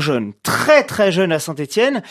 jeune, 0.00 0.32
très 0.42 0.82
très 0.84 1.12
jeune 1.12 1.32
à 1.32 1.38
Saint-Etienne. 1.38 2.02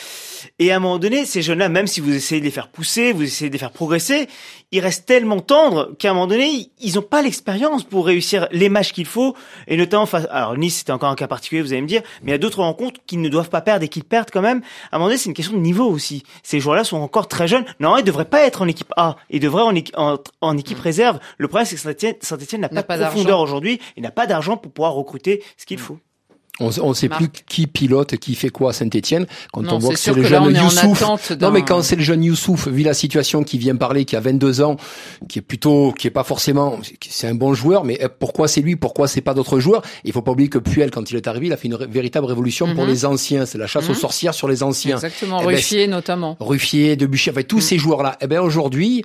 Et 0.60 0.72
à 0.72 0.78
un 0.78 0.80
moment 0.80 0.98
donné, 1.00 1.26
ces 1.26 1.42
jeunes-là, 1.42 1.70
même 1.70 1.88
si 1.88 2.00
vous 2.02 2.14
essayez 2.14 2.40
de 2.42 2.46
les 2.46 2.52
faire 2.52 2.70
pousser, 2.70 3.12
vous 3.12 3.24
essayez 3.24 3.50
de 3.50 3.54
les 3.54 3.60
faire 3.60 3.72
progresser, 3.72 4.28
ils 4.72 4.80
restent 4.80 5.06
tellement 5.06 5.40
tendres 5.40 5.96
qu'à 5.98 6.12
un 6.12 6.14
moment 6.14 6.28
donné, 6.28 6.72
ils 6.80 6.96
n'ont 6.96 7.02
pas 7.02 7.22
l'expérience 7.22 7.84
pour 7.84 8.06
réussir 8.06 8.48
les 8.52 8.70
matchs 8.70 8.92
qu'il 8.94 9.06
faut. 9.06 9.36
Et 9.68 9.78
notamment, 9.78 10.06
face, 10.06 10.28
alors 10.30 10.58
Nice, 10.58 10.78
c'était 10.80 10.92
encore 10.92 11.10
un 11.10 11.16
cas 11.16 11.28
particulier, 11.28 11.62
vous 11.62 11.74
allez 11.74 11.82
me 11.82 11.88
dire, 11.88 12.02
mais 12.22 12.32
il 12.32 12.34
y 12.34 12.36
a 12.36 12.38
d'autres 12.38 12.60
rencontres 12.62 13.00
qu'ils 13.06 13.22
ne 13.22 13.30
doivent 13.30 13.50
pas 13.50 13.62
perdre 13.62 13.84
et 13.84 13.88
qu'ils 13.88 14.04
perdent 14.04 14.30
quand 14.32 14.42
même. 14.42 14.62
À 14.92 14.96
un 14.96 15.00
moment 15.00 15.08
donné, 15.10 15.18
c'est 15.18 15.30
une 15.30 15.36
question 15.36 15.56
de 15.56 15.62
niveau 15.62 15.86
aussi. 15.90 16.24
Ces 16.44 16.60
joueurs-là 16.60 16.84
sont 16.84 16.98
encore 16.98 17.28
très 17.28 17.48
jeunes. 17.48 17.66
Non, 17.80 17.98
ils 17.98 18.04
devraient 18.04 18.26
pas 18.26 18.42
être 18.42 18.62
en 18.62 18.68
équipe 18.68 18.92
A. 18.98 19.16
Ils 19.30 19.40
devraient 19.40 19.64
en, 19.64 19.74
équi- 19.74 19.94
en, 19.96 20.18
en 20.42 20.58
équipe 20.58 20.80
réserve. 20.80 21.20
Le 21.38 21.48
problème, 21.48 21.66
c'est 21.66 21.76
que 21.76 21.82
Saint-Etienne 21.82 22.16
Saint-Etienne 22.22 22.62
n'a 22.62 22.70
pas 22.70 22.84
pas 22.84 22.98
de 22.98 23.04
profondeur 23.12 23.40
aujourd'hui. 23.40 23.80
Il 23.96 24.04
n'a 24.04 24.12
pas 24.12 24.28
d'argent 24.28 24.58
pour 24.58 24.72
pouvoir 24.72 24.94
recruter 24.94 25.44
ce 25.58 25.66
qu'il 25.66 25.80
faut. 25.80 25.98
On 26.60 26.90
ne 26.90 26.94
sait 26.96 27.08
plus 27.10 27.28
qui 27.30 27.68
pilote, 27.68 28.18
qui 28.18 28.34
fait 28.34 28.50
quoi 28.50 28.72
à 28.72 28.74
Saint-Etienne. 28.74 29.28
Quand 29.54 29.62
Non, 29.62 29.74
on 29.76 29.78
voit 29.78 29.90
c'est 29.92 29.94
que 29.96 30.00
c'est 30.00 30.14
le 30.14 30.22
que 30.24 30.28
jeune 30.28 30.56
Youssouf. 30.56 31.32
Non, 31.40 31.52
mais 31.52 31.62
quand 31.64 31.84
c'est 31.84 31.96
le 31.96 32.02
jeune 32.02 32.24
Youssouf, 32.24 32.68
vu 32.68 32.82
la 32.82 32.96
situation 32.96 33.44
qui 33.44 33.58
vient 33.60 33.76
parler, 33.76 34.06
qui 34.06 34.16
a 34.16 34.20
22 34.20 34.62
ans, 34.62 34.76
qui 35.30 35.38
est 35.40 35.44
plutôt, 35.44 35.92
qui 35.92 36.08
est 36.08 36.12
pas 36.12 36.24
forcément, 36.24 36.80
c'est 37.08 37.28
un 37.28 37.36
bon 37.36 37.54
joueur, 37.54 37.84
mais 37.84 38.04
euh, 38.04 38.08
pourquoi 38.20 38.48
c'est 38.48 38.62
lui, 38.62 38.76
pourquoi 38.76 39.08
c'est 39.08 39.22
pas 39.22 39.36
d'autres 39.36 39.60
joueurs? 39.60 39.84
Il 40.04 40.14
faut 40.14 40.24
pas 40.24 40.32
oublier 40.32 40.50
que 40.50 40.58
Puel, 40.58 40.90
quand 40.90 41.12
il 41.12 41.16
est 41.18 41.28
arrivé, 41.28 41.48
il 41.48 41.54
a 41.54 41.58
fait 41.58 41.68
une 41.68 41.76
ré- 41.76 41.86
véritable 41.88 42.26
révolution 42.26 42.74
pour 42.74 42.86
Mhm. 42.86 42.90
les 42.90 43.06
anciens. 43.06 43.46
C'est 43.46 43.58
la 43.60 43.68
chasse 43.68 43.86
aux 43.90 43.94
Mhm. 43.94 44.00
sorcières 44.00 44.34
sur 44.34 44.48
les 44.48 44.64
anciens. 44.64 44.96
Exactement, 44.96 45.40
Eh 45.42 45.46
ben, 45.46 45.50
Ruffier 45.56 45.88
notamment. 45.88 46.38
Ruffier, 46.40 46.96
Debuchy, 46.96 47.30
enfin 47.30 47.44
tous 47.44 47.62
ces 47.62 47.78
joueurs-là. 47.78 48.18
Eh 48.22 48.26
ben 48.28 48.42
aujourd'hui, 48.42 49.04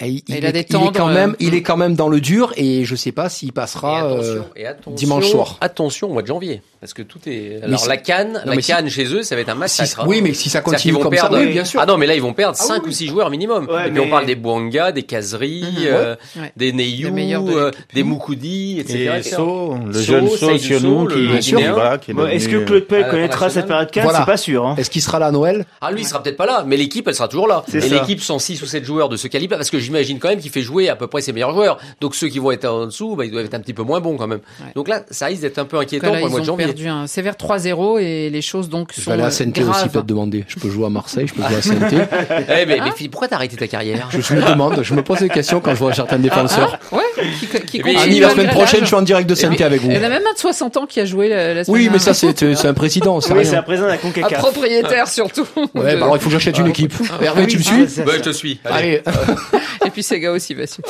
eh, 0.00 0.08
il, 0.08 0.22
Il 0.28 0.36
il 0.36 0.46
a 0.46 0.48
est, 0.50 0.70
il 0.70 0.92
quand 0.92 1.06
même, 1.08 1.30
euh, 1.32 1.36
il 1.38 1.54
est 1.54 1.62
quand 1.62 1.76
même 1.76 1.94
dans 1.94 2.08
le 2.08 2.20
dur 2.20 2.52
et 2.56 2.84
je 2.84 2.96
sais 2.96 3.12
pas 3.12 3.28
s'il 3.28 3.50
Et 3.50 3.52
passera. 3.52 4.04
euh, 4.06 4.14
attention, 4.18 4.44
et 4.56 4.66
attention, 4.66 4.92
dimanche 4.94 5.26
soir. 5.28 5.56
Attention 5.60 6.08
au 6.10 6.12
mois 6.14 6.22
de 6.22 6.26
janvier, 6.26 6.62
parce 6.84 6.92
que 6.92 7.00
tout 7.00 7.18
est. 7.26 7.60
Alors 7.62 7.80
si- 7.80 7.88
la 7.88 7.96
canne, 7.96 8.34
Non, 8.34 8.40
la 8.44 8.56
mais 8.56 8.60
si- 8.60 8.70
canne 8.72 8.90
chez 8.90 9.06
eux, 9.06 9.22
ça 9.22 9.34
va 9.36 9.40
être 9.40 9.48
un 9.48 9.54
massacre. 9.54 10.00
hein. 10.00 10.04
oui, 10.06 10.20
mais 10.20 10.34
si 10.34 10.50
ça 10.50 10.60
continue 10.60 10.92
vont 10.92 11.00
comme 11.00 11.12
perdre. 11.12 11.34
ça, 11.34 11.42
oui, 11.42 11.50
bien 11.50 11.64
sûr. 11.64 11.80
Ah 11.80 11.86
non, 11.86 11.96
mais 11.96 12.04
là 12.04 12.14
ils 12.14 12.20
vont 12.20 12.34
perdre 12.34 12.58
Ah 12.60 12.62
5 12.62 12.74
oui, 12.74 12.80
ou 12.84 12.86
oui. 12.88 12.94
6 12.94 13.06
joueurs 13.08 13.30
minimum. 13.30 13.66
Ouais, 13.70 13.88
Et 13.88 13.90
puis 13.90 14.00
on 14.00 14.04
mais- 14.04 14.10
parle 14.10 14.26
des 14.26 14.34
Bouanga, 14.34 14.92
des 14.92 15.02
Kazri, 15.04 15.62
Mhm. 15.62 15.76
euh, 15.86 16.14
Ouais. 16.36 16.52
des 16.58 16.72
Neyou, 16.74 17.10
de 17.10 17.52
euh, 17.54 17.70
des 17.94 18.02
Moukoudi, 18.02 18.80
etc. 18.80 19.12
Et. 19.18 19.22
So, 19.22 19.78
le 19.86 19.92
So, 19.94 20.00
jeune 20.02 20.28
So 20.28 20.58
Sionou 20.58 21.06
qui, 21.08 21.14
le 21.26 21.38
qui 21.38 21.50
Guinéen. 21.52 21.72
va, 21.72 21.96
qui 21.96 22.10
est 22.10 22.14
Bon, 22.14 22.26
Est-ce 22.26 22.48
que 22.50 22.58
Claude 22.66 22.84
Puel 22.84 23.04
à 23.04 23.08
connaîtra 23.08 23.48
cette 23.48 23.66
période 23.66 23.90
4 23.90 24.04
Voilà. 24.04 24.18
C'est 24.20 24.26
pas 24.26 24.36
sûr. 24.36 24.66
Hein. 24.66 24.74
Est-ce 24.76 24.90
qu'il 24.90 25.00
sera 25.00 25.18
là 25.18 25.26
à 25.28 25.30
Noël 25.32 25.64
Ah 25.80 25.90
lui 25.90 26.02
il 26.02 26.06
sera 26.06 26.22
peut-être 26.22 26.36
pas 26.36 26.44
là, 26.46 26.64
mais 26.66 26.76
l'équipe 26.76 27.08
elle 27.08 27.14
sera 27.14 27.28
toujours 27.28 27.48
là. 27.48 27.64
C'est 27.66 27.78
Et 27.84 27.88
l'équipe 27.88 28.20
sont 28.20 28.38
6 28.38 28.60
ou 28.62 28.66
7 28.66 28.84
joueurs 28.84 29.08
de 29.08 29.16
ce 29.16 29.26
calibre 29.28 29.56
parce 29.56 29.70
que 29.70 29.78
j'imagine 29.78 30.18
quand 30.18 30.28
même 30.28 30.40
qu'il 30.40 30.50
fait 30.50 30.60
jouer 30.60 30.90
à 30.90 30.96
peu 30.96 31.06
près 31.06 31.22
ses 31.22 31.32
meilleurs 31.32 31.54
joueurs. 31.54 31.78
Donc 32.02 32.14
ceux 32.14 32.28
qui 32.28 32.38
vont 32.40 32.50
être 32.50 32.66
en 32.66 32.84
dessous, 32.86 33.16
bah, 33.16 33.24
ils 33.24 33.30
doivent 33.30 33.46
être 33.46 33.54
un 33.54 33.60
petit 33.60 33.72
peu 33.72 33.82
moins 33.84 34.00
bons 34.00 34.18
quand 34.18 34.26
même. 34.26 34.40
Donc 34.74 34.88
là 34.88 35.02
ça 35.10 35.26
risque 35.26 35.40
d'être 35.40 35.58
un 35.58 35.64
peu 35.64 35.78
inquiétant 35.78 36.08
pour 36.08 36.16
le 36.16 36.20
mois 36.28 36.40
de 36.40 36.50
ont 36.50 36.56
un 36.88 37.06
sévère 37.06 37.34
3-0 37.34 38.00
et 38.00 38.30
les 38.30 38.42
choses 38.42 38.68
donc 38.68 38.90
Je 38.96 39.00
sont 39.00 39.10
vais 39.10 39.14
aller 39.14 39.22
à 39.24 39.30
saint 39.30 39.44
aussi, 39.50 39.60
graves. 39.62 39.88
peut 39.90 40.00
te 40.00 40.06
demander. 40.06 40.44
Je 40.48 40.58
peux 40.58 40.68
jouer 40.70 40.86
à 40.86 40.90
Marseille, 40.90 41.26
je 41.26 41.34
peux 41.34 41.42
jouer 41.42 41.56
à 41.56 41.62
saint 41.62 41.74
Eh, 42.48 42.66
mais, 42.66 42.78
mais 42.84 42.90
Philippe, 42.96 43.12
pourquoi 43.12 43.28
t'as 43.28 43.36
arrêté 43.36 43.56
ta 43.56 43.66
carrière? 43.66 44.08
Je, 44.10 44.20
je 44.20 44.34
me 44.34 44.42
demande, 44.42 44.82
je 44.82 44.94
me 44.94 45.02
pose 45.02 45.18
des 45.18 45.28
questions 45.28 45.60
quand 45.60 45.72
je 45.72 45.78
vois 45.78 45.92
certains 45.94 46.18
défenseurs. 46.18 46.78
Ouais, 46.92 47.00
qui, 47.40 47.46
qui 47.46 47.82
Eh 47.84 47.96
Annie, 47.96 48.20
la 48.20 48.30
semaine 48.30 48.48
prochaine, 48.50 48.80
je 48.80 48.86
suis 48.86 48.94
en 48.96 49.02
direct 49.02 49.28
de 49.28 49.34
saint 49.34 49.50
avec 49.60 49.80
vous. 49.80 49.90
Il 49.90 49.96
y 49.96 50.00
en 50.00 50.02
a 50.04 50.08
même 50.08 50.22
un 50.28 50.32
de 50.34 50.38
60 50.38 50.76
ans 50.76 50.86
qui 50.86 51.00
a 51.00 51.04
joué 51.04 51.28
la, 51.28 51.54
la 51.54 51.64
semaine 51.64 51.80
Oui, 51.80 51.88
mais 51.92 51.98
ça, 51.98 52.14
c'est 52.14 52.54
c'est 52.54 52.68
un 52.68 52.74
président, 52.74 53.20
c'est 53.20 53.32
Oui, 53.32 53.44
c'est 53.44 53.56
un 53.56 53.62
président 53.62 53.86
de 53.86 53.92
la 53.92 53.94
un 53.94 53.98
CONCACAF. 53.98 54.38
propriétaire 54.38 55.08
surtout. 55.08 55.46
Ouais, 55.56 55.66
bah 55.74 55.90
alors 55.90 56.16
il 56.16 56.20
faut 56.20 56.26
que 56.28 56.32
j'achète 56.32 56.58
une 56.58 56.68
équipe. 56.68 56.92
Hervé, 57.22 57.46
tu 57.46 57.58
me 57.58 57.62
Ah, 57.62 57.72
suis 57.72 57.88
c'est- 57.88 58.02
Bah, 58.04 58.12
je 58.16 58.22
te 58.22 58.30
suis. 58.30 58.60
Allez. 58.64 59.02
Et 59.84 59.90
puis 59.90 60.02
Sega 60.02 60.32
aussi, 60.32 60.54
bien 60.54 60.66
sûr. 60.66 60.82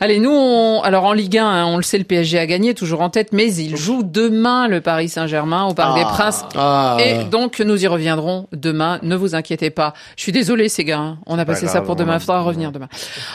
Allez, 0.00 0.18
nous, 0.18 0.30
on, 0.30 0.82
alors 0.82 1.04
en 1.04 1.12
Ligue 1.12 1.38
1, 1.38 1.46
hein, 1.46 1.64
on 1.66 1.76
le 1.76 1.82
sait, 1.82 1.98
le 1.98 2.04
PSG 2.04 2.38
a 2.38 2.46
gagné, 2.46 2.74
toujours 2.74 3.00
en 3.00 3.10
tête, 3.10 3.32
mais 3.32 3.52
il 3.54 3.76
joue 3.76 4.02
demain 4.02 4.68
le 4.68 4.80
Paris 4.80 5.08
Saint-Germain 5.08 5.64
au 5.66 5.74
Parc 5.74 5.96
des 5.96 6.02
Princes. 6.04 6.44
Ah. 6.56 6.96
Et 7.00 7.24
donc, 7.24 7.60
nous 7.60 7.82
y 7.82 7.86
reviendrons 7.86 8.46
demain. 8.52 8.98
Ne 9.02 9.16
vous 9.16 9.34
inquiétez 9.34 9.70
pas. 9.70 9.94
Je 10.16 10.22
suis 10.22 10.32
désolé, 10.32 10.68
Sega. 10.68 10.98
hein. 10.98 11.18
On 11.26 11.38
a 11.38 11.44
passé 11.44 11.66
pas 11.66 11.72
ça 11.72 11.80
pour 11.80 11.96
demain. 11.96 12.14
Il 12.14 12.20
faudra 12.20 12.42
revenir 12.42 12.70
demain. 12.72 12.88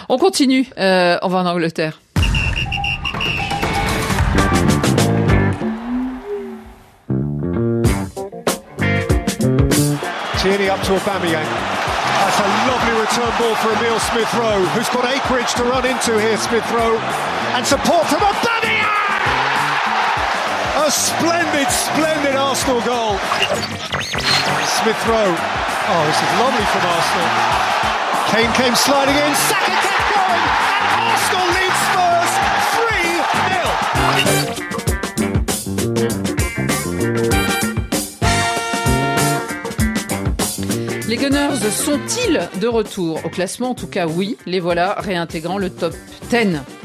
On 0.09 0.17
continue. 0.17 0.67
Euh, 0.77 1.17
on 1.21 1.27
va 1.27 1.39
en 1.39 1.45
Angleterre. 1.45 1.99
Tierney 10.37 10.69
up 10.69 10.81
to 10.83 10.93
Aubameyang. 10.95 11.78
That's 12.19 12.39
a 12.43 12.49
lovely 12.67 12.95
return 12.99 13.31
ball 13.39 13.55
for 13.63 13.71
Emil 13.79 13.99
Smith 14.11 14.27
Rowe, 14.35 14.65
who's 14.75 14.89
got 14.89 15.07
acreage 15.07 15.53
to 15.55 15.63
run 15.63 15.85
into 15.85 16.19
here, 16.19 16.37
Smith 16.37 16.67
Rowe. 16.71 16.99
And 17.55 17.65
support 17.65 18.05
from 18.07 18.19
Aubameyang! 18.19 18.99
A 20.83 20.91
splendid, 20.91 21.71
splendid 21.71 22.35
Arsenal 22.35 22.81
goal. 22.81 23.17
Smith 24.83 24.99
Rowe. 25.07 25.35
Oh, 25.91 26.01
this 26.05 26.19
is 26.19 26.31
lovely 26.43 26.67
from 26.75 26.83
Arsenal. 26.91 27.29
Kane 28.35 28.51
came 28.53 28.75
sliding 28.75 29.15
in, 29.15 29.33
Saka 29.47 29.73
kept 29.79 30.07
going, 30.11 30.45
and 30.75 31.01
Arsenal 31.07 31.47
lead 31.55 31.73
Spurs 31.87 32.31
3 34.55 34.63
0. 34.63 34.68
Gunners 41.29 41.71
sont-ils 41.71 42.49
de 42.59 42.67
retour 42.67 43.19
au 43.25 43.29
classement? 43.29 43.71
En 43.71 43.75
tout 43.75 43.87
cas, 43.87 44.07
oui. 44.07 44.37
Les 44.45 44.59
voilà 44.59 44.95
réintégrant 44.99 45.57
le 45.57 45.69
top 45.69 45.93
10. 46.29 46.35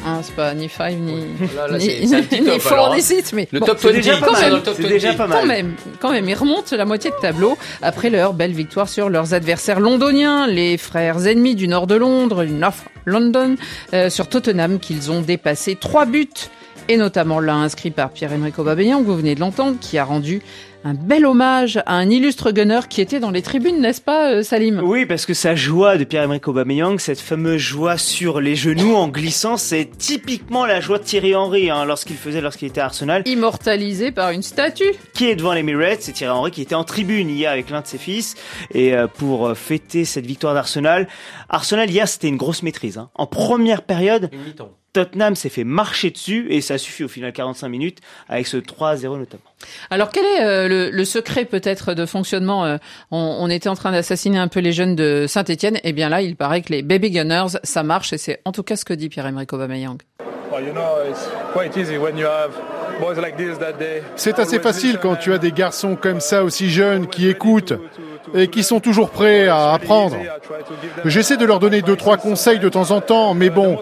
Hein, 0.06 0.20
c'est 0.22 0.34
pas 0.34 0.52
ni 0.54 0.68
5 0.68 0.96
ni, 0.98 1.20
Là, 1.56 1.68
là, 1.68 1.78
ni, 1.78 1.84
c'est- 1.86 2.06
c'est 2.06 2.16
un 2.16 2.22
petit 2.22 2.40
ni 2.40 2.46
top, 2.46 2.62
4 2.62 2.72
alors, 2.72 2.92
hein. 2.92 2.96
ni 2.96 3.02
6, 3.02 3.32
mais 3.32 3.48
Le 3.52 3.60
bon, 3.60 3.66
top 3.66 3.78
c'est 3.80 3.88
20, 3.88 3.94
déjà 3.94 4.16
pas 4.18 4.26
c'est 4.34 4.40
mal. 4.42 4.50
dans 4.50 4.56
le 4.56 4.62
top 4.62 4.74
C'est 4.76 4.82
20. 4.82 4.88
déjà 4.88 5.14
pas 5.14 5.26
mal. 5.26 5.40
Quand 5.40 5.46
même, 5.46 5.74
quand 6.00 6.10
même, 6.12 6.28
ils 6.28 6.34
remontent 6.34 6.76
la 6.76 6.84
moitié 6.84 7.10
de 7.10 7.16
tableau 7.20 7.56
après 7.82 8.10
leur 8.10 8.34
belle 8.34 8.52
victoire 8.52 8.88
sur 8.88 9.08
leurs 9.08 9.32
adversaires 9.34 9.80
londoniens, 9.80 10.46
les 10.46 10.76
frères 10.76 11.26
ennemis 11.26 11.54
du 11.54 11.68
nord 11.68 11.86
de 11.86 11.94
Londres, 11.94 12.44
du 12.44 12.52
North 12.52 12.84
London, 13.06 13.56
euh, 13.94 14.10
sur 14.10 14.28
Tottenham 14.28 14.78
qu'ils 14.78 15.10
ont 15.10 15.20
dépassé 15.22 15.76
trois 15.76 16.04
buts 16.06 16.28
et 16.88 16.96
notamment 16.98 17.40
l'un 17.40 17.62
inscrit 17.62 17.90
par 17.90 18.10
Pierre-Emerick 18.10 18.58
Aubameyang, 18.58 19.02
vous 19.04 19.16
venez 19.16 19.34
de 19.34 19.40
l'entendre, 19.40 19.78
qui 19.80 19.96
a 19.96 20.04
rendu 20.04 20.42
un 20.84 20.92
bel 20.94 21.24
hommage 21.24 21.78
à 21.86 21.94
un 21.94 22.10
illustre 22.10 22.50
gunner 22.52 22.80
qui 22.90 23.00
était 23.00 23.18
dans 23.18 23.30
les 23.30 23.40
tribunes, 23.40 23.80
n'est-ce 23.80 24.02
pas, 24.02 24.30
euh, 24.32 24.42
Salim? 24.42 24.80
Oui, 24.84 25.06
parce 25.06 25.24
que 25.24 25.32
sa 25.32 25.54
joie 25.54 25.96
de 25.96 26.04
Pierre-Emerick 26.04 26.46
Aubameyang, 26.46 26.98
cette 26.98 27.20
fameuse 27.20 27.58
joie 27.60 27.96
sur 27.96 28.40
les 28.40 28.54
genoux 28.54 28.94
en 28.94 29.08
glissant, 29.08 29.56
c'est 29.56 29.88
typiquement 29.96 30.66
la 30.66 30.80
joie 30.80 30.98
de 30.98 31.04
Thierry 31.04 31.34
Henry 31.34 31.70
hein, 31.70 31.86
lorsqu'il 31.86 32.16
faisait 32.16 32.42
lorsqu'il 32.42 32.68
était 32.68 32.82
à 32.82 32.84
Arsenal. 32.84 33.22
Immortalisé 33.24 34.12
par 34.12 34.30
une 34.30 34.42
statue. 34.42 34.92
Qui 35.14 35.26
est 35.30 35.36
devant 35.36 35.54
l'Emirates 35.54 36.02
C'est 36.02 36.12
Thierry 36.12 36.32
Henry 36.36 36.50
qui 36.50 36.60
était 36.62 36.74
en 36.74 36.84
tribune 36.84 37.30
hier 37.30 37.50
avec 37.50 37.70
l'un 37.70 37.80
de 37.80 37.86
ses 37.86 37.98
fils 37.98 38.34
et 38.72 38.94
euh, 38.94 39.06
pour 39.06 39.48
euh, 39.48 39.54
fêter 39.54 40.04
cette 40.04 40.26
victoire 40.26 40.52
d'Arsenal. 40.52 41.08
Arsenal 41.48 41.90
hier, 41.90 42.06
c'était 42.06 42.28
une 42.28 42.36
grosse 42.36 42.62
maîtrise. 42.62 42.98
hein. 42.98 43.08
En 43.14 43.26
première 43.26 43.82
période, 43.82 44.28
Une 44.32 44.42
mi-temps. 44.44 44.70
Tottenham 44.94 45.34
s'est 45.34 45.50
fait 45.50 45.64
marcher 45.64 46.10
dessus 46.10 46.46
et 46.50 46.60
ça 46.62 46.78
suffit 46.78 47.04
au 47.04 47.08
final 47.08 47.32
45 47.32 47.68
minutes 47.68 47.98
avec 48.28 48.46
ce 48.46 48.56
3-0 48.56 49.18
notamment. 49.18 49.42
Alors 49.90 50.10
quel 50.10 50.24
est 50.24 50.42
euh, 50.42 50.68
le, 50.68 50.90
le 50.90 51.04
secret 51.04 51.44
peut-être 51.44 51.94
de 51.94 52.06
fonctionnement 52.06 52.64
euh, 52.64 52.78
on, 53.10 53.36
on 53.40 53.50
était 53.50 53.68
en 53.68 53.74
train 53.74 53.92
d'assassiner 53.92 54.38
un 54.38 54.48
peu 54.48 54.60
les 54.60 54.72
jeunes 54.72 54.94
de 54.96 55.26
Saint-Etienne. 55.28 55.78
Et 55.84 55.92
bien 55.92 56.08
là, 56.08 56.22
il 56.22 56.36
paraît 56.36 56.62
que 56.62 56.72
les 56.72 56.82
baby 56.82 57.10
gunners, 57.10 57.58
ça 57.64 57.82
marche 57.82 58.12
et 58.12 58.18
c'est 58.18 58.40
en 58.44 58.52
tout 58.52 58.62
cas 58.62 58.76
ce 58.76 58.84
que 58.84 58.94
dit 58.94 59.08
Pierre-Emerick 59.08 59.52
Aubameyang. 59.52 59.98
C'est 64.16 64.38
assez 64.38 64.60
facile 64.60 64.98
quand 65.02 65.16
tu 65.16 65.32
as 65.32 65.38
des 65.38 65.50
garçons 65.52 65.96
comme 65.96 66.20
ça 66.20 66.44
aussi 66.44 66.70
jeunes 66.70 67.08
qui 67.08 67.28
écoutent 67.28 67.74
et 68.34 68.48
qui 68.48 68.62
sont 68.62 68.80
toujours 68.80 69.10
prêts 69.10 69.48
à 69.48 69.72
apprendre. 69.72 70.16
J'essaie 71.04 71.36
de 71.36 71.44
leur 71.44 71.58
donner 71.58 71.82
deux 71.82 71.96
trois 71.96 72.16
conseils 72.16 72.58
de 72.58 72.68
temps 72.68 72.90
en 72.90 73.00
temps, 73.00 73.34
mais 73.34 73.50
bon, 73.50 73.78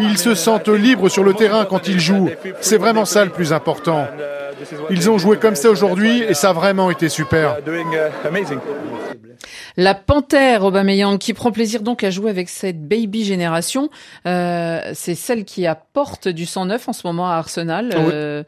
ils 0.00 0.18
se 0.18 0.34
sentent 0.34 0.68
libres 0.68 1.08
sur 1.08 1.24
le 1.24 1.34
terrain 1.34 1.64
quand 1.64 1.88
ils 1.88 2.00
jouent. 2.00 2.30
C'est 2.60 2.78
vraiment 2.78 3.04
ça 3.04 3.24
le 3.24 3.30
plus 3.30 3.52
important. 3.52 4.06
Ils 4.90 5.10
ont 5.10 5.18
joué 5.18 5.36
comme 5.36 5.54
ça 5.54 5.70
aujourd'hui 5.70 6.22
et 6.22 6.34
ça 6.34 6.50
a 6.50 6.52
vraiment 6.52 6.90
été 6.90 7.08
super. 7.08 7.56
La 9.76 9.94
panthère 9.94 10.64
Aubameyang 10.64 11.18
qui 11.18 11.34
prend 11.34 11.52
plaisir 11.52 11.82
donc 11.82 12.02
à 12.02 12.10
jouer 12.10 12.30
avec 12.30 12.48
cette 12.48 12.86
baby 12.86 13.24
génération, 13.24 13.90
euh, 14.26 14.80
c'est 14.94 15.14
celle 15.14 15.44
qui 15.44 15.66
apporte 15.66 16.26
du 16.26 16.46
sang 16.46 16.66
neuf 16.66 16.88
en 16.88 16.92
ce 16.92 17.06
moment 17.06 17.30
à 17.30 17.34
Arsenal. 17.34 17.90
Oui. 17.94 18.44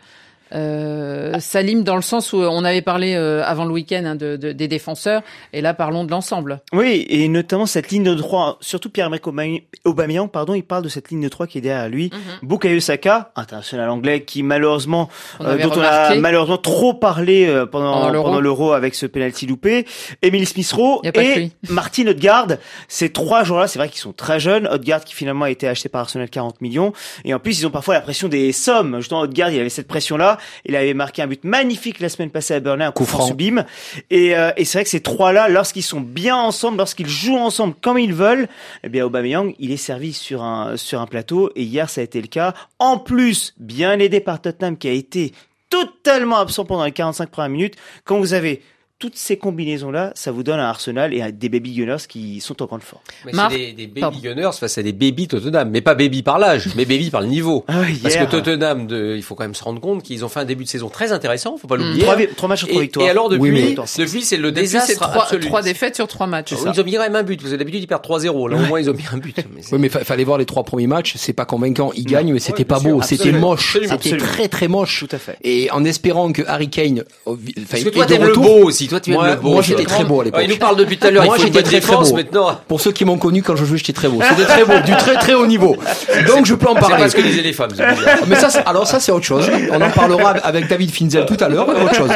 Euh, 0.53 1.33
euh, 1.35 1.41
Salim 1.41 1.85
dans 1.85 1.97
le 1.97 2.03
sens 2.03 2.33
où 2.33 2.39
on 2.39 2.65
avait 2.65 2.83
parlé 2.83 3.15
euh, 3.15 3.43
avant 3.45 3.65
le 3.65 3.73
week-end 3.73 4.03
hein, 4.05 4.15
de, 4.17 4.37
de- 4.37 4.53
des 4.53 4.69
défenseurs 4.69 5.23
et 5.53 5.61
là 5.61 5.75
parlons 5.75 6.05
de 6.05 6.11
l'ensemble. 6.11 6.61
Oui, 6.73 7.07
et 7.09 7.29
notamment 7.29 7.67
cette 7.67 7.91
ligne 7.91 8.03
de 8.05 8.15
droit, 8.15 8.59
surtout 8.61 8.91
Pierre-Emerick 8.91 9.27
Aubame- 9.27 9.63
Aubameyang, 9.85 10.29
pardon, 10.29 10.55
il 10.55 10.63
parle 10.65 10.83
de 10.83 10.89
cette 10.89 11.11
ligne 11.11 11.23
de 11.23 11.29
3 11.29 11.47
qui 11.47 11.59
est 11.59 11.61
derrière 11.61 11.89
lui. 11.89 12.11
Bukayo 12.43 12.81
Saka, 12.81 13.31
international 13.37 13.89
anglais, 13.91 14.23
qui 14.25 14.43
malheureusement, 14.43 15.09
On 15.39 15.45
euh, 15.47 15.57
dont 15.59 15.71
on 15.77 15.81
a 15.83 16.15
malheureusement 16.17 16.59
trop 16.59 16.95
parlé 16.95 17.47
euh, 17.47 17.67
pendant 17.67 18.11
Pendant 18.11 18.41
l'Euro. 18.41 18.73
avec 18.73 18.95
ce 18.95 19.07
penalty 19.07 19.47
loupé. 19.47 19.87
Emile 20.23 20.47
Smith-Rowe 20.47 21.01
et. 21.05 21.51
Martin 21.69 22.07
Odegaard. 22.09 22.49
Ces 22.89 23.11
trois 23.11 23.45
joueurs-là, 23.45 23.69
c'est 23.69 23.79
vrai 23.79 23.89
qu'ils 23.89 24.01
sont 24.01 24.13
très 24.13 24.41
jeunes. 24.41 24.67
Odegaard 24.67 25.05
qui 25.05 25.15
finalement 25.15 25.45
a 25.45 25.51
été 25.51 25.69
acheté 25.69 25.89
par 25.89 26.03
Arsenal 26.03 26.29
40 26.29 26.61
millions. 26.61 26.93
Et 27.25 27.35
en 27.35 27.39
plus, 27.39 27.61
ils 27.61 27.67
ont 27.67 27.71
parfois 27.71 27.95
la 27.95 28.01
pression 28.01 28.29
des 28.29 28.53
sommes. 28.53 28.97
Justement, 28.99 29.21
Odegaard, 29.21 29.51
il 29.51 29.61
avait 29.61 29.69
cette 29.69 29.87
pression-là. 29.89 30.39
Il 30.65 30.77
avait 30.77 30.95
marqué 30.95 31.23
un 31.23 31.27
but 31.27 31.45
magnifique 31.45 32.01
la 32.01 32.09
semaine 32.09 32.31
passée 32.31 32.55
à 32.55 32.61
Burnley, 32.61 32.85
un 32.85 32.93
coup 32.93 33.05
Coup 33.05 33.09
franc 33.09 33.19
franc. 33.19 33.29
sublime. 33.29 33.65
Et, 34.11 34.37
euh, 34.37 34.51
et 34.57 34.65
c'est 34.65 34.79
vrai 34.79 34.85
que 34.85 34.91
ces 34.91 35.01
trois-là, 35.01 35.49
lorsqu'ils 35.49 35.83
sont 35.83 36.01
bien 36.01 36.37
ensemble, 36.37 36.79
lorsqu'ils 36.79 37.09
jouent 37.09 37.39
ensemble 37.39 37.75
comme 37.81 37.99
ils 37.99 38.15
veulent, 38.15 38.49
eh 38.85 38.89
bien 38.89 39.05
Aubameyang, 39.07 39.55
il 39.59 39.71
est 39.73 39.77
servi 39.77 40.13
sur 40.13 40.43
un 40.43 40.77
sur 40.77 41.01
un 41.01 41.07
plateau. 41.07 41.51
Et 41.57 41.63
hier, 41.63 41.89
ça 41.89 42.01
a 42.01 42.05
été 42.05 42.21
le 42.21 42.27
cas. 42.27 42.55
En 42.79 42.99
plus, 42.99 43.55
bien 43.59 43.99
aidé 43.99 44.21
par 44.21 44.41
Tottenham, 44.41 44.77
qui 44.77 44.89
a 44.89 44.93
été 44.93 45.33
totalement 45.71 46.39
absent 46.39 46.65
pendant 46.65 46.85
les 46.85 46.93
45 46.93 47.31
premières 47.31 47.51
minutes. 47.51 47.77
Quand 48.05 48.19
vous 48.19 48.35
avez 48.35 48.63
toutes 49.01 49.17
ces 49.17 49.37
combinaisons-là, 49.39 50.13
ça 50.15 50.31
vous 50.31 50.43
donne 50.43 50.61
un 50.61 50.69
Arsenal 50.69 51.13
et 51.15 51.33
des 51.33 51.49
baby 51.49 51.73
gunners 51.73 51.97
qui 52.07 52.41
sont 52.41 52.63
en 52.63 52.67
grande 52.67 52.83
forme. 52.83 53.01
Mais 53.25 53.33
Marc- 53.33 53.53
c'est 53.53 53.59
des, 53.59 53.73
des 53.73 53.87
baby 53.87 54.01
Pardon. 54.03 54.19
gunners 54.23 54.51
face 54.61 54.77
à 54.79 54.83
des 54.83 54.93
baby 54.93 55.27
Tottenham, 55.27 55.71
mais 55.71 55.81
pas 55.81 55.95
baby 55.95 56.23
par 56.23 56.39
l'âge, 56.39 56.69
mais 56.77 56.85
baby 56.85 57.11
par 57.11 57.23
le 57.23 57.27
niveau. 57.27 57.65
Ah 57.67 57.81
Parce 58.03 58.15
que 58.17 58.25
Tottenham, 58.25 58.87
de, 58.87 59.15
il 59.17 59.23
faut 59.23 59.35
quand 59.35 59.45
même 59.45 59.55
se 59.55 59.65
rendre 59.65 59.81
compte 59.81 60.03
qu'ils 60.03 60.25
ont 60.25 60.29
fait 60.29 60.41
un 60.41 60.45
début 60.45 60.65
de 60.65 60.69
saison 60.69 60.91
très 60.91 61.13
intéressant, 61.13 61.57
faut 61.57 61.67
pas 61.67 61.77
l'oublier. 61.77 62.03
trois, 62.03 62.17
trois 62.37 62.49
matchs 62.51 62.59
sur 62.61 62.69
trois 62.69 62.81
Et, 62.81 62.85
victoires. 62.85 63.07
et 63.07 63.11
alors 63.11 63.31
depuis, 63.31 63.51
Oui, 63.51 63.51
mais- 63.51 63.75
depuis 63.75 64.23
c'est 64.23 64.37
le 64.37 64.51
Depuis 64.53 64.61
désastre 64.63 64.89
c'est 64.89 64.95
trois, 64.97 65.23
absolu. 65.25 65.47
trois 65.47 65.63
défaites 65.63 65.97
sur 65.97 66.07
trois 66.07 66.27
matchs. 66.27 66.53
Ils 66.53 66.81
ont 66.81 66.85
mis 66.85 66.93
quand 66.93 67.01
même 67.01 67.17
un 67.17 67.23
but. 67.23 67.41
Vous 67.41 67.49
avez 67.49 67.57
d'habitude 67.57 67.83
ils 67.83 67.87
perdent 67.87 68.03
3-0. 68.05 68.49
Là 68.51 68.57
au 68.59 68.67
moins 68.67 68.81
ils 68.81 68.91
ont 68.91 68.95
mis 68.95 69.05
un 69.11 69.17
but. 69.17 69.35
Mais 69.57 69.63
Oui, 69.73 69.79
mais 69.79 69.89
fa- 69.89 70.05
fallait 70.05 70.25
voir 70.25 70.37
les 70.37 70.45
trois 70.45 70.63
premiers 70.65 70.87
matchs. 70.87 71.15
C'est 71.17 71.33
pas 71.33 71.47
convaincant. 71.47 71.91
Ils 71.97 72.05
gagnent, 72.05 72.35
mais 72.35 72.39
c'était 72.39 72.67
pas 72.67 72.81
beau. 72.81 73.01
C'était 73.01 73.33
moche. 73.33 73.79
C'était 73.89 74.19
très 74.19 74.49
très 74.49 74.69
moche. 74.69 75.01
Tout 75.09 75.17
à 75.17 75.19
fait. 75.19 75.39
Et 75.43 75.71
en 75.71 75.87
espérant 75.87 76.33
que 76.33 76.43
Harry 76.47 76.69
Kane, 76.69 77.05
enfin, 77.25 77.39
Parce 77.71 77.83
que 77.83 77.89
ait 77.89 77.91
toi 77.93 78.05
de 78.05 78.11
t'aimes 78.13 78.23
le 78.25 78.29
retour. 78.29 78.43
beau 78.45 78.65
aussi. 78.67 78.90
Toi 78.91 79.01
tu 79.01 79.11
aimes 79.11 79.17
Moi- 79.17 79.31
le 79.31 79.37
beau. 79.37 79.53
moi, 79.53 79.63
j'étais 79.63 79.85
très 79.85 80.05
beau 80.05 80.21
à 80.21 80.25
l'époque. 80.25 80.41
Il 80.45 80.51
nous 80.51 80.57
parle 80.59 80.77
depuis 80.77 80.99
tout 80.99 81.07
à 81.07 81.11
l'heure. 81.11 81.25
Moi, 81.25 81.37
j'étais 81.39 81.63
très, 81.63 81.81
beau. 81.81 82.15
maintenant. 82.15 82.61
Pour 82.69 82.81
ceux 82.81 82.93
qui 82.93 83.05
m'ont 83.05 83.17
connu 83.19 83.43
quand 83.43 83.57
je 83.57 83.65
jouais, 83.65 83.79
j'étais 83.79 83.93
très 83.93 84.09
beau. 84.09 84.19
C'était 84.29 84.45
très 84.45 84.65
beau, 84.65 84.75
du 84.85 84.93
très 84.93 85.15
très 85.17 85.35
haut 85.35 85.47
niveau. 85.47 85.77
Donc 86.27 86.45
je 86.47 86.55
peux 86.55 86.69
en 86.69 86.75
parler. 86.75 86.97
pas 87.05 87.09
ce 87.09 87.17
que 87.17 87.23
disaient 87.23 87.43
les 87.43 87.53
femmes. 87.53 87.71
Mais 88.29 88.35
ça, 88.37 88.51
c'est- 88.51 88.63
alors 88.67 88.87
ça 88.87 89.01
c'est 89.01 89.13
autre 89.13 89.25
chose. 89.25 89.49
On 89.73 89.81
en 89.81 89.91
parlera 89.91 90.31
avec 90.31 90.69
David 90.69 90.91
Finzel 90.91 91.25
tout 91.27 91.37
à 91.41 91.49
l'heure, 91.49 91.69
autre 91.69 91.95
chose. 91.95 92.11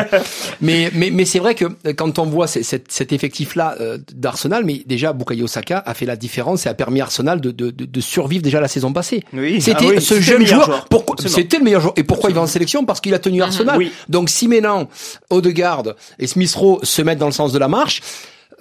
Mais 0.60 0.90
mais 0.94 1.10
mais 1.10 1.24
c'est 1.24 1.38
vrai 1.38 1.54
que 1.54 1.64
quand 1.92 2.18
on 2.18 2.24
voit 2.26 2.46
cet, 2.46 2.90
cet 2.90 3.12
effectif-là 3.12 3.76
euh, 3.80 3.98
d'Arsenal, 4.14 4.64
mais 4.64 4.82
déjà 4.87 5.12
Bukayo 5.12 5.46
Saka 5.46 5.82
a 5.87 5.94
fait 5.94 6.06
la 6.06 6.16
différence 6.16 6.66
et 6.66 6.68
a 6.68 6.74
permis 6.74 7.00
à 7.00 7.04
Arsenal 7.04 7.40
de, 7.40 7.50
de, 7.50 7.70
de, 7.70 7.84
de 7.84 8.00
survivre 8.00 8.42
déjà 8.42 8.60
la 8.60 8.68
saison 8.68 8.92
passée. 8.92 9.22
Oui. 9.32 9.60
C'était 9.60 9.78
Ah 9.80 9.90
oui, 9.90 9.94
ce 10.00 10.14
c'était 10.14 10.14
le 10.16 10.20
jeune 10.22 10.46
joueur. 10.46 10.64
joueur. 10.66 10.87
Pourquoi. 10.90 11.16
C'était 11.26 11.58
le 11.58 11.64
meilleur 11.64 11.80
joueur. 11.80 11.94
Et 11.96 12.02
pourquoi 12.02 12.30
il 12.30 12.34
va 12.37 12.42
en 12.42 12.46
sélection? 12.46 12.84
Parce 12.84 13.00
qu'il 13.00 13.14
a 13.14 13.18
tenu 13.18 13.42
Arsenal. 13.42 13.76
Oui. 13.78 13.92
Donc 14.08 14.28
si 14.30 14.48
maintenant 14.48 14.88
Odegaard 15.30 15.82
et 16.18 16.26
Smith 16.26 16.48
Rowe 16.64 16.81
se 16.83 17.03
mettent 17.03 17.18
dans 17.18 17.27
le 17.27 17.33
sens 17.33 17.53
de 17.53 17.59
la 17.59 17.68
marche. 17.68 18.00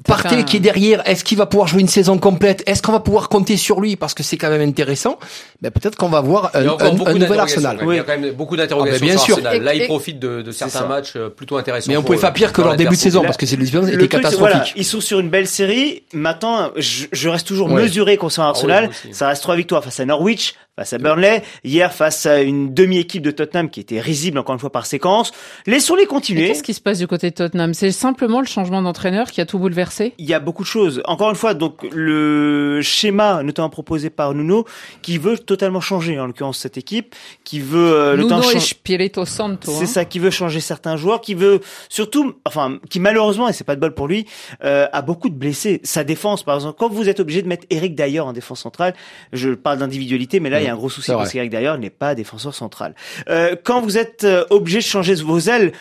Partey 0.07 0.29
Enfin- 0.33 0.43
qui 0.43 0.57
est 0.57 0.59
derrière, 0.59 1.07
est-ce 1.07 1.23
qu'il 1.23 1.37
va 1.37 1.45
pouvoir 1.45 1.67
jouer 1.67 1.79
une 1.81 1.87
saison 1.87 2.17
complète? 2.17 2.63
Est-ce 2.65 2.81
qu'on 2.81 2.91
va 2.93 2.99
pouvoir 2.99 3.29
compter 3.29 3.57
sur 3.57 3.79
lui? 3.79 3.95
Parce 3.95 4.15
que 4.15 4.23
c'est 4.23 4.37
quand 4.37 4.49
même 4.49 4.67
intéressant 4.67 5.19
Ben 5.61 5.69
peut-être 5.69 5.95
qu'on 5.97 6.09
va 6.09 6.19
voir 6.19 6.49
un, 6.55 6.67
encore 6.67 6.87
un- 6.87 6.95
beaucoup 6.95 7.11
un 7.11 7.13
nouvel 7.13 7.39
Arsenal. 7.39 7.77
même. 7.77 7.89
Il 7.91 7.95
y 7.97 7.99
a 7.99 8.03
quand 8.03 8.17
même 8.17 8.31
beaucoup 8.33 8.57
d'interrogations 8.57 8.97
Ah, 8.97 9.05
ben, 9.05 9.05
bien 9.13 9.17
sur 9.17 9.35
sûr. 9.35 9.45
Arsenal. 9.45 9.61
Là, 9.63 9.75
il 9.75 9.85
profite 9.85 10.17
de, 10.17 10.41
de 10.41 10.51
certains 10.51 10.87
matchs 10.87 11.13
euh, 11.15 11.29
plutôt 11.29 11.57
intéressants. 11.57 11.91
Mais 11.91 11.95
on 11.97 12.01
pouvait 12.01 12.17
faire 12.17 12.33
pire 12.33 12.51
que 12.51 12.63
leur 12.63 12.75
début 12.75 12.95
de 12.95 12.99
saison 12.99 13.19
l'adversité. 13.21 13.27
parce 13.27 13.37
que 13.37 13.45
c'est 13.45 13.55
l'expérience 13.55 13.87
Le 13.91 13.93
était 13.93 13.99
truc, 14.07 14.11
catastrophique. 14.23 14.55
voilà, 14.57 14.65
ils 14.75 14.83
sont 14.85 14.99
sur 14.99 15.19
une 15.19 15.29
belle 15.29 15.47
série. 15.47 16.01
Maintenant, 16.11 16.71
je, 16.75 17.05
je 17.11 17.29
reste 17.29 17.45
toujours 17.47 17.71
Ouais. 17.71 17.83
mesuré 17.83 18.17
concernant 18.17 18.49
Ah 18.49 18.53
oui, 18.55 18.59
Arsenal. 18.71 18.83
moi 18.85 18.93
aussi. 19.05 19.13
ça 19.13 19.27
reste 19.27 19.43
trois 19.43 19.55
victoires 19.55 19.83
face 19.83 19.99
à 19.99 20.05
Norwich, 20.05 20.55
face 20.75 20.91
à 20.93 20.97
Burnley, 20.97 21.43
hier 21.63 21.93
face 21.93 22.25
à 22.25 22.41
une 22.41 22.73
demi-équipe 22.73 23.21
de 23.21 23.29
Tottenham 23.29 23.69
qui 23.69 23.79
était 23.79 23.99
risible 23.99 24.39
encore 24.39 24.53
une 24.53 24.59
fois 24.59 24.71
par 24.71 24.87
séquence. 24.87 25.31
Laissons-les 25.67 26.07
continuer. 26.07 26.47
Qu'est-ce 26.47 26.63
qui 26.63 26.73
se 26.73 26.81
passe 26.81 26.97
du 26.97 27.05
côté 27.05 27.29
de 27.29 27.35
Tottenham? 27.35 27.75
C'est 27.75 27.91
simplement 27.91 28.41
le 28.41 28.47
changement 28.47 28.81
d'entraîneur 28.81 29.29
qui 29.29 29.39
a 29.39 29.45
tout 29.45 29.59
bouleversé? 29.59 30.13
Il 30.17 30.25
y 30.25 30.33
a 30.33 30.39
beaucoup 30.39 30.63
de 30.63 30.67
choses. 30.67 31.03
Encore 31.05 31.29
une 31.29 31.35
fois, 31.35 31.53
donc 31.53 31.85
le 31.91 32.81
schéma 32.81 33.43
notamment 33.43 33.69
proposé 33.69 34.09
par 34.09 34.33
Nuno 34.33 34.65
qui 35.03 35.19
veut 35.19 35.37
totalement 35.37 35.79
changer 35.79 36.19
en 36.19 36.25
l'occurrence 36.25 36.57
cette 36.57 36.77
équipe, 36.77 37.13
qui 37.43 37.59
veut 37.59 37.93
euh, 37.93 38.15
le 38.15 38.25
temps 38.25 38.41
et 38.41 38.59
Spirito 38.59 39.25
Santo. 39.25 39.71
C'est 39.71 39.83
hein. 39.83 39.85
ça, 39.85 40.05
qui 40.05 40.17
veut 40.17 40.31
changer 40.31 40.59
certains 40.59 40.97
joueurs, 40.97 41.21
qui 41.21 41.35
veut 41.35 41.59
surtout, 41.87 42.33
enfin, 42.45 42.79
qui 42.89 42.99
malheureusement 42.99 43.47
et 43.47 43.53
c'est 43.53 43.63
pas 43.63 43.75
de 43.75 43.81
bol 43.81 43.93
pour 43.93 44.07
lui, 44.07 44.25
euh, 44.63 44.87
a 44.91 45.03
beaucoup 45.03 45.29
de 45.29 45.35
blessés. 45.35 45.81
Sa 45.83 46.03
défense, 46.03 46.41
par 46.41 46.55
exemple, 46.55 46.77
quand 46.79 46.89
vous 46.89 47.09
êtes 47.09 47.19
obligé 47.19 47.43
de 47.43 47.47
mettre 47.47 47.67
Eric 47.69 47.93
d'ailleurs 47.93 48.25
en 48.25 48.33
défense 48.33 48.61
centrale, 48.61 48.95
je 49.33 49.51
parle 49.51 49.77
d'individualité, 49.77 50.39
mais 50.39 50.49
là 50.49 50.62
il 50.63 50.67
y 50.67 50.69
a 50.69 50.73
un 50.73 50.77
gros 50.77 50.89
souci 50.89 51.11
parce 51.11 51.31
qu'Eric 51.31 51.51
d'ailleurs 51.51 51.77
n'est 51.77 51.89
pas 51.89 52.15
défenseur 52.15 52.53
central. 52.53 52.95
Euh, 53.29 53.55
quand 53.63 53.81
vous 53.81 53.97
êtes 53.97 54.23
euh, 54.23 54.45
obligé 54.49 54.79
de 54.79 54.83
changer 54.83 55.15
vos 55.15 55.39
ailes, 55.39 55.73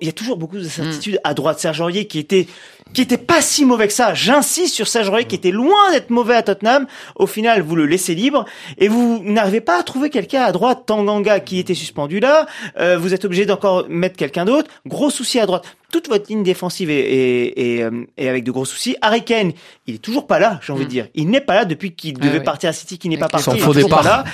il 0.00 0.06
y 0.06 0.08
a 0.08 0.12
toujours 0.12 0.36
beaucoup 0.36 0.58
d'incertitudes 0.58 1.20
à 1.24 1.34
droite. 1.34 1.58
Serge 1.60 1.80
Aurier 1.80 2.06
qui 2.06 2.18
était 2.18 2.46
qui 2.92 3.00
était 3.02 3.18
pas 3.18 3.40
si 3.42 3.64
mauvais 3.64 3.86
que 3.88 3.92
ça. 3.92 4.14
J'insiste 4.14 4.74
sur 4.74 4.86
Serge 4.86 5.08
Aurier 5.08 5.24
qui 5.26 5.34
était 5.34 5.50
loin 5.50 5.90
d'être 5.92 6.10
mauvais 6.10 6.36
à 6.36 6.42
Tottenham. 6.42 6.86
Au 7.16 7.26
final, 7.26 7.60
vous 7.62 7.74
le 7.76 7.86
laissez 7.86 8.14
libre 8.14 8.44
et 8.78 8.88
vous 8.88 9.20
n'arrivez 9.24 9.60
pas 9.60 9.78
à 9.80 9.82
trouver 9.82 10.10
quelqu'un 10.10 10.42
à 10.42 10.52
droite. 10.52 10.82
Tanganga 10.86 11.40
qui 11.40 11.58
était 11.58 11.74
suspendu 11.74 12.20
là, 12.20 12.46
euh, 12.78 12.96
vous 12.98 13.12
êtes 13.14 13.24
obligé 13.24 13.46
d'encore 13.46 13.86
mettre 13.88 14.16
quelqu'un 14.16 14.44
d'autre. 14.44 14.70
Gros 14.86 15.10
souci 15.10 15.40
à 15.40 15.46
droite. 15.46 15.64
Toute 15.92 16.08
votre 16.08 16.28
ligne 16.28 16.42
défensive 16.42 16.90
est, 16.90 16.98
est, 16.98 17.52
est, 17.78 17.82
euh, 17.82 18.04
est 18.16 18.28
avec 18.28 18.44
de 18.44 18.50
gros 18.50 18.64
soucis. 18.64 18.96
Harry 19.00 19.24
Kane, 19.24 19.52
il 19.86 19.96
est 19.96 19.98
toujours 19.98 20.26
pas 20.26 20.38
là, 20.38 20.58
j'ai 20.64 20.72
envie 20.72 20.84
de 20.86 20.90
dire. 20.90 21.06
Il 21.14 21.28
n'est 21.30 21.40
pas 21.40 21.54
là 21.54 21.64
depuis 21.64 21.92
qu'il 21.94 22.18
devait 22.18 22.38
ouais. 22.38 22.44
partir 22.44 22.70
à 22.70 22.72
City, 22.72 22.98
qui 22.98 23.08
n'est 23.08 23.16
pas 23.18 23.28
parti. 23.28 23.48
il 23.50 23.56
est 23.56 23.58
toujours 23.58 23.74
départ. 23.74 24.02
pas 24.02 24.08
là. 24.08 24.24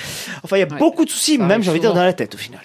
Enfin, 0.43 0.57
il 0.57 0.61
y 0.61 0.63
a 0.63 0.67
Ouais. 0.67 0.77
beaucoup 0.79 1.05
de 1.05 1.09
soucis, 1.09 1.37
Ça 1.37 1.43
même 1.43 1.61
j'ai 1.63 1.69
envie 1.69 1.79
de 1.79 1.85
dire 1.85 1.93
dans 1.93 2.03
la 2.03 2.13
tête 2.13 2.33
au 2.35 2.37
final. 2.37 2.61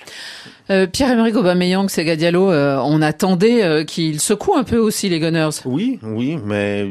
Euh, 0.71 0.87
Pierre-Emerick 0.87 1.37
Aubameyang, 1.37 1.89
Sega 1.89 2.17
Diallo, 2.17 2.51
euh, 2.51 2.79
on 2.83 3.01
attendait 3.03 3.63
euh, 3.63 3.85
qu'il 3.85 4.21
secoue 4.21 4.57
un 4.57 4.65
peu 4.65 4.79
aussi 4.79 5.09
les 5.09 5.21
Gunners. 5.21 5.51
Oui, 5.65 5.99
oui, 6.03 6.39
mais 6.45 6.91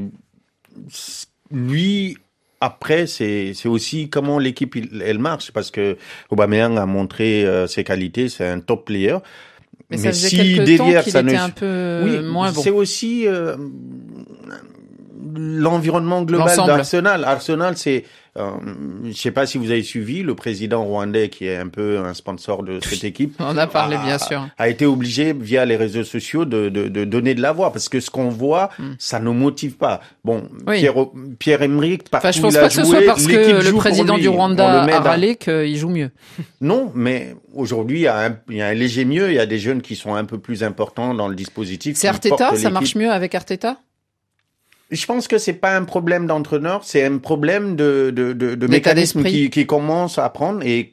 lui, 1.52 2.18
après, 2.62 3.06
c'est 3.06 3.54
aussi 3.66 4.10
comment 4.10 4.40
l'équipe 4.40 4.76
elle 5.04 5.20
marche 5.20 5.52
parce 5.52 5.72
que 5.72 5.98
Aubameyang 6.30 6.78
a 6.78 6.86
montré 6.86 7.46
euh, 7.46 7.68
ses 7.68 7.84
qualités, 7.84 8.30
c'est 8.30 8.48
un 8.48 8.60
top 8.60 8.86
player. 8.86 9.18
Mais, 9.90 9.98
ça 9.98 10.10
faisait 10.10 10.30
quelques 10.30 10.78
temps 10.78 11.02
qu'il 11.04 11.18
était 11.18 11.36
un 11.36 11.50
peu 11.50 12.02
oui, 12.04 12.20
moins 12.22 12.52
bon. 12.52 12.62
c'est 12.62 12.72
aussi 12.72 13.28
euh, 13.28 13.56
l'environnement 15.36 16.24
global 16.24 16.58
d'Arsenal. 16.66 17.24
Arsenal, 17.24 17.78
c'est, 17.78 18.04
euh, 18.38 18.52
je 19.06 19.14
sais 19.14 19.32
pas 19.32 19.46
si 19.46 19.58
vous 19.58 19.72
avez 19.72 19.84
suivi 19.84 20.22
le 20.24 20.36
président 20.36 20.84
rwandais 20.84 21.30
qui 21.30 21.46
est 21.48 21.56
un 21.58 21.68
peu 21.70 22.00
un 22.00 22.14
sponsor 22.14 22.64
de 22.64 22.80
cette 22.82 23.04
équipe. 23.12 23.36
On 23.40 23.58
a 23.58 23.68
parlé, 23.68 23.96
a- 23.96 24.04
bien 24.04 24.18
sûr. 24.18 24.48
A 24.58 24.70
été 24.70 24.86
obligé 24.86 25.34
via 25.34 25.66
les 25.66 25.76
réseaux 25.78 26.04
sociaux 26.04 26.46
de, 26.46 26.70
de, 26.70 26.88
de 26.88 27.04
donner 27.06 27.34
de 27.36 27.42
la 27.42 27.52
voix 27.54 27.72
parce 27.72 27.90
que 27.90 28.00
ce 28.00 28.10
qu'on 28.10 28.30
voit, 28.30 28.70
ça 29.00 29.20
ne 29.20 29.30
motive 29.30 29.78
pas. 29.78 30.02
Bon, 30.24 30.40
Hmm. 30.40 30.64
Oui. 30.68 30.80
Pierre, 30.80 30.94
Pierre 31.40 31.62
Emerick, 31.62 32.10
partout 32.10 32.28
Enfin, 32.28 32.32
je 32.32 32.42
pense 32.42 32.54
il 32.54 32.58
a 32.58 32.62
pas 32.62 32.68
que 32.68 32.74
ce 32.74 32.82
joué, 32.82 32.90
soit 32.98 33.06
parce 33.06 33.26
que 33.28 33.64
le 33.66 33.74
président 33.78 34.18
du 34.18 34.28
Rwanda 34.28 34.84
a 34.84 35.00
râlé 35.00 35.36
qu'il 35.36 35.76
joue 35.78 35.90
mieux. 35.90 36.12
Non, 36.62 36.92
mais 36.96 37.36
aujourd'hui, 37.54 38.00
il 38.00 38.04
y, 38.04 38.08
a 38.08 38.26
un, 38.26 38.38
il 38.50 38.58
y 38.58 38.62
a 38.62 38.68
un 38.68 38.74
léger 38.74 39.06
mieux. 39.06 39.30
Il 39.30 39.36
y 39.36 39.40
a 39.40 39.46
des 39.46 39.60
jeunes 39.60 39.82
qui 39.82 39.96
sont 39.96 40.16
un 40.16 40.26
peu 40.26 40.40
plus 40.40 40.64
importants 40.64 41.14
dans 41.14 41.28
le 41.28 41.36
dispositif. 41.36 41.96
C'est 41.98 42.08
Arteta, 42.08 42.56
ça 42.56 42.70
marche 42.70 42.96
mieux 42.96 43.12
avec 43.12 43.36
Arteta? 43.36 43.78
Je 44.92 45.06
pense 45.06 45.28
que 45.28 45.38
c'est 45.38 45.54
pas 45.54 45.76
un 45.76 45.84
problème 45.84 46.28
d'entraîneur, 46.28 46.84
c'est 46.84 47.04
un 47.04 47.18
problème 47.18 47.76
de, 47.76 48.12
de, 48.16 48.34
de, 48.34 48.68
mécanisme 48.68 49.24
qui, 49.24 49.50
qui 49.50 49.66
commence 49.66 50.18
à 50.20 50.30
prendre 50.30 50.62
et 50.64 50.92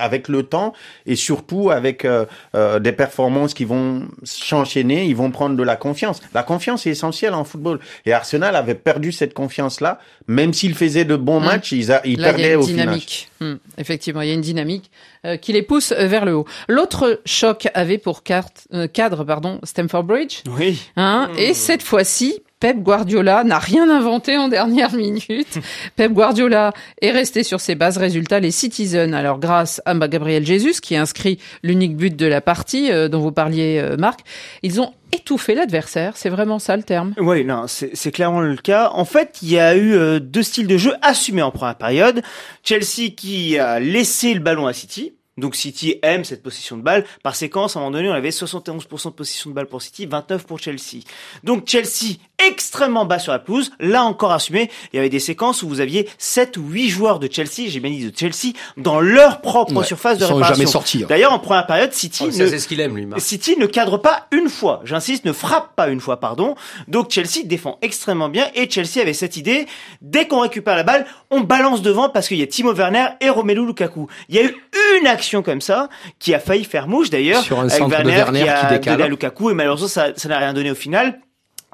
avec 0.00 0.26
le 0.26 0.42
temps 0.42 0.72
et 1.06 1.14
surtout 1.14 1.70
avec 1.70 2.04
euh, 2.04 2.24
euh, 2.56 2.80
des 2.80 2.90
performances 2.90 3.54
qui 3.54 3.64
vont 3.64 4.08
s'enchaîner, 4.24 5.04
ils 5.06 5.14
vont 5.14 5.30
prendre 5.30 5.56
de 5.56 5.62
la 5.62 5.76
confiance. 5.76 6.20
La 6.34 6.42
confiance 6.42 6.84
est 6.86 6.90
essentielle 6.90 7.32
en 7.32 7.44
football. 7.44 7.78
Et 8.04 8.12
Arsenal 8.12 8.56
avait 8.56 8.74
perdu 8.74 9.12
cette 9.12 9.34
confiance-là, 9.34 10.00
même 10.26 10.52
s'il 10.52 10.74
faisait 10.74 11.04
de 11.04 11.14
bons 11.14 11.38
Mm. 11.38 11.44
matchs, 11.44 11.70
ils, 11.72 11.92
a, 11.92 12.00
ils 12.04 12.18
Là, 12.18 12.30
il 12.30 12.40
y 12.40 12.42
perdaient 12.42 12.50
a 12.50 12.54
une 12.54 12.60
au 12.60 12.66
dynamique. 12.66 13.30
Hmm, 13.40 13.54
effectivement, 13.78 14.22
il 14.22 14.28
y 14.28 14.30
a 14.32 14.34
une 14.34 14.40
dynamique 14.40 14.90
euh, 15.24 15.36
qui 15.36 15.52
les 15.52 15.62
pousse 15.62 15.92
vers 15.92 16.24
le 16.24 16.34
haut. 16.34 16.46
L'autre 16.66 17.20
choc 17.24 17.68
avait 17.74 17.98
pour 17.98 18.24
carte- 18.24 18.66
euh, 18.74 18.88
cadre 18.88 19.22
pardon, 19.22 19.60
Stamford 19.62 20.02
Bridge. 20.02 20.38
Oui. 20.58 20.80
Hein, 20.96 21.30
Et 21.38 21.54
cette 21.54 21.84
fois-ci, 21.84 22.42
Pep 22.60 22.78
Guardiola 22.78 23.44
n'a 23.44 23.58
rien 23.58 23.88
inventé 23.88 24.36
en 24.36 24.48
dernière 24.48 24.92
minute. 24.92 25.58
Pep 25.96 26.12
Guardiola 26.12 26.72
est 27.00 27.12
resté 27.12 27.44
sur 27.44 27.60
ses 27.60 27.76
bases. 27.76 27.98
Résultat, 27.98 28.40
les 28.40 28.50
Citizens, 28.50 29.12
alors 29.12 29.38
grâce 29.38 29.80
à 29.84 29.94
Gabriel 29.94 30.44
Jesus, 30.44 30.80
qui 30.80 30.96
inscrit 30.96 31.38
l'unique 31.62 31.96
but 31.96 32.16
de 32.16 32.26
la 32.26 32.40
partie 32.40 32.90
euh, 32.90 33.08
dont 33.08 33.20
vous 33.20 33.32
parliez, 33.32 33.78
euh, 33.78 33.96
Marc, 33.96 34.20
ils 34.62 34.80
ont 34.80 34.92
étouffé 35.12 35.54
l'adversaire. 35.54 36.16
C'est 36.16 36.30
vraiment 36.30 36.58
ça 36.58 36.76
le 36.76 36.82
terme. 36.82 37.14
Oui, 37.18 37.44
non, 37.44 37.66
c'est 37.68 37.90
c'est 37.94 38.10
clairement 38.10 38.40
le 38.40 38.56
cas. 38.56 38.90
En 38.92 39.04
fait, 39.04 39.38
il 39.42 39.50
y 39.50 39.58
a 39.58 39.76
eu 39.76 39.94
euh, 39.94 40.18
deux 40.18 40.42
styles 40.42 40.66
de 40.66 40.76
jeu 40.76 40.94
assumés 41.00 41.42
en 41.42 41.50
première 41.50 41.76
période. 41.76 42.22
Chelsea 42.64 43.10
qui 43.16 43.56
a 43.58 43.78
laissé 43.78 44.34
le 44.34 44.40
ballon 44.40 44.66
à 44.66 44.72
City. 44.72 45.12
Donc 45.38 45.54
City 45.54 45.96
aime 46.02 46.24
cette 46.24 46.42
possession 46.42 46.76
de 46.76 46.82
balle. 46.82 47.04
Par 47.22 47.36
séquence, 47.36 47.76
à 47.76 47.78
un 47.78 47.82
moment 47.82 47.92
donné, 47.92 48.10
on 48.10 48.12
avait 48.12 48.30
71% 48.30 49.04
de 49.04 49.10
possession 49.10 49.50
de 49.50 49.54
balle 49.54 49.66
pour 49.66 49.80
City, 49.80 50.06
29% 50.06 50.40
pour 50.40 50.58
Chelsea. 50.58 51.04
Donc 51.44 51.68
Chelsea 51.68 52.16
extrêmement 52.46 53.04
bas 53.04 53.18
sur 53.18 53.32
la 53.32 53.38
pelouse, 53.38 53.70
là 53.80 54.04
encore 54.04 54.32
assumé. 54.32 54.70
Il 54.92 54.96
y 54.96 54.98
avait 54.98 55.08
des 55.08 55.18
séquences 55.18 55.62
où 55.62 55.68
vous 55.68 55.80
aviez 55.80 56.08
7 56.18 56.56
ou 56.56 56.62
8 56.68 56.88
joueurs 56.88 57.18
de 57.18 57.28
Chelsea, 57.30 57.68
j'ai 57.68 57.80
bien 57.80 57.90
dit 57.90 58.10
de 58.10 58.16
Chelsea, 58.16 58.52
dans 58.76 59.00
leur 59.00 59.40
propre 59.40 59.74
Ouais, 59.74 59.84
surface 59.84 60.18
de 60.18 60.24
réparation. 60.24 60.54
jamais 60.54 60.66
sortis, 60.66 61.02
hein. 61.02 61.06
D'ailleurs, 61.08 61.32
en 61.32 61.38
première 61.38 61.66
période, 61.66 61.92
City 61.92 62.24
Oh, 62.24 62.26
ne, 62.26 62.32
c'est 62.32 62.58
ce 62.58 62.68
qu'il 62.68 62.80
aime, 62.80 62.96
lui, 62.96 63.06
Marc. 63.06 63.20
City 63.20 63.56
ne 63.58 63.66
cadre 63.66 63.98
pas 63.98 64.26
une 64.32 64.48
fois, 64.48 64.80
j'insiste, 64.84 65.24
ne 65.24 65.32
frappe 65.32 65.74
pas 65.76 65.88
une 65.88 66.00
fois, 66.00 66.18
pardon. 66.20 66.54
Donc 66.86 67.10
Chelsea 67.10 67.44
défend 67.44 67.78
extrêmement 67.82 68.28
bien 68.28 68.46
et 68.54 68.68
Chelsea 68.70 69.00
avait 69.00 69.12
cette 69.12 69.36
idée, 69.36 69.66
dès 70.00 70.26
qu'on 70.26 70.40
récupère 70.40 70.76
la 70.76 70.82
balle, 70.84 71.06
on 71.30 71.40
balance 71.40 71.82
devant 71.82 72.08
parce 72.08 72.28
qu'il 72.28 72.38
y 72.38 72.42
a 72.42 72.46
Timo 72.46 72.72
Werner 72.72 73.06
et 73.20 73.28
Romelu 73.30 73.66
Lukaku. 73.66 74.06
Il 74.28 74.36
y 74.36 74.38
a 74.38 74.42
eu 74.44 74.54
une 75.00 75.06
action 75.06 75.42
comme 75.42 75.60
ça 75.60 75.88
qui 76.18 76.34
a 76.34 76.38
failli 76.40 76.64
faire 76.64 76.88
mouche 76.88 77.10
d'ailleurs, 77.10 77.44
avec 77.52 77.82
de 77.82 77.90
Werner, 77.90 78.12
Werner 78.14 78.42
qui 78.42 78.48
a 78.48 78.60
qui 78.60 78.74
décale. 78.74 78.92
donné 78.94 79.04
à 79.04 79.08
Lukaku 79.08 79.50
et 79.50 79.54
malheureusement 79.54 79.88
ça 79.88 80.12
n'a 80.28 80.38
rien 80.38 80.52
donné 80.54 80.70
au 80.70 80.74
final. 80.74 81.20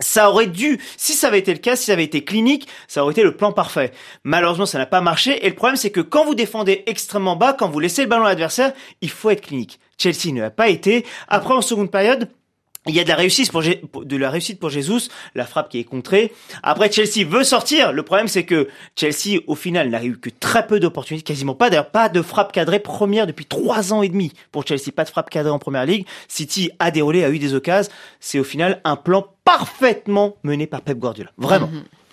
Ça 0.01 0.28
aurait 0.28 0.49
dû, 0.49 0.80
si 0.97 1.12
ça 1.12 1.28
avait 1.28 1.38
été 1.38 1.53
le 1.53 1.61
cas, 1.61 1.76
si 1.76 1.86
ça 1.86 1.92
avait 1.92 2.05
été 2.05 2.24
clinique, 2.24 2.66
ça 2.88 3.03
aurait 3.03 3.12
été 3.12 3.22
le 3.22 3.36
plan 3.36 3.53
parfait. 3.53 3.92
Malheureusement, 4.24 4.66
ça 4.66 4.78
n'a 4.78 4.86
pas 4.86 5.01
marché. 5.01 5.47
Et 5.47 5.49
le 5.49 5.55
problème, 5.55 5.76
c'est 5.76 5.90
que 5.90 6.01
quand 6.01 6.24
vous 6.24 6.34
défendez 6.34 6.82
extrêmement 6.86 7.36
bas, 7.36 7.53
quand 7.53 7.68
vous 7.68 7.78
laissez 7.80 8.03
le 8.03 8.09
ballon 8.09 8.24
à 8.24 8.28
l'adversaire, 8.28 8.72
il 9.01 9.11
faut 9.11 9.30
être 9.30 9.42
clinique. 9.42 9.78
Chelsea 9.97 10.32
ne 10.32 10.40
l'a 10.40 10.51
pas 10.51 10.68
été. 10.68 11.07
Après, 11.28 11.55
en 11.55 11.62
seconde 11.62 11.90
période, 11.90 12.28
il 12.87 12.95
y 12.95 13.01
a 13.01 13.05
de 13.05 13.09
la 13.09 13.14
réussite 13.16 13.51
pour, 13.51 13.62
Gé- 13.62 13.80
de 14.05 14.16
la 14.16 14.28
réussite 14.30 14.61
pour 14.61 14.68
Jesus, 14.70 15.09
la 15.35 15.47
frappe 15.47 15.70
qui 15.70 15.78
est 15.78 15.85
contrée. 15.85 16.32
Après, 16.62 16.91
Chelsea 16.93 17.26
veut 17.26 17.45
sortir. 17.45 17.93
Le 17.93 18.03
problème, 18.03 18.28
c'est 18.28 18.45
que 18.45 18.68
Chelsea, 18.95 19.41
au 19.47 19.55
final, 19.55 19.89
n'a 19.89 20.05
eu 20.05 20.18
que 20.18 20.28
très 20.28 20.66
peu 20.66 20.80
d'opportunités, 20.80 21.24
quasiment 21.24 21.55
pas. 21.55 21.70
D'ailleurs, 21.70 21.91
pas 21.91 22.09
de 22.09 22.20
frappe 22.22 22.53
cadrée 22.53 22.80
première 22.80 23.26
depuis 23.26 23.47
trois 23.47 23.93
ans 23.93 24.03
et 24.03 24.09
demi 24.09 24.32
pour 24.53 24.66
Chelsea. 24.66 24.91
Pas 24.95 25.05
de 25.05 25.09
frappe 25.11 25.30
cadrée 25.30 25.51
en 25.51 25.59
première 25.59 25.87
ligue. 25.87 26.07
City 26.28 26.70
a 26.78 26.91
déroulé, 26.91 27.24
a 27.24 27.30
eu 27.30 27.39
des 27.39 27.55
occasions. 27.55 27.91
C'est 28.20 28.39
au 28.39 28.45
final 28.45 28.80
un 28.85 28.97
plan 28.97 29.26
parfaitement 29.45 30.37
mené 30.43 30.66
par 30.66 30.82
Pep 30.82 30.99
Guardiola. 30.99 31.30
Vraiment. 31.39 31.70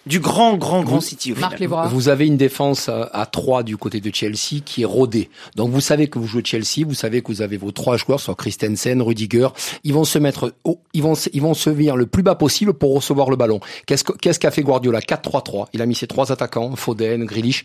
Du 0.07 0.19
grand, 0.19 0.57
grand, 0.57 0.81
grand 0.83 0.95
Vous- 0.95 1.01
City 1.01 1.31
au 1.31 1.35
Marc 1.35 1.57
final. 1.57 1.87
Vous 1.89 2.09
avez 2.09 2.25
une 2.25 2.37
défense 2.37 2.89
à 2.89 3.03
à 3.13 3.25
3 3.27 3.61
du 3.61 3.77
côté 3.77 4.01
de 4.01 4.13
Chelsea 4.13 4.61
qui 4.65 4.81
est 4.81 4.85
rodée. 4.85 5.29
Donc 5.55 5.69
vous 5.71 5.79
savez 5.81 6.07
que 6.07 6.17
vous 6.17 6.25
jouez 6.25 6.41
Chelsea, 6.43 6.85
vous 6.87 6.95
savez 6.95 7.21
que 7.21 7.27
vous 7.27 7.41
avez 7.43 7.57
vos 7.57 7.71
trois 7.71 7.97
joueurs, 7.97 8.19
soit 8.19 8.33
Christensen, 8.35 9.01
Rudiger, 9.01 9.49
ils 9.83 9.93
vont 9.93 10.03
se 10.03 10.17
mettre, 10.17 10.55
au- 10.63 10.79
ils 10.93 11.03
vont, 11.03 11.13
se- 11.13 11.29
ils 11.33 11.41
vont 11.41 11.53
se 11.53 11.69
venir 11.69 11.95
le 11.95 12.07
plus 12.07 12.23
bas 12.23 12.33
possible 12.35 12.73
pour 12.73 12.95
recevoir 12.95 13.29
le 13.29 13.35
ballon. 13.35 13.59
Qu'est-ce 13.85 14.03
que- 14.03 14.13
qu'est-ce 14.13 14.39
qu'a 14.39 14.49
fait 14.51 14.63
Guardiola? 14.63 15.01
4-3-3. 15.01 15.67
Il 15.73 15.81
a 15.81 15.85
mis 15.85 15.93
ses 15.95 16.07
trois 16.07 16.31
attaquants, 16.31 16.75
Foden, 16.75 17.25
Grealish, 17.25 17.63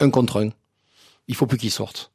un 0.00 0.08
contre 0.08 0.42
un. 0.44 0.48
Il 1.28 1.34
faut 1.34 1.46
plus 1.46 1.58
qu'ils 1.58 1.70
sortent. 1.70 2.10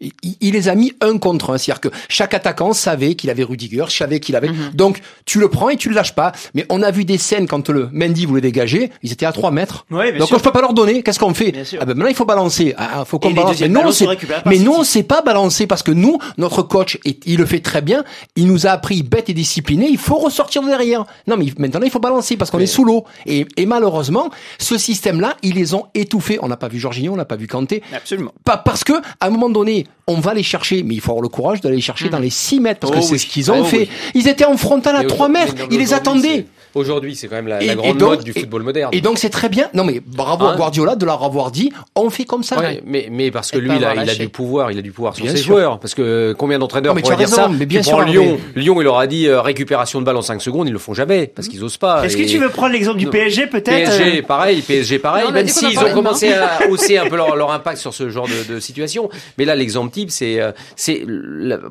Il, 0.00 0.52
les 0.52 0.68
a 0.68 0.76
mis 0.76 0.92
un 1.00 1.18
contre 1.18 1.50
un, 1.50 1.58
c'est-à-dire 1.58 1.80
que 1.80 1.88
chaque 2.08 2.32
attaquant 2.32 2.72
savait 2.72 3.16
qu'il 3.16 3.30
avait 3.30 3.42
Rudiger, 3.42 3.84
savait 3.88 4.20
qu'il 4.20 4.36
avait. 4.36 4.50
Mhm. 4.50 4.70
Donc 4.74 5.00
tu 5.24 5.40
le 5.40 5.48
prends 5.48 5.70
et 5.70 5.76
tu 5.76 5.88
le 5.88 5.96
lâches 5.96 6.14
pas. 6.14 6.32
Mais 6.54 6.64
on 6.68 6.82
a 6.82 6.92
vu 6.92 7.04
des 7.04 7.18
scènes 7.18 7.48
quand 7.48 7.68
le 7.68 7.88
Mendy 7.92 8.24
voulait 8.24 8.40
dégager, 8.40 8.92
ils 9.02 9.12
étaient 9.12 9.26
à 9.26 9.32
3 9.32 9.50
mètres. 9.50 9.86
Ouais, 9.90 10.12
Donc 10.12 10.28
sûr. 10.28 10.38
je 10.38 10.44
peux 10.44 10.52
pas 10.52 10.60
leur 10.60 10.72
donner. 10.72 11.02
Qu'est-ce 11.02 11.18
qu'on 11.18 11.34
fait. 11.34 11.52
Ah 11.80 11.84
ben 11.84 11.94
maintenant 11.94 12.06
il 12.06 12.14
faut 12.14 12.24
balancer. 12.24 12.74
Ah, 12.76 13.04
faut 13.04 13.18
qu'on 13.18 13.32
balance. 13.32 13.60
Mais 13.60 13.68
non, 13.68 13.90
c'est 13.90 14.06
mais 14.46 14.58
non, 14.58 14.84
c'est 14.84 15.02
pas 15.02 15.20
balancer 15.22 15.66
parce 15.66 15.82
que 15.82 15.90
nous, 15.90 16.18
notre 16.36 16.62
coach, 16.62 16.98
il 17.04 17.36
le 17.36 17.46
fait 17.46 17.60
très 17.60 17.82
bien. 17.82 18.04
Il 18.36 18.46
nous 18.46 18.68
a 18.68 18.70
appris 18.70 19.02
bête 19.02 19.28
et 19.28 19.34
discipliné. 19.34 19.88
Il 19.88 19.98
faut 19.98 20.18
ressortir 20.18 20.62
de 20.62 20.68
derrière. 20.68 21.06
Non, 21.26 21.36
mais 21.36 21.46
maintenant 21.58 21.84
il 21.84 21.90
faut 21.90 21.98
balancer 21.98 22.36
parce 22.36 22.52
qu'on 22.52 22.60
est 22.60 22.66
sous 22.66 22.84
l'eau. 22.84 23.04
Et, 23.26 23.46
et 23.56 23.66
malheureusement, 23.66 24.30
ce 24.58 24.78
système-là, 24.78 25.36
ils 25.42 25.54
les 25.54 25.74
ont 25.74 25.86
étouffés. 25.94 26.38
On 26.40 26.46
n'a 26.48 26.56
pas 26.56 26.68
vu 26.68 26.78
Jorginho, 26.78 27.12
on 27.12 27.16
n'a 27.16 27.24
pas 27.24 27.36
vu 27.36 27.48
Kanté. 27.48 27.82
Absolument. 27.92 28.32
Pas 28.44 28.58
parce 28.58 28.84
que 28.84 28.92
à 28.92 29.26
un 29.26 29.30
moment 29.30 29.50
donné, 29.50 29.86
on 30.06 30.20
va 30.20 30.32
les 30.34 30.42
chercher, 30.42 30.82
mais 30.82 30.94
il 30.94 31.00
faut 31.00 31.10
avoir 31.10 31.22
le 31.22 31.28
courage 31.28 31.60
d'aller 31.60 31.76
les 31.76 31.82
chercher 31.82 32.08
dans 32.08 32.18
les 32.18 32.30
6 32.30 32.60
mètres, 32.60 32.80
parce 32.80 32.92
que 32.92 32.98
Oh 32.98 33.02
c'est 33.02 33.18
ce 33.18 33.26
qu'ils 33.26 33.50
ont 33.50 33.60
Oh 33.60 33.64
fait. 33.64 33.78
oui. 33.80 33.88
Ils 34.14 34.26
étaient 34.28 34.46
en 34.46 34.56
frontal 34.56 34.96
à 34.96 35.00
Mais 35.00 35.06
3 35.06 35.28
aujourd'hui- 35.28 35.54
mètres, 35.54 35.68
ils 35.70 35.78
les 35.78 35.92
attendaient. 35.94 36.46
Aujourd'hui, 36.74 37.16
c'est 37.16 37.28
quand 37.28 37.36
même 37.36 37.48
la, 37.48 37.62
Et- 37.62 37.66
la 37.66 37.72
et 37.72 37.76
grande 37.76 37.98
donc- 37.98 38.08
mode 38.10 38.24
du 38.24 38.32
et- 38.34 38.40
football 38.40 38.62
moderne. 38.62 38.90
Et 38.92 39.00
donc 39.00 39.18
c'est 39.18 39.30
très 39.30 39.48
bien. 39.48 39.68
Non 39.74 39.84
mais 39.84 40.00
bravo 40.04 40.44
Hein 40.46 40.52
à 40.52 40.56
Guardiola 40.56 40.96
de 40.96 41.04
leur 41.04 41.22
avoir 41.24 41.50
dit, 41.50 41.72
on 41.96 42.10
fait 42.10 42.24
comme 42.24 42.42
ça. 42.42 42.58
Ouais, 42.58 42.82
mais, 42.86 43.08
mais 43.10 43.30
parce 43.30 43.50
que 43.50 43.58
lui, 43.58 43.70
il 43.76 43.84
a, 43.84 43.94
il 44.02 44.10
a 44.10 44.14
du 44.14 44.28
pouvoir, 44.28 44.70
il 44.72 44.78
a 44.78 44.82
du 44.82 44.92
pouvoir 44.92 45.14
sur 45.16 45.24
Bien 45.24 45.32
ses 45.34 45.38
sûr. 45.42 45.54
joueurs. 45.54 45.78
Parce 45.80 45.94
que 45.94 46.34
combien 46.38 46.58
d'entraîneurs 46.58 46.94
mais 46.94 47.02
pourraient 47.02 47.16
dire 47.16 47.26
raison, 47.28 47.36
ça 47.42 47.48
mais 47.48 47.66
bien 47.66 47.80
Tu 47.80 47.88
sûr, 47.88 47.92
prends 47.98 48.02
Hervé. 48.06 48.12
Lyon, 48.12 48.38
Lyon, 48.56 48.80
il 48.80 48.84
leur 48.84 48.98
a 48.98 49.06
dit 49.06 49.26
euh, 49.26 49.40
récupération 49.40 50.00
de 50.00 50.04
balle 50.04 50.16
en 50.16 50.22
5 50.22 50.40
secondes, 50.42 50.68
ils 50.68 50.72
le 50.72 50.78
font 50.78 50.94
jamais 50.94 51.26
parce 51.26 51.48
qu'ils 51.48 51.62
osent 51.64 51.76
pas. 51.78 52.04
Est-ce 52.04 52.16
que 52.16 52.22
tu 52.28 52.38
veux 52.38 52.48
prendre 52.50 52.72
l'exemple 52.72 52.98
du 52.98 53.06
Non. 53.06 53.10
PSG 53.10 53.46
peut-être 53.46 53.64
PSG, 53.96 54.18
euh, 54.18 54.22
pareil, 54.22 54.60
PSG, 54.62 54.98
pareil. 54.98 55.22
Non, 55.24 55.28
on 55.30 55.32
a 55.32 55.34
même 55.34 55.48
s'ils 55.48 55.74
parlait 55.74 55.90
ont 55.92 55.94
commencé 55.94 56.32
à 56.32 56.68
hausser 56.70 56.98
un 56.98 57.06
peu 57.06 57.16
leur, 57.16 57.34
leur 57.36 57.50
impact 57.52 57.78
sur 57.78 57.94
ce 57.94 58.08
genre 58.10 58.26
de, 58.28 58.54
de 58.54 58.60
situation. 58.60 59.08
Mais 59.38 59.44
là, 59.44 59.54
l'exemple 59.54 59.92
type, 59.92 60.10
c'est, 60.10 60.40
euh, 60.40 60.52
c'est, 60.76 61.04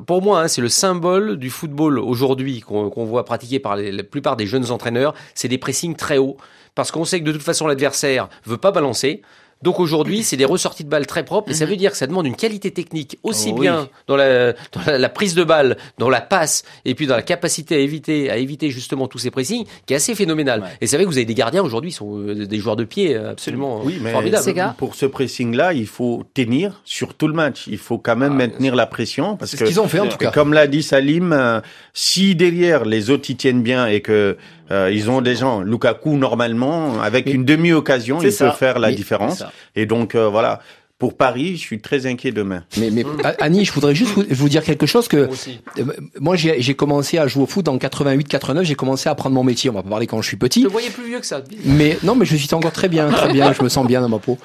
pour 0.06 0.22
moi, 0.22 0.40
hein, 0.42 0.48
c'est 0.48 0.60
le 0.60 0.68
symbole 0.68 1.36
du 1.36 1.50
football 1.50 1.98
aujourd'hui 1.98 2.60
qu'on 2.60 2.90
qu'on 2.90 3.04
voit 3.04 3.24
pratiquer 3.24 3.58
par 3.58 3.76
les- 3.76 3.92
la 3.92 4.02
plupart 4.02 4.36
des 4.36 4.46
jeunes 4.46 4.70
entraîneurs. 4.70 4.87
C'est 5.34 5.48
des 5.48 5.58
pressings 5.58 5.96
très 5.96 6.18
hauts 6.18 6.36
parce 6.74 6.90
qu'on 6.90 7.04
sait 7.04 7.20
que 7.20 7.24
de 7.24 7.32
toute 7.32 7.42
façon 7.42 7.66
l'adversaire 7.66 8.28
veut 8.44 8.58
pas 8.58 8.70
balancer. 8.70 9.22
Donc 9.60 9.80
aujourd'hui, 9.80 10.22
c'est 10.22 10.36
des 10.36 10.44
ressorties 10.44 10.84
de 10.84 10.88
balles 10.88 11.08
très 11.08 11.24
propres 11.24 11.50
et 11.50 11.54
ça 11.54 11.66
veut 11.66 11.74
dire 11.74 11.90
que 11.90 11.96
ça 11.96 12.06
demande 12.06 12.26
une 12.28 12.36
qualité 12.36 12.70
technique 12.70 13.18
aussi 13.24 13.48
Oh 13.50 13.54
oui. 13.56 13.62
bien 13.62 13.88
dans, 14.06 14.14
la, 14.14 14.52
dans 14.52 14.80
la, 14.86 14.98
la 14.98 15.08
prise 15.08 15.34
de 15.34 15.42
balle, 15.42 15.76
dans 15.98 16.08
la 16.08 16.20
passe 16.20 16.62
et 16.84 16.94
puis 16.94 17.08
dans 17.08 17.16
la 17.16 17.22
capacité 17.22 17.74
à 17.74 17.78
éviter, 17.80 18.30
à 18.30 18.36
éviter 18.36 18.70
justement 18.70 19.08
tous 19.08 19.18
ces 19.18 19.32
pressings 19.32 19.66
qui 19.84 19.94
est 19.94 19.96
assez 19.96 20.14
phénoménal. 20.14 20.62
Et 20.80 20.86
c'est 20.86 20.94
vrai 20.96 21.06
que 21.06 21.10
vous 21.10 21.16
avez 21.16 21.24
des 21.24 21.34
gardiens 21.34 21.64
aujourd'hui, 21.64 21.90
ils 21.90 21.94
sont 21.94 22.20
euh, 22.20 22.46
des 22.46 22.58
joueurs 22.58 22.76
de 22.76 22.84
pied 22.84 23.16
euh, 23.16 23.32
absolument 23.32 23.80
Oui, 23.82 23.98
mais 24.00 24.12
formidables. 24.12 24.74
Pour 24.78 24.94
ce 24.94 25.06
pressing-là, 25.06 25.72
il 25.72 25.88
faut 25.88 26.22
tenir 26.34 26.80
sur 26.84 27.14
tout 27.14 27.26
le 27.26 27.34
match. 27.34 27.64
Il 27.66 27.78
faut 27.78 27.98
quand 27.98 28.14
même 28.14 28.34
maintenir 28.34 28.76
la 28.76 28.86
pression 28.86 29.36
parce 29.36 29.50
C'est 29.50 29.56
que 29.56 29.64
ce 29.64 29.70
qu'ils 29.70 29.80
ont 29.80 29.88
fait 29.88 29.98
en 29.98 30.06
tout 30.06 30.18
cas. 30.18 30.30
comme 30.30 30.52
l'a 30.52 30.68
dit 30.68 30.84
Salim, 30.84 31.32
euh, 31.32 31.60
si 31.94 32.36
derrière 32.36 32.84
les 32.84 33.10
autres 33.10 33.28
y 33.28 33.34
tiennent 33.34 33.64
bien 33.64 33.88
et 33.88 34.02
que 34.02 34.36
euh, 34.70 34.90
ils 34.92 35.10
ont 35.10 35.20
des 35.20 35.34
gens, 35.36 35.60
Lukaku 35.60 36.16
normalement 36.16 37.00
avec 37.00 37.26
Mais- 37.26 37.32
une 37.32 37.44
demi-occasion, 37.44 38.20
il 38.22 38.32
ça. 38.32 38.50
peut 38.50 38.56
faire 38.56 38.78
la 38.78 38.92
différence. 38.92 39.42
Et 39.76 39.86
donc 39.86 40.14
euh, 40.14 40.28
voilà, 40.28 40.60
pour 40.98 41.16
Paris, 41.16 41.52
je 41.56 41.60
suis 41.60 41.80
très 41.80 42.06
inquiet 42.06 42.32
demain. 42.32 42.64
Mais, 42.76 42.90
mais 42.90 43.04
A- 43.22 43.36
Annie, 43.38 43.64
je 43.64 43.72
voudrais 43.72 43.94
juste 43.94 44.10
vous, 44.14 44.24
vous 44.28 44.48
dire 44.48 44.64
quelque 44.64 44.84
chose 44.86 45.06
que 45.06 45.26
Moi 45.28 45.36
euh, 45.78 45.84
moi 46.18 46.34
j'ai 46.36 46.60
j'ai 46.60 46.74
commencé 46.74 47.18
à 47.18 47.28
jouer 47.28 47.44
au 47.44 47.46
foot 47.46 47.68
en 47.68 47.76
88-89, 47.76 48.64
j'ai 48.64 48.74
commencé 48.74 49.08
à 49.08 49.12
apprendre 49.12 49.36
mon 49.36 49.44
métier. 49.44 49.70
On 49.70 49.74
va 49.74 49.84
pas 49.84 49.90
parler 49.90 50.08
quand 50.08 50.20
je 50.22 50.26
suis 50.26 50.36
petit. 50.36 50.60
Je 50.60 50.64
le 50.66 50.72
voyais 50.72 50.90
plus 50.90 51.04
vieux 51.06 51.20
que 51.20 51.26
ça. 51.26 51.40
Mais 51.64 51.96
non, 52.02 52.16
mais 52.16 52.24
je 52.26 52.34
suis 52.34 52.52
encore 52.52 52.72
très 52.72 52.88
bien, 52.88 53.08
très 53.10 53.32
bien. 53.32 53.52
Je 53.52 53.62
me 53.62 53.68
sens 53.68 53.86
bien 53.86 54.00
dans 54.00 54.08
ma 54.08 54.18
peau. 54.18 54.38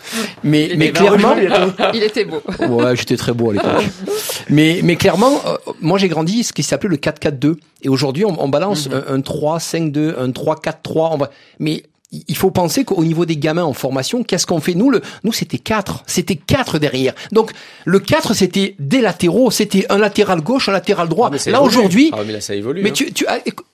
Mais 0.44 0.70
Il 0.72 0.78
mais 0.78 0.92
clairement, 0.92 1.36
Il 1.94 2.04
était 2.04 2.26
beau. 2.26 2.42
ouais, 2.60 2.96
j'étais 2.96 3.18
très 3.18 3.34
beau 3.34 3.50
à 3.50 3.54
l'époque. 3.54 3.86
Mais 4.50 4.82
mais 4.84 4.96
clairement, 4.96 5.42
euh, 5.48 5.56
moi 5.82 5.98
j'ai 5.98 6.08
grandi 6.08 6.44
ce 6.44 6.54
qui 6.54 6.62
s'appelait 6.62 6.90
le 6.90 6.98
4-4-2. 6.98 7.56
Et 7.82 7.90
aujourd'hui, 7.90 8.26
on, 8.26 8.42
on 8.42 8.48
balance 8.48 8.88
un, 8.94 9.16
un 9.16 9.20
3-5-2, 9.20 10.14
un 10.18 10.30
3-4-3. 10.30 11.10
On 11.14 11.18
va... 11.18 11.32
Mais 11.60 11.84
il 12.28 12.36
faut 12.36 12.52
penser 12.52 12.84
qu'au 12.84 13.04
niveau 13.04 13.26
des 13.26 13.38
gamins 13.38 13.64
en 13.64 13.74
formation, 13.74 14.24
qu'est-ce 14.24 14.46
qu'on 14.46 14.60
fait? 14.62 14.76
Nous, 14.76 14.90
le, 14.90 15.02
nous 15.24 15.34
c'était 15.34 15.58
4. 15.58 16.04
C'était 16.06 16.36
4 16.36 16.80
derrière. 16.80 17.14
Donc 17.32 17.52
le 17.86 18.00
4, 18.00 18.34
c'était 18.34 18.76
des 18.80 19.02
latéraux. 19.02 19.52
C'était 19.52 19.86
un 19.90 19.98
latéral 19.98 20.42
gauche, 20.42 20.70
un 20.70 20.74
latéral 20.74 21.08
droit. 21.10 21.30
Ah, 21.34 21.50
là 21.50 21.62
aujourd'hui, 21.62 22.12
Ah, 22.14 22.20
mais 22.26 22.34
là 22.34 22.42
ça 22.42 22.56
évolue. 22.56 22.82
mais 22.84 22.90
hein. 22.90 22.94
tu, 22.94 23.12
tu 23.14 23.26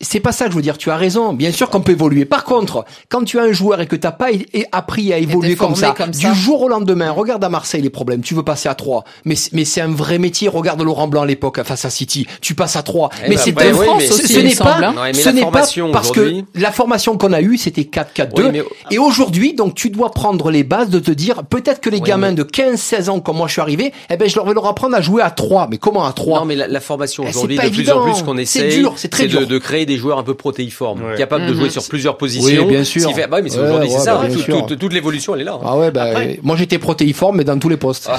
c'est 0.02 0.20
pas 0.20 0.32
ça 0.32 0.46
que 0.46 0.52
je 0.52 0.56
veux 0.56 0.62
dire. 0.62 0.78
Tu 0.78 0.90
as 0.92 0.96
raison. 0.98 1.34
Bien 1.34 1.52
sûr 1.52 1.70
qu'on 1.70 1.82
peut 1.82 1.92
évoluer. 1.92 2.26
Par 2.26 2.44
contre, 2.44 2.86
quand 3.10 3.24
tu 3.24 3.40
as 3.40 3.44
un 3.44 3.52
joueur 3.52 3.82
et 3.82 3.88
que 3.88 3.96
t'as 3.96 4.12
pas 4.12 4.28
appris 4.72 5.12
à 5.14 5.18
évoluer 5.18 5.56
comme 5.56 5.76
ça, 5.76 5.92
comme 5.92 6.12
du 6.12 6.34
jour 6.36 6.62
au 6.62 6.68
lendemain, 6.70 7.12
regarde 7.12 7.44
à 7.44 7.50
Marseille 7.50 7.82
les 7.82 7.90
problèmes. 7.90 8.22
Tu 8.22 8.34
veux 8.36 8.44
passer 8.44 8.70
à 8.70 8.76
3 8.76 9.04
mais 9.26 9.36
c'est- 9.36 9.54
mais 9.54 9.66
c'est 9.66 9.82
un 9.82 9.88
vrai 9.92 10.18
métier. 10.20 10.48
Regarde 10.48 10.82
Laurent 10.82 11.08
Blanc 11.08 11.24
à 11.24 11.26
l'époque 11.26 11.62
face 11.64 11.86
à 11.86 11.90
City. 11.90 12.26
Tu 12.42 12.56
passes 12.56 12.76
à 12.76 12.84
3 12.84 13.10
Eh 13.26 13.30
mais 13.30 13.36
ben, 13.36 13.42
c'est 13.42 13.52
bah 13.52 13.62
un 13.66 13.74
oui, 13.74 13.86
France 13.86 13.98
mais- 14.00 14.08
ce, 14.08 14.14
aussi, 14.14 14.34
ce 14.34 14.40
il 14.40 14.48
n'est 14.48 14.56
pas, 14.56 14.78
hein. 14.82 14.94
Mais 15.08 15.14
ce 15.14 15.30
n'est 15.30 15.42
pas 15.42 15.52
parce 15.92 16.12
que 16.12 16.44
la 16.56 16.72
formation 16.72 17.18
qu'on 17.18 17.34
a 17.34 17.42
eue 17.42 17.58
c'était 17.58 17.86
4-4-2 18.30 18.44
Oui, 18.46 18.50
mais- 18.52 18.64
et 18.96 18.98
aujourd'hui 19.00 19.54
donc 19.54 19.76
tu 19.76 19.90
dois 19.90 20.12
prendre 20.12 20.52
les 20.52 20.64
bases 20.64 20.90
de 20.90 21.00
te 21.00 21.12
dire 21.12 21.44
peut-être 21.44 21.82
que 21.82 21.90
les 21.90 21.98
Oui, 21.98 22.04
gamins 22.04 22.30
mais- 22.30 22.36
de 22.36 22.44
15-16 22.44 23.10
ans 23.10 23.20
comme 23.20 23.38
moi 23.38 23.48
je 23.48 23.54
suis 23.54 23.62
arrivé, 23.62 23.94
eh 24.10 24.18
ben 24.18 24.28
je 24.30 24.36
leur 24.36 24.46
vais 24.46 24.54
leur 24.54 24.66
apprendre 24.68 24.96
à 24.96 25.02
jouer 25.02 25.22
à 25.22 25.30
3 25.32 25.68
Mais 25.70 25.78
comment 25.78 26.06
à 26.06 26.14
3 26.14 26.40
Non, 26.40 26.46
mais 26.46 26.56
la, 26.56 26.68
la 26.68 26.80
formation 26.80 27.24
Eh, 27.26 27.30
aujourd'hui, 27.30 27.58
c'est 27.62 27.70
de 27.70 27.76
plus 27.76 27.90
en 27.92 28.04
plus, 28.04 28.24
qu'on 28.24 28.36
C'est 28.46 28.68
dur, 28.70 28.94
c'est 28.96 29.10
très 29.10 29.24
de, 29.24 29.30
dur. 29.38 29.48
de 29.48 29.58
créer 29.58 29.86
des 29.86 29.98
joueurs 29.98 30.18
un 30.18 30.24
peu 30.24 30.34
protéiformes, 30.34 31.04
Ouais. 31.04 31.16
capables 31.16 31.46
de 31.46 31.52
Mhm. 31.54 31.60
jouer 31.60 31.70
sur 31.70 31.84
plusieurs 31.88 32.18
positions. 32.18 32.64
Oui, 32.64 32.70
bien 32.70 32.84
sûr. 32.84 33.12
Fait- 33.14 33.28
bah 33.28 33.38
oui, 33.38 33.44
mais 33.44 33.50
c'est 33.50 33.58
Ouais, 33.60 33.66
aujourd'hui, 33.66 33.90
c'est 33.90 33.98
ouais, 33.98 34.04
ça. 34.04 34.16
bah, 34.18 34.76
toute 34.80 34.94
l'évolution, 34.94 35.36
elle 35.36 35.42
est 35.42 35.46
là. 35.46 35.54
hein. 35.56 35.66
Ah 35.66 35.78
ouais, 35.78 35.92
bah, 35.92 36.04
Après- 36.04 36.40
moi 36.44 36.56
j'étais 36.56 36.78
protéiforme, 36.78 37.38
mais 37.38 37.44
dans 37.44 37.58
tous 37.60 37.70
les 37.70 37.78
postes. 37.78 38.10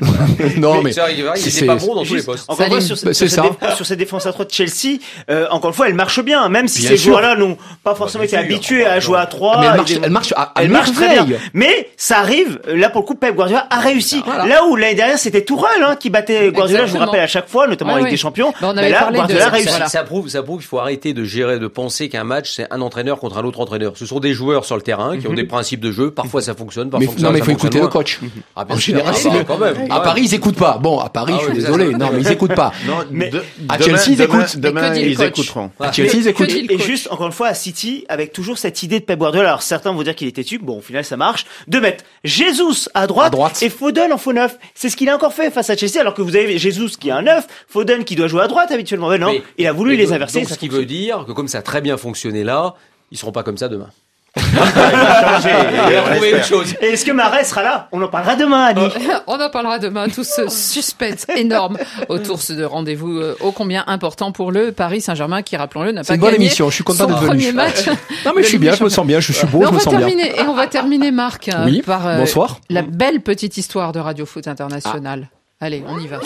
non, 0.58 0.82
mais 0.82 0.90
vrai, 0.90 1.14
il 1.14 1.48
était 1.48 1.66
pas 1.66 1.76
bon 1.76 1.94
dans 1.94 2.04
tous 2.04 2.14
les 2.14 2.22
postes. 2.22 2.44
Encore 2.48 2.66
une 2.66 2.72
fois, 2.72 2.80
sur, 2.80 2.96
Bah, 3.04 3.14
sur 3.14 3.28
ça. 3.30 3.44
sur 3.76 3.86
cette 3.86 3.98
défense 3.98 4.26
à 4.26 4.32
3 4.32 4.44
de 4.44 4.50
Chelsea, 4.52 4.98
euh, 5.30 5.46
encore 5.50 5.70
une 5.70 5.74
fois, 5.74 5.88
elle 5.88 5.94
marche 5.94 6.20
bien, 6.22 6.48
même 6.48 6.68
si 6.68 6.80
Bien 6.80 6.90
ces 6.90 6.96
joueurs-là 6.96 7.36
n'ont 7.36 7.56
pas 7.84 7.94
forcément 7.94 8.24
été 8.24 8.36
habitués 8.36 8.86
à 8.86 9.00
jouer 9.00 9.18
à 9.18 9.26
3. 9.26 9.54
Ah, 9.56 9.60
mais 9.60 9.66
elle 9.66 9.76
marche, 9.76 9.92
elle 10.02 10.10
marche 10.10 10.32
à, 10.36 10.42
à 10.54 10.62
Elle 10.62 10.70
marche 10.70 10.92
très 10.92 11.08
bien. 11.24 11.26
Mais 11.52 11.90
ça 11.96 12.18
arrive, 12.18 12.58
euh, 12.68 12.76
là 12.76 12.90
pour 12.90 13.02
le 13.02 13.06
coup, 13.06 13.14
Pep 13.14 13.34
Guardiola 13.34 13.66
a 13.70 13.80
réussi. 13.80 14.22
Voilà. 14.24 14.46
Là 14.46 14.64
où 14.66 14.76
l'année 14.76 14.94
dernière, 14.94 15.18
c'était 15.18 15.44
Tourelle 15.44 15.82
hein, 15.82 15.96
qui 15.98 16.10
battait 16.10 16.50
Guardiola, 16.50 16.86
je 16.86 16.92
vous 16.92 16.98
rappelle 16.98 17.20
à 17.20 17.26
chaque 17.26 17.48
fois, 17.48 17.66
notamment 17.66 17.92
avec 17.92 18.04
ouais. 18.04 18.10
des 18.10 18.16
champions. 18.16 18.52
Bah, 18.60 18.72
Mais 18.74 18.90
là, 18.90 19.08
Guardiola 19.12 19.42
a 19.42 19.48
ça- 19.48 19.50
réussi. 19.50 19.68
Ça, 19.72 19.86
ça 19.86 20.02
prouve, 20.04 20.28
ça 20.28 20.42
prouve 20.42 20.58
qu'il 20.60 20.68
faut 20.68 20.78
arrêter 20.78 21.12
de 21.14 21.24
gérer, 21.24 21.58
de 21.58 21.66
penser 21.66 22.08
qu'un 22.08 22.24
match 22.24 22.52
c'est 22.56 22.66
un 22.72 22.80
entraîneur 22.80 23.18
contre 23.18 23.38
un 23.38 23.44
autre 23.44 23.60
entraîneur. 23.60 23.92
Ce 23.96 24.06
sont 24.06 24.20
des 24.20 24.32
joueurs 24.34 24.64
sur 24.64 24.76
le 24.76 24.82
terrain 24.82 25.18
qui 25.18 25.26
ont 25.28 25.32
des 25.34 25.44
principes 25.44 25.80
de 25.80 25.90
jeu. 25.92 26.10
Parfois 26.10 26.42
ça 26.42 26.54
fonctionne, 26.54 26.90
Mais, 26.92 27.06
parfois 27.06 27.22
non, 27.22 27.30
mais 27.32 27.38
il 27.38 27.40
ça 27.40 27.44
faut 27.44 27.50
fonctionne 27.52 27.70
écouter 27.72 27.80
le 27.80 27.88
coach. 27.88 28.20
Ah, 28.54 28.64
bien 28.64 28.76
En 28.76 28.78
sûr. 28.78 28.94
général, 28.94 29.12
Ah, 29.14 29.18
c'est 29.20 29.28
bah, 29.30 29.36
le- 29.38 29.44
quand 29.44 29.58
même. 29.58 29.85
À 29.90 29.98
Ouais. 29.98 30.04
Paris, 30.04 30.22
ils 30.24 30.34
écoutent 30.34 30.56
pas. 30.56 30.78
Bon, 30.78 30.98
à 30.98 31.08
Paris, 31.08 31.34
Ah 31.36 31.40
je 31.40 31.44
suis 31.46 31.54
désolé. 31.54 31.92
Non, 31.94 32.10
mais 32.12 32.20
ils 32.20 32.30
écoutent 32.32 32.54
pas. 32.54 32.72
Non, 32.86 32.98
Mais- 33.10 33.30
de- 33.30 33.42
à 33.68 33.78
demain, 33.78 33.96
Chelsea, 33.98 34.02
ils 34.08 34.16
demain, 34.16 34.40
écoutent. 34.44 34.56
Demain, 34.58 34.90
le 34.94 34.98
ils 35.00 35.16
coach 35.16 35.26
écouteront. 35.38 35.70
À 35.80 35.92
Chelsea, 35.92 36.10
ils 36.16 36.22
Que 36.24 36.28
écoutent. 36.28 36.50
Et 36.70 36.78
juste, 36.78 37.08
encore 37.10 37.26
une 37.26 37.32
fois, 37.32 37.48
à 37.48 37.54
City, 37.54 38.04
avec 38.08 38.32
toujours 38.32 38.58
cette 38.58 38.82
idée 38.82 39.00
de 39.00 39.04
Pep 39.04 39.18
Guardiola. 39.18 39.48
Alors, 39.48 39.62
certains 39.62 39.92
vont 39.92 40.02
dire 40.02 40.14
qu'il 40.14 40.28
est 40.28 40.32
têtu. 40.32 40.58
Bon, 40.58 40.78
au 40.78 40.80
final, 40.80 41.04
ça 41.04 41.16
marche. 41.16 41.46
De 41.68 41.78
mettre 41.78 42.04
Jesus 42.24 42.88
à 42.94 43.06
droite, 43.06 43.28
À 43.28 43.30
droite. 43.30 43.62
et 43.62 43.70
Foden 43.70 44.12
en 44.12 44.18
faux 44.18 44.32
neuf. 44.32 44.56
C'est 44.74 44.88
ce 44.90 44.96
qu'il 44.96 45.08
a 45.08 45.14
encore 45.14 45.32
fait 45.32 45.50
face 45.50 45.70
à 45.70 45.76
Chelsea, 45.76 45.98
alors 46.00 46.14
que 46.14 46.22
vous 46.22 46.36
avez 46.36 46.58
Jesus 46.58 46.90
qui 46.98 47.08
est 47.08 47.12
un 47.12 47.22
neuf, 47.22 47.46
Foden 47.68 48.04
qui 48.04 48.16
doit 48.16 48.28
jouer 48.28 48.42
à 48.42 48.48
droite 48.48 48.70
habituellement. 48.70 49.08
Mais 49.08 49.18
non, 49.18 49.32
Mais- 49.32 49.42
il 49.58 49.66
a 49.66 49.72
voulu 49.72 49.92
mais 49.92 49.96
les 49.96 50.12
inverser. 50.12 50.40
Donc, 50.40 50.48
ce 50.50 50.54
qui 50.54 50.68
veut 50.68 50.84
dire 50.86 51.24
que 51.26 51.32
comme 51.32 51.48
ça 51.48 51.58
a 51.58 51.62
très 51.62 51.80
bien 51.80 51.96
fonctionné 51.96 52.44
là, 52.44 52.74
ils 53.10 53.18
seront 53.18 53.32
pas 53.32 53.42
comme 53.42 53.56
ça 53.56 53.68
demain. 53.68 53.88
Une 56.36 56.42
chose. 56.42 56.74
Et 56.80 56.86
est-ce 56.92 57.04
que 57.04 57.12
Marais 57.12 57.44
sera 57.44 57.62
là? 57.62 57.88
On 57.92 58.02
en 58.02 58.08
parlera 58.08 58.36
demain, 58.36 58.64
Annie. 58.66 58.88
On 59.26 59.40
en 59.40 59.50
parlera 59.50 59.78
demain, 59.78 60.08
tout 60.08 60.24
ce 60.24 60.48
suspense 60.76 61.26
énorme 61.36 61.78
autour 62.08 62.38
de 62.50 62.64
rendez-vous 62.64 63.18
euh, 63.18 63.36
ô 63.40 63.52
combien 63.52 63.84
important 63.86 64.32
pour 64.32 64.52
le 64.52 64.72
Paris 64.72 65.00
Saint-Germain 65.00 65.42
qui, 65.42 65.56
rappelons-le, 65.56 65.92
n'a 65.92 66.02
C'est 66.02 66.08
pas 66.08 66.14
une 66.14 66.20
bonne 66.20 66.30
gagné 66.32 66.46
émission. 66.46 66.68
Je 66.68 66.74
suis 66.76 66.84
content 66.84 67.06
d'être 67.06 67.18
venu. 67.20 67.28
premier 67.28 67.52
match. 67.52 67.86
Non, 68.24 68.32
mais 68.36 68.42
je 68.42 68.48
suis 68.48 68.58
bien. 68.58 68.74
Je 68.74 68.84
me 68.84 68.88
sens 68.88 69.06
bien. 69.06 69.20
Je 69.20 69.32
suis 69.32 69.46
beau. 69.46 69.64
Je 69.66 69.72
me 69.72 69.78
sens 69.78 69.94
bien. 69.94 70.06
terminer, 70.06 70.36
et 70.38 70.42
on 70.42 70.54
va 70.54 70.66
terminer, 70.66 71.10
Marc, 71.10 71.48
euh, 71.48 71.64
Oui. 71.64 71.82
par 71.82 72.06
euh, 72.06 72.18
Bonsoir. 72.18 72.58
la 72.70 72.82
belle 72.82 73.20
petite 73.20 73.56
histoire 73.56 73.92
de 73.92 74.00
Radio 74.00 74.26
Foot 74.26 74.48
International. 74.48 75.28
Allez, 75.60 75.82
on 75.88 75.98
y 75.98 76.06
va. 76.06 76.18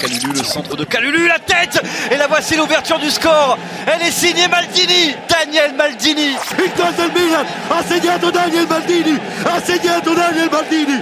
Calulu, 0.00 0.32
le 0.32 0.44
centre 0.44 0.76
de 0.76 0.84
Calulu, 0.84 1.28
la 1.28 1.38
tête. 1.38 1.82
Et 2.10 2.16
la 2.16 2.26
voici 2.26 2.56
l'ouverture 2.56 2.98
du 2.98 3.10
score. 3.10 3.58
Elle 3.86 4.02
est 4.02 4.10
signée 4.10 4.48
Maldini 4.48 5.14
Daniel 5.28 5.74
Maldini. 5.74 6.36
Vittoria 6.56 6.92
del 6.92 7.12
Milan, 7.12 7.44
ha 7.70 7.82
segnato 7.82 8.30
Daniel 8.30 8.66
Maldini, 8.66 9.18
ha 9.44 9.60
segnato 9.60 10.14
Daniel 10.14 10.48
Maldini. 10.50 11.00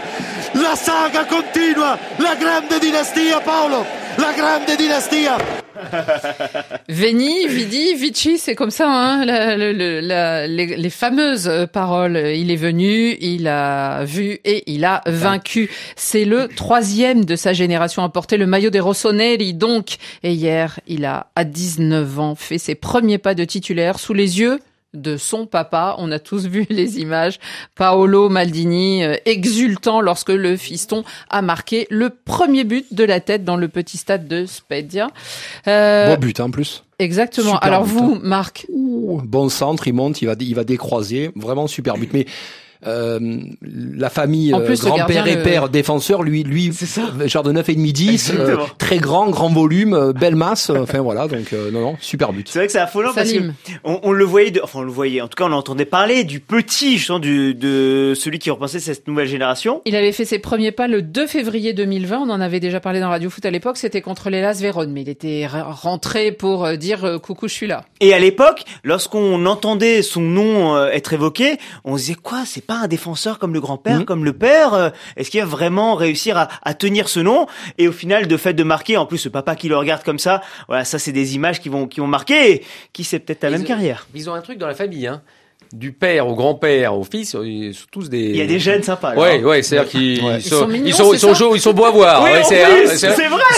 La 0.54 0.74
saga 0.74 1.24
continua, 1.26 1.98
la 2.18 2.34
grande 2.34 2.78
dinastia 2.80 3.40
Paolo, 3.40 3.86
la 4.18 4.32
grande 4.32 4.76
dinastia. 4.76 5.38
Veni, 6.88 7.46
Vidi, 7.46 7.94
Vici, 7.94 8.38
c'est 8.38 8.54
comme 8.54 8.70
ça, 8.70 8.88
hein, 8.88 9.24
les, 9.24 10.76
les 10.76 10.90
fameuses 10.90 11.48
euh, 11.48 11.66
paroles. 11.66 12.16
Il 12.34 12.50
est 12.50 12.56
venu, 12.56 13.16
il 13.20 13.46
a 13.46 14.04
vu 14.04 14.40
et 14.44 14.64
il 14.72 14.84
a 14.84 15.02
vaincu. 15.06 15.70
C'est 15.96 16.24
le 16.24 16.48
troisième 16.48 17.24
de 17.24 17.36
sa 17.36 17.52
génération 17.52 18.02
à 18.02 18.08
porter 18.08 18.36
le 18.36 18.46
maillot 18.46 18.70
des 18.70 18.80
Rossoneri, 18.80 19.54
donc. 19.54 19.96
Et 20.22 20.32
hier, 20.32 20.80
il 20.88 21.04
a, 21.04 21.28
à 21.36 21.44
19 21.44 22.18
ans, 22.18 22.34
fait 22.34 22.58
ses 22.58 22.74
premiers 22.74 23.18
pas 23.18 23.34
de 23.34 23.44
titulaire 23.44 23.98
sous 23.98 24.14
les 24.14 24.40
yeux 24.40 24.58
de 25.00 25.16
son 25.16 25.46
papa. 25.46 25.96
On 25.98 26.10
a 26.12 26.18
tous 26.18 26.46
vu 26.48 26.66
les 26.70 26.98
images. 27.00 27.38
Paolo 27.74 28.28
Maldini 28.28 29.04
euh, 29.04 29.16
exultant 29.24 30.00
lorsque 30.00 30.30
le 30.30 30.56
fiston 30.56 31.04
a 31.30 31.42
marqué 31.42 31.86
le 31.90 32.10
premier 32.10 32.64
but 32.64 32.92
de 32.92 33.04
la 33.04 33.20
tête 33.20 33.44
dans 33.44 33.56
le 33.56 33.68
petit 33.68 33.96
stade 33.96 34.28
de 34.28 34.46
Spedia. 34.46 35.08
Euh, 35.66 36.14
Beau 36.14 36.20
but, 36.20 36.40
hein, 36.40 36.44
en 36.44 36.50
plus. 36.50 36.84
Exactement. 36.98 37.54
Super 37.54 37.62
Alors 37.62 37.84
but, 37.84 37.92
vous, 37.92 38.14
hein. 38.16 38.20
Marc, 38.22 38.66
Ouh, 38.70 39.20
bon 39.24 39.48
centre, 39.48 39.86
il 39.86 39.94
monte, 39.94 40.20
il 40.22 40.26
va, 40.26 40.34
il 40.38 40.54
va 40.54 40.64
décroiser. 40.64 41.30
Vraiment 41.36 41.66
super 41.66 41.96
but. 41.96 42.12
Mais 42.12 42.26
euh, 42.86 43.18
la 43.62 44.10
famille 44.10 44.52
euh, 44.54 44.74
grand-père 44.76 45.26
et 45.26 45.36
le- 45.36 45.42
père 45.42 45.68
défenseur, 45.68 46.22
lui, 46.22 46.42
lui, 46.44 46.70
genre 47.26 47.42
de 47.42 47.52
9 47.52 47.68
et 47.68 47.74
demi 47.74 47.92
10, 47.92 48.30
euh, 48.30 48.32
Exactement. 48.34 48.66
très 48.78 48.98
grand, 48.98 49.28
grand 49.30 49.48
volume, 49.50 49.94
euh, 49.94 50.12
belle 50.12 50.36
masse. 50.36 50.70
euh, 50.70 50.82
Enfin 50.82 51.00
voilà, 51.00 51.26
donc 51.28 51.52
euh, 51.52 51.70
non, 51.70 51.80
non, 51.80 51.96
super 52.00 52.32
but. 52.32 52.48
C'est 52.48 52.58
vrai 52.60 52.66
que 52.66 52.72
c'est 52.72 52.78
affolant 52.78 53.12
parce 53.14 53.32
que 53.32 53.38
on, 53.84 54.00
on 54.02 54.12
le 54.12 54.24
voyait, 54.24 54.50
de, 54.50 54.60
enfin 54.62 54.80
on 54.80 54.82
le 54.82 54.90
voyait, 54.92 55.20
en 55.20 55.28
tout 55.28 55.36
cas 55.36 55.48
on 55.48 55.52
entendait 55.52 55.84
parler 55.84 56.24
du 56.24 56.40
petit, 56.40 56.98
justement, 56.98 57.18
du, 57.18 57.54
de 57.54 58.12
celui 58.16 58.38
qui 58.38 58.50
repensait 58.50 58.80
cette 58.80 59.06
nouvelle 59.08 59.28
génération. 59.28 59.82
Il 59.84 59.96
avait 59.96 60.12
fait 60.12 60.24
ses 60.24 60.38
premiers 60.38 60.72
pas 60.72 60.88
le 60.88 61.02
2 61.02 61.26
février 61.26 61.72
2020. 61.72 62.18
On 62.18 62.30
en 62.30 62.40
avait 62.40 62.60
déjà 62.60 62.80
parlé 62.80 63.00
dans 63.00 63.08
Radio 63.10 63.30
Foot 63.30 63.44
à 63.44 63.50
l'époque. 63.50 63.76
C'était 63.76 64.00
contre 64.00 64.30
l'Elas 64.30 64.58
Vérone, 64.60 64.92
mais 64.92 65.02
il 65.02 65.08
était 65.08 65.46
re- 65.46 65.62
rentré 65.72 66.32
pour 66.32 66.64
euh, 66.64 66.76
dire 66.76 67.04
euh, 67.04 67.18
coucou, 67.18 67.48
je 67.48 67.54
suis 67.54 67.66
là. 67.66 67.84
Et 68.00 68.14
à 68.14 68.18
l'époque, 68.18 68.62
lorsqu'on 68.84 69.44
entendait 69.46 70.02
son 70.02 70.20
nom 70.20 70.76
euh, 70.76 70.88
être 70.90 71.12
évoqué, 71.12 71.58
on 71.84 71.96
se 71.96 72.02
disait 72.02 72.14
quoi 72.14 72.42
C'est 72.46 72.64
pas 72.68 72.76
un 72.82 72.86
défenseur 72.86 73.38
comme 73.40 73.54
le 73.54 73.60
grand-père, 73.60 73.98
Mhm. 74.00 74.04
comme 74.04 74.24
le 74.24 74.32
père 74.34 74.74
euh, 74.74 74.90
Est-ce 75.16 75.30
qu'il 75.30 75.40
va 75.40 75.46
vraiment 75.46 75.94
réussir 75.96 76.36
à, 76.36 76.48
à 76.62 76.74
tenir 76.74 77.08
ce 77.08 77.18
nom 77.18 77.46
Et 77.78 77.88
au 77.88 77.92
final, 77.92 78.28
de 78.28 78.36
fait 78.36 78.52
de 78.52 78.62
marquer, 78.62 78.96
en 78.98 79.06
plus, 79.06 79.18
ce 79.18 79.28
papa 79.28 79.56
qui 79.56 79.68
le 79.68 79.76
regarde 79.76 80.04
comme 80.04 80.18
ça, 80.20 80.42
voilà, 80.68 80.84
ça 80.84 80.98
c'est 81.00 81.10
des 81.12 81.34
images 81.34 81.60
qui 81.60 81.70
vont 81.70 81.88
qui 81.88 81.98
vont 82.00 82.06
marquer, 82.06 82.52
et 82.52 82.64
qui 82.92 83.02
c'est 83.04 83.18
peut-être 83.18 83.42
la 83.42 83.48
Ils 83.48 83.52
même 83.52 83.62
ont- 83.62 83.64
carrière. 83.64 84.06
Ils 84.14 84.28
ont 84.30 84.34
un 84.34 84.42
truc 84.42 84.58
dans 84.58 84.66
la 84.68 84.74
famille, 84.74 85.06
hein. 85.06 85.22
Du 85.72 85.92
père 85.92 86.26
au 86.26 86.34
grand-père 86.34 86.94
au 86.96 87.04
fils, 87.04 87.36
ils 87.44 87.74
sont 87.74 87.86
tous 87.92 88.08
des. 88.08 88.20
Il 88.20 88.36
y 88.36 88.40
a 88.40 88.46
des 88.46 88.58
gènes 88.58 88.82
sympas. 88.82 89.14
là, 89.14 89.20
Ouais, 89.20 89.38
hein. 89.38 89.44
ouais, 89.44 89.62
c'est-à-dire 89.62 89.90
qu'ils 89.90 90.22
Ouais. 90.24 90.36
Ils 90.38 90.42
sont 90.42 90.66
mignons, 90.66 90.86
ils 90.86 90.94
sont, 90.94 91.12
ils 91.12 91.18
sont 91.18 91.32
beaux, 91.32 91.54
ils 91.56 91.60
sont 91.60 91.72
beaux 91.72 91.84
à 91.84 91.90
voir. 91.90 92.22
Oui, 92.24 92.30
ouais, 92.30 92.42
c'est 92.44 92.64
vrai, 92.64 92.84
ils 92.84 92.98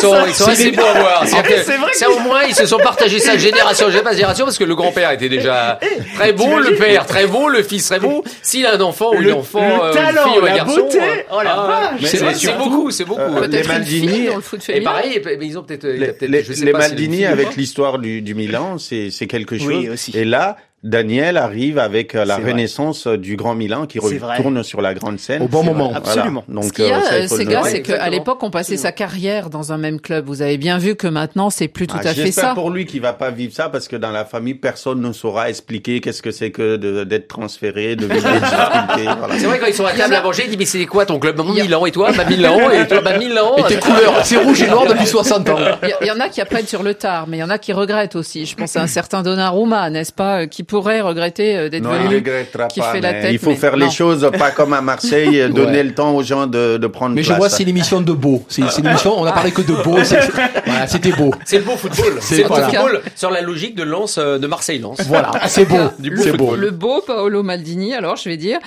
sont, 0.01 0.15
ils 0.27 0.35
sont 0.35 0.49
assez 0.49 0.73
beaux 0.73 0.83
à 0.83 0.99
voir. 0.99 1.25
C'est 1.27 1.37
vrai, 1.37 1.63
c'est 1.65 1.77
vrai 1.77 1.93
ça, 1.93 2.11
au 2.11 2.19
moins, 2.21 2.43
ils 2.49 2.55
se 2.55 2.67
sont 2.67 2.79
partagés 2.79 3.19
ça 3.21 3.35
de 3.35 3.39
génération 3.51 3.87
en 3.87 3.91
génération 3.91 4.45
parce 4.45 4.59
que 4.59 4.65
le 4.65 4.75
grand-père 4.75 5.11
était 5.13 5.29
déjà 5.29 5.79
très 6.15 6.33
beau, 6.33 6.59
le 6.59 6.75
père 6.77 7.07
très 7.07 7.27
beau, 7.27 7.49
le 7.49 7.63
fils 7.63 7.87
très 7.87 8.01
beau. 8.01 8.25
S'il 8.43 8.67
a 8.67 8.75
un 8.75 8.81
enfant 8.81 9.11
ou 9.15 9.21
une 9.23 9.33
enfant, 9.33 9.61
le 9.61 9.85
euh, 9.85 9.93
talent, 9.93 10.23
fille 10.33 10.41
ou 10.43 10.47
un 10.47 10.57
garçon. 10.57 10.89
euh, 10.95 11.23
oh 11.33 11.43
la 11.43 11.53
ah, 11.53 11.91
vache. 11.93 12.01
C'est 12.11 12.17
c'est 12.19 12.29
c'est 12.31 12.35
surtout, 12.35 12.71
beaucoup, 12.71 12.91
c'est 12.91 13.05
beaucoup. 13.05 13.21
euh, 13.21 13.47
les 13.47 13.63
Maldini, 13.63 14.29
Et 14.69 14.81
pareil, 14.81 15.23
mais 15.25 15.47
ils 15.47 15.59
ont 15.59 15.63
peut-être, 15.63 15.87
il 15.87 16.01
y 16.01 16.05
a 16.05 16.65
Les, 16.65 16.73
Maldini 16.73 17.25
avec 17.27 17.57
l'histoire 17.57 17.99
du, 17.99 18.23
du 18.23 18.35
Milan, 18.35 18.79
c'est 18.79 19.11
c'est 19.11 19.27
quelque 19.27 19.57
chose. 19.59 19.67
Oui, 19.69 19.89
aussi. 19.89 20.11
Et 20.17 20.25
là, 20.25 20.57
Daniel 20.83 21.37
arrive 21.37 21.79
avec 21.79 22.15
euh, 22.15 22.25
la 22.25 22.39
vrai. 22.39 22.53
renaissance 22.53 23.07
euh, 23.07 23.19
du 23.19 23.37
Grand 23.37 23.55
Milan 23.55 23.85
qui 23.85 23.99
retourne 23.99 24.63
sur 24.63 24.81
la 24.81 24.95
grande 24.95 25.19
scène. 25.19 25.43
Au 25.43 25.47
bon 25.49 25.63
moment. 25.63 25.89
vrai. 25.91 25.99
Absolument. 25.99 26.43
Voilà. 26.49 26.63
Ce 26.63 26.67
Donc, 26.69 26.75
qu'il 26.75 26.87
y 26.87 26.91
a, 26.91 26.97
euh, 26.97 27.01
euh, 27.29 27.45
noter. 27.45 27.69
c'est 27.71 27.83
qu'à 27.83 28.09
l'époque, 28.09 28.43
on 28.43 28.51
passait 28.51 28.79
sa 28.79 28.91
carrière 28.91 29.51
dans 29.51 29.73
un 29.73 29.77
même 29.79 30.01
club. 30.01 30.25
Vous 30.27 30.41
avez 30.41 30.57
bien 30.57 30.79
vu 30.79 30.95
que 30.97 31.07
maintenant, 31.07 31.51
c'est 31.51 31.69
plus 31.69 31.87
tout 31.87 31.97
Ah, 31.99 32.09
à 32.09 32.15
fait 32.15 32.23
J'espère 32.25 32.45
ça. 32.51 32.55
pour 32.55 32.71
lui 32.71 32.87
qu'il 32.87 33.03
va 33.03 33.13
pas 33.13 33.31
vivre 33.31 33.53
ça 33.53 33.69
parce 33.69 33.89
que 33.89 33.97
dans 33.97 34.11
la 34.11 34.25
famille, 34.25 34.55
personne 34.55 35.03
ne 35.03 35.13
saura 35.13 35.51
expliquer 35.51 36.01
qu'est-ce 36.01 36.23
que 36.23 36.31
c'est 36.31 36.51
que 36.51 36.77
d'être 37.05 37.29
transféré, 37.29 37.95
de 37.97 38.07
vivre 38.07 38.15
des 38.33 38.39
difficultés. 38.41 39.11
Voilà. 39.19 39.35
C'est 39.39 39.47
vrai 39.47 39.59
quand 39.59 39.67
ils 39.67 39.75
sont 39.75 39.85
à 39.85 39.93
table 39.93 40.15
à 40.15 40.23
manger, 40.23 40.45
ils 40.45 40.49
disent 40.49 40.59
mais 40.59 40.65
c'est 40.65 40.87
quoi 40.87 41.05
ton 41.05 41.19
club? 41.19 41.37
Bah, 41.37 41.45
a- 41.47 41.53
Milan 41.63 41.85
et 41.85 41.91
toi? 41.93 42.11
Bah 42.17 42.25
Milan 42.25 42.71
et 42.71 42.87
toi 42.89 43.03
Bah 43.03 43.19
Milan. 43.19 43.55
Et 43.59 43.63
tes 43.65 43.77
couleurs, 43.79 44.25
c'est 44.25 44.39
rouge 44.39 44.63
et 44.63 44.69
noir 44.69 44.87
depuis 44.87 45.07
60 45.07 45.49
ans. 45.51 45.59
Il 46.01 46.07
y, 46.07 46.11
en 46.11 46.21
a 46.21 46.29
qui 46.31 46.41
apprennent 46.41 46.67
sur 46.67 46.83
le 46.83 46.95
tard, 46.95 47.27
mais 47.29 47.37
il 47.37 47.41
y 47.41 47.43
en 47.43 47.51
a 47.51 47.59
qui 47.59 47.73
regrettent 47.75 48.17
aussi. 48.17 48.47
Je 48.47 48.57
pense 48.57 48.77
à 48.77 48.83
un 48.83 48.87
certain 48.87 49.23
Donnarumma, 49.23 49.91
n'est-ce 49.91 50.13
pas, 50.13 50.47
qui 50.47 50.65
pourrait 50.71 51.01
regretter 51.01 51.57
euh, 51.57 51.69
d'être 51.69 51.83
Non, 51.83 51.91
il 51.97 52.05
venu. 52.05 52.15
regrettera 52.17 52.69
qui 52.69 52.81
pas. 52.81 52.93
fait 52.93 53.01
la 53.01 53.13
mais 53.13 53.21
tête, 53.23 53.33
il 53.33 53.39
faut 53.39 53.51
mais 53.51 53.57
faire 53.57 53.77
non. 53.77 53.85
les 53.87 53.91
choses 53.91 54.31
pas 54.39 54.51
comme 54.53 54.73
à 54.73 54.81
Marseille, 54.81 55.49
donner 55.55 55.79
Ouais. 55.79 55.83
le 55.85 55.95
temps 55.95 56.15
aux 56.15 56.23
gens 56.23 56.47
de, 56.47 56.77
de 56.79 56.87
prendre 56.87 57.15
Mais 57.15 57.23
je 57.23 57.29
place. 57.29 57.39
vois, 57.39 57.49
c'est 57.51 57.65
l'émission 57.65 58.01
de 58.01 58.13
beau. 58.13 58.45
C'est 58.49 58.63
c'est 58.71 58.81
une 58.81 58.87
émission, 58.87 59.19
on 59.21 59.25
a 59.27 59.33
parlé 59.33 59.51
que 59.51 59.63
de 59.63 59.75
beau. 59.83 59.97
c'est- 60.05 60.21
Voilà, 60.67 60.87
c'était 60.87 61.13
beau. 61.13 61.35
C'est 61.45 61.59
le 61.59 61.65
beau 61.65 61.77
football. 61.77 62.15
C'est- 62.21 62.37
C'est 62.37 62.43
le 62.43 62.49
beau 62.49 62.55
voilà. 62.55 62.69
football 62.69 63.03
sur 63.17 63.31
la 63.31 63.41
logique 63.41 63.75
de 63.75 63.83
Lens 63.83 64.17
euh, 64.19 64.39
de 64.39 64.47
Marseille-Lens. 64.47 65.01
Voilà, 65.07 65.33
c'est 65.49 65.65
beau. 65.65 65.77
Du 65.99 66.11
beau 66.11 66.17
le, 66.17 66.23
C'est 66.23 66.37
beau. 66.37 66.55
le 66.55 66.71
beau 66.71 67.03
Paolo 67.07 67.43
Maldini, 67.43 67.95
alors 67.95 68.17
je 68.17 68.29
vais 68.29 68.37
dire. 68.37 68.59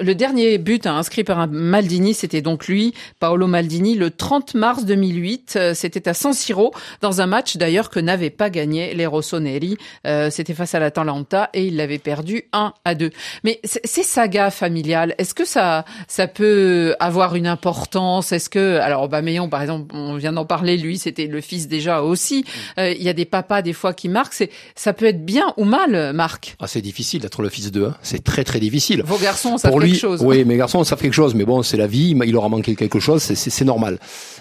Le 0.00 0.14
dernier 0.14 0.56
but 0.58 0.86
hein, 0.86 0.96
inscrit 0.96 1.24
par 1.24 1.38
un 1.38 1.46
Maldini, 1.46 2.14
c'était 2.14 2.40
donc 2.42 2.66
lui, 2.66 2.94
Paolo 3.18 3.46
Maldini, 3.46 3.94
le 3.96 4.10
30 4.10 4.54
mars 4.54 4.84
2008. 4.86 5.54
euh, 5.56 5.74
C'était 5.74 6.08
à 6.08 6.14
San 6.14 6.32
Siro, 6.32 6.72
dans 7.02 7.20
un 7.20 7.26
match 7.26 7.56
d'ailleurs 7.58 7.90
que 7.90 8.00
n'avaient 8.00 8.30
pas 8.30 8.48
gagné 8.50 8.94
les 8.94 9.06
Rossoneri. 9.06 9.76
Euh, 10.06 10.30
c'était 10.30 10.54
face 10.54 10.74
à 10.74 10.78
l'Atalanta 10.78 11.49
et 11.54 11.66
il 11.66 11.76
l'avait 11.76 11.98
perdu 11.98 12.44
1 12.52 12.72
à 12.84 12.94
2. 12.94 13.10
Mais 13.44 13.60
ces 13.64 14.02
sagas 14.02 14.50
familiales, 14.50 15.14
est-ce 15.18 15.34
que 15.34 15.44
ça, 15.44 15.84
ça 16.08 16.26
peut 16.26 16.94
avoir 17.00 17.34
une 17.36 17.46
importance? 17.46 18.32
Est-ce 18.32 18.48
que, 18.50 18.78
alors 18.78 19.02
Aubameyang 19.02 19.48
par 19.50 19.62
exemple, 19.62 19.94
on 19.94 20.16
vient 20.16 20.32
d'en 20.32 20.44
parler, 20.44 20.76
lui 20.76 20.98
c'était 20.98 21.26
le 21.26 21.40
fils 21.40 21.68
déjà 21.68 22.02
aussi. 22.02 22.44
Euh, 22.78 22.92
Il 22.92 23.02
y 23.02 23.08
a 23.08 23.12
des 23.12 23.24
papas 23.24 23.62
des 23.62 23.72
fois 23.72 23.94
qui 23.94 24.08
marquent. 24.08 24.34
C'est, 24.34 24.50
ça 24.74 24.92
peut 24.92 25.06
être 25.06 25.24
bien 25.24 25.52
ou 25.56 25.64
mal, 25.64 26.12
Marc? 26.12 26.56
Ah, 26.60 26.66
c'est 26.66 26.82
difficile 26.82 27.20
d'être 27.20 27.42
le 27.42 27.48
fils 27.48 27.70
d'eux. 27.70 27.86
hein. 27.86 27.96
C'est 28.02 28.22
très 28.24 28.44
très 28.44 28.60
difficile. 28.60 29.02
Vos 29.04 29.18
garçons 29.18 29.56
Pour 29.62 29.80
lui, 29.80 29.92
quelque 29.92 30.00
chose. 30.00 30.22
oui, 30.22 30.44
mes 30.44 30.56
garçons 30.56 30.82
savent 30.84 31.00
quelque 31.00 31.12
chose, 31.14 31.34
mais 31.34 31.44
bon, 31.44 31.62
c'est 31.62 31.76
la 31.76 31.86
vie. 31.86 32.16
Il 32.24 32.32
leur 32.32 32.44
a 32.44 32.48
manqué 32.48 32.74
quelque 32.76 33.00
chose, 33.00 33.22
c'est- 33.22 33.60
normal. 33.64 33.98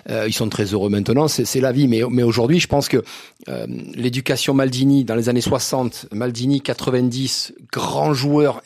Euh, 0.09 0.25
ils 0.27 0.33
sont 0.33 0.47
très 0.47 0.63
heureux 0.65 0.89
maintenant, 0.89 1.27
c'est 1.27 1.59
la 1.59 1.71
vie. 1.73 1.87
Mais, 1.89 2.01
mais 2.09 2.23
aujourd'hui, 2.23 2.59
je 2.59 2.67
pense 2.67 2.87
que 2.87 3.03
euh, 3.49 3.67
l'éducation 3.95 4.53
Maldini 4.53 5.03
dans 5.03 5.15
les 5.15 5.27
années 5.29 5.41
60, 5.41 6.05
Maldini 6.13 6.61
90, 6.99 7.53
grand 7.71 8.13
joueur, 8.13 8.61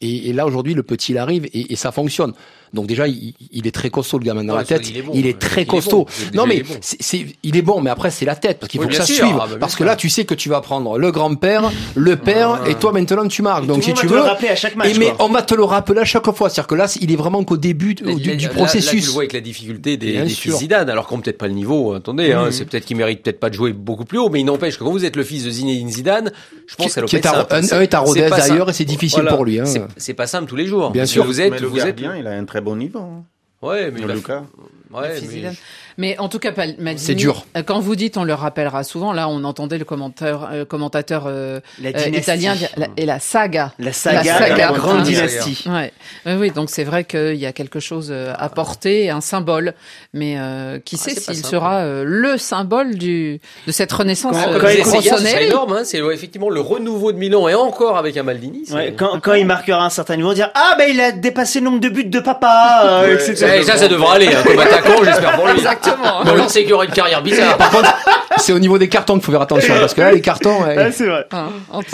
et, 0.00 0.32
là 0.32 0.46
aujourd'hui, 0.46 0.74
le 0.74 0.82
petit 0.82 1.12
il 1.12 1.18
arrive 1.18 1.48
et 1.52 1.76
ça 1.76 1.92
fonctionne. 1.92 2.34
Donc 2.76 2.86
déjà, 2.86 3.08
il, 3.08 3.34
il 3.50 3.66
est 3.66 3.72
très 3.72 3.90
costaud 3.90 4.18
le 4.18 4.24
gamin 4.24 4.44
dans 4.44 4.52
Non, 4.52 4.58
la 4.58 4.64
tête. 4.64 4.88
il 4.88 4.96
est 4.98 5.02
bon. 5.02 5.12
il 5.14 5.26
est 5.26 5.38
très 5.38 5.62
Il 5.62 5.64
est 5.64 5.66
costaud. 5.66 6.04
bon. 6.04 6.06
Non 6.34 6.44
il 6.44 6.48
mais 6.48 6.56
est 6.58 6.62
bon. 6.62 6.74
c'est, 6.80 7.26
il 7.42 7.56
est 7.56 7.62
bon, 7.62 7.80
mais 7.80 7.90
après 7.90 8.10
c'est 8.12 8.24
la 8.24 8.36
tête 8.36 8.58
parce 8.60 8.70
qu'il 8.70 8.78
Oui, 8.80 8.86
faut 8.86 8.90
que 8.90 8.96
ça 8.96 9.04
sûr. 9.06 9.16
suive. 9.26 9.36
Ah, 9.40 9.46
bah, 9.50 9.56
parce 9.58 9.74
que 9.74 9.82
là, 9.82 9.96
tu 9.96 10.08
sais 10.08 10.24
que 10.24 10.34
tu 10.34 10.48
vas 10.48 10.60
prendre 10.60 10.98
le 10.98 11.10
grand-père, 11.10 11.72
le 11.96 12.14
père, 12.16 12.60
et 12.68 12.74
toi 12.76 12.92
maintenant 12.92 13.26
tu 13.26 13.42
marques. 13.42 13.66
Donc 13.66 13.78
Tout 13.78 13.82
si 13.82 13.94
tu 13.94 13.96
va 13.96 14.02
te 14.02 14.06
veux, 14.08 14.16
le 14.16 14.22
rappeler 14.22 14.48
à 14.50 14.56
chaque 14.56 14.76
match. 14.76 14.94
et 14.94 14.98
mais 14.98 15.12
on 15.18 15.28
va 15.28 15.42
te 15.42 15.54
le 15.54 15.64
rappeler 15.64 16.00
à 16.00 16.04
chaque 16.04 16.30
fois. 16.32 16.48
C'est-à-dire 16.50 16.68
que 16.68 16.74
là, 16.76 16.86
il 17.00 17.10
est 17.10 17.16
vraiment 17.16 17.42
qu'au 17.42 17.56
début 17.56 17.94
du, 17.94 18.04
Là, 18.04 18.14
du 18.14 18.20
là, 18.28 18.32
Là, 18.34 18.38
tu 18.38 18.48
processus. 18.48 19.06
le 19.06 19.12
vois 19.12 19.22
avec 19.22 19.32
la 19.32 19.40
difficulté 19.40 19.96
des, 19.96 20.26
fils 20.28 20.56
Zidane, 20.58 20.90
alors 20.90 21.06
qu'on 21.06 21.20
peut-être 21.20 21.38
pas 21.38 21.48
le 21.48 21.54
niveau. 21.54 21.94
Attendez, 21.94 22.32
hein, 22.32 22.44
Mhm. 22.46 22.52
c'est 22.52 22.64
peut-être 22.66 22.84
qu'il 22.84 22.96
mérite 22.96 23.22
peut-être 23.22 23.40
pas 23.40 23.48
de 23.50 23.54
jouer 23.54 23.72
beaucoup 23.72 24.04
plus 24.04 24.18
haut, 24.18 24.28
mais 24.28 24.40
il 24.40 24.44
n'empêche 24.44 24.78
que 24.78 24.84
quand 24.84 24.90
vous 24.90 25.04
êtes 25.04 25.16
le 25.16 25.24
fils 25.24 25.44
de 25.44 25.50
Zinedine 25.50 25.88
Zidane, 25.90 26.32
je 26.66 26.74
pense 26.76 26.86
que 26.88 26.92
ça 26.92 27.00
doit 27.00 27.08
qui 27.08 27.16
pas 27.18 27.28
est 27.30 27.34
à, 27.52 27.56
un, 27.56 27.62
C'est- 27.62 27.74
un 27.74 27.80
est 27.80 27.94
à 27.94 28.00
Rodez 28.00 28.28
d'ailleurs 28.28 28.68
et 28.70 28.72
c'est 28.72 28.84
difficile 28.84 29.24
pour 29.28 29.44
lui. 29.44 29.60
Hein. 29.60 29.64
C'est- 29.96 30.14
pas 30.14 30.26
simple 30.26 30.48
tous 30.48 30.56
les 30.56 30.66
jours. 30.66 30.90
Bien 30.90 31.04
sûr. 31.06 31.24
Vous 31.24 31.40
êtes, 31.40 31.50
mais 31.52 31.58
le 31.58 31.66
vous 31.66 31.78
êtes. 31.78 31.96
gardien, 31.96 32.16
il 32.16 32.26
a 32.26 32.30
un 32.30 32.44
très 32.44 32.60
bon 32.66 32.76
niveau. 32.76 32.98
hein. 32.98 33.24
Ouais, 33.62 33.90
mais 33.90 34.00
il 34.00 34.10
a- 34.10 34.14
Lucas. 34.14 34.42
Ouais, 34.92 35.08
mais 35.20 35.26
Zidane. 35.26 35.54
Mais 35.98 36.18
en 36.18 36.28
tout 36.28 36.38
cas, 36.38 36.50
Maldini, 36.56 36.98
C'est 36.98 37.14
dur. 37.14 37.46
euh, 37.56 37.62
Quand 37.62 37.80
vous 37.80 37.96
dites, 37.96 38.16
on 38.18 38.24
le 38.24 38.34
rappellera 38.34 38.84
souvent. 38.84 39.12
Là, 39.12 39.28
on 39.28 39.42
entendait 39.44 39.78
le 39.78 39.84
commentateur, 39.84 40.48
euh, 40.52 40.64
commentateur 40.66 41.24
euh, 41.26 41.60
euh, 41.84 41.90
italien 42.12 42.54
la- 42.76 42.86
et 42.98 43.06
la 43.06 43.18
saga. 43.18 43.72
La 43.78 43.92
saga, 43.92 44.22
La 44.22 44.38
saga, 44.38 44.56
la 44.70 44.72
grande 44.78 45.02
dynastie. 45.04 45.64
Ouais. 45.66 45.92
Oui, 46.26 46.32
oui, 46.38 46.50
donc 46.50 46.68
c'est 46.70 46.84
vrai 46.84 47.04
qu'il 47.04 47.34
y 47.36 47.46
a 47.46 47.52
quelque 47.52 47.80
chose 47.80 48.08
euh, 48.10 48.32
à 48.38 48.48
porter, 48.50 49.10
un 49.10 49.20
symbole. 49.22 49.72
Mais 50.12 50.36
euh, 50.38 50.78
qui 50.84 50.96
sait 50.98 51.14
c'est 51.14 51.26
pas 51.26 51.32
s'il 51.34 51.44
sera 51.46 51.78
euh, 51.78 52.04
le 52.06 52.36
symbole 52.38 52.94
du 52.96 53.40
de 53.66 53.72
cette 53.72 53.92
renaissance 53.92 54.36
Quand- 54.36 54.58
quand 54.60 54.68
il 54.68 54.82
Comme 54.82 54.92
disait 54.92 55.00
Segas, 55.00 55.00
ce 55.00 55.02
serait 55.02 55.10
Rossoneri. 55.30 55.44
énorme, 55.46 55.72
hein, 55.72 55.82
c'est 55.84 55.98
effectivement 55.98 56.50
le 56.50 56.60
renouveau 56.60 57.10
de 57.12 57.16
Milan 57.18 57.48
et 57.48 57.54
encore 57.54 57.96
avec 57.96 58.16
un 58.18 58.22
Maldini. 58.22 58.64
c'est- 58.66 58.74
Ouais, 58.74 58.94
quand, 58.96 59.18
quand 59.20 59.34
il 59.34 59.46
marquera 59.46 59.84
un 59.84 59.90
certain 59.90 60.16
niveau, 60.16 60.34
dire 60.34 60.50
ah 60.54 60.74
ben 60.78 60.88
il 60.90 61.00
a 61.00 61.10
dépassé 61.12 61.60
le 61.60 61.64
nombre 61.64 61.80
de 61.80 61.88
buts 61.88 62.04
de 62.04 62.20
papa, 62.20 62.82
euh, 62.84 63.06
Ouais. 63.06 63.14
etc. 63.14 63.56
Eh, 63.60 63.62
ça, 63.64 63.76
ça 63.78 63.88
devrait 63.88 64.16
aller, 64.16 64.28
hein, 64.28 64.42
attaquant, 64.78 65.04
j'espère 65.04 65.36
pour 65.36 65.46
lui. 65.46 65.56
Exactement. 65.56 66.24
Bon, 66.24 66.32
on 66.40 66.48
sait 66.48 66.60
qu'il 66.60 66.70
y 66.70 66.72
aura 66.72 66.84
une 66.84 66.90
carrière 66.92 67.22
bizarre. 67.22 67.56
Par 67.56 67.70
contre, 67.70 67.94
c'est 68.38 68.52
au 68.52 68.58
niveau 68.58 68.78
des 68.78 68.88
cartons 68.88 69.14
qu'il 69.14 69.22
faut 69.22 69.32
faire 69.32 69.42
attention 69.42 69.74
parce 69.80 69.94
que 69.94 70.00
là, 70.00 70.12
les 70.12 70.20
cartons, 70.20 70.62
ouais, 70.62 70.90
c'est 70.92 71.06
vrai. 71.06 71.26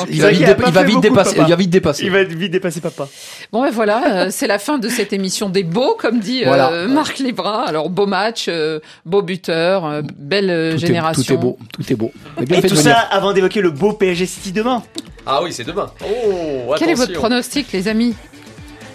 Il 0.08 0.16
C'est 0.16 0.22
va 0.22 0.30
vite, 0.30 0.46
il 0.66 0.72
va 0.72 0.84
beaucoup, 0.84 1.00
dépasser. 1.00 1.36
Il 1.38 1.48
va 1.48 1.56
vite 1.56 1.70
dépasser. 1.70 2.04
Il 2.04 2.10
va 2.10 2.24
vite 2.24 2.52
dépasser 2.52 2.80
papa. 2.80 3.08
Bon, 3.52 3.62
ben 3.62 3.70
voilà, 3.70 4.02
euh, 4.06 4.28
c'est 4.30 4.46
la 4.46 4.58
fin 4.58 4.78
de 4.78 4.88
cette 4.88 5.12
émission 5.12 5.48
des 5.48 5.62
beaux, 5.62 5.96
comme 5.98 6.20
dit 6.20 6.42
euh, 6.42 6.48
Voilà. 6.48 6.86
Marc 6.88 7.18
Lebrun. 7.18 7.64
Alors, 7.66 7.90
beau 7.90 8.06
match, 8.06 8.46
euh, 8.48 8.80
beau 9.04 9.22
buteur, 9.22 9.86
euh, 9.86 10.02
belle 10.18 10.50
est, 10.50 10.78
génération. 10.78 11.22
tout 11.22 11.32
est 11.32 11.36
beau, 11.36 11.58
tout 11.72 11.92
est 11.92 11.96
beau. 11.96 12.12
Mais 12.38 12.46
bien 12.46 12.58
Et 12.58 12.62
fait 12.62 12.68
tout 12.68 12.76
ça 12.76 12.98
avant 12.98 13.32
d'évoquer 13.32 13.60
le 13.60 13.70
beau 13.70 13.92
PSG 13.92 14.26
City 14.26 14.52
demain. 14.52 14.82
Ah 15.26 15.40
oui, 15.42 15.52
c'est 15.52 15.64
demain. 15.64 15.90
Oh, 16.04 16.74
Quel 16.78 16.90
est 16.90 16.94
votre 16.94 17.12
pronostic, 17.12 17.72
les 17.72 17.88
amis? 17.88 18.14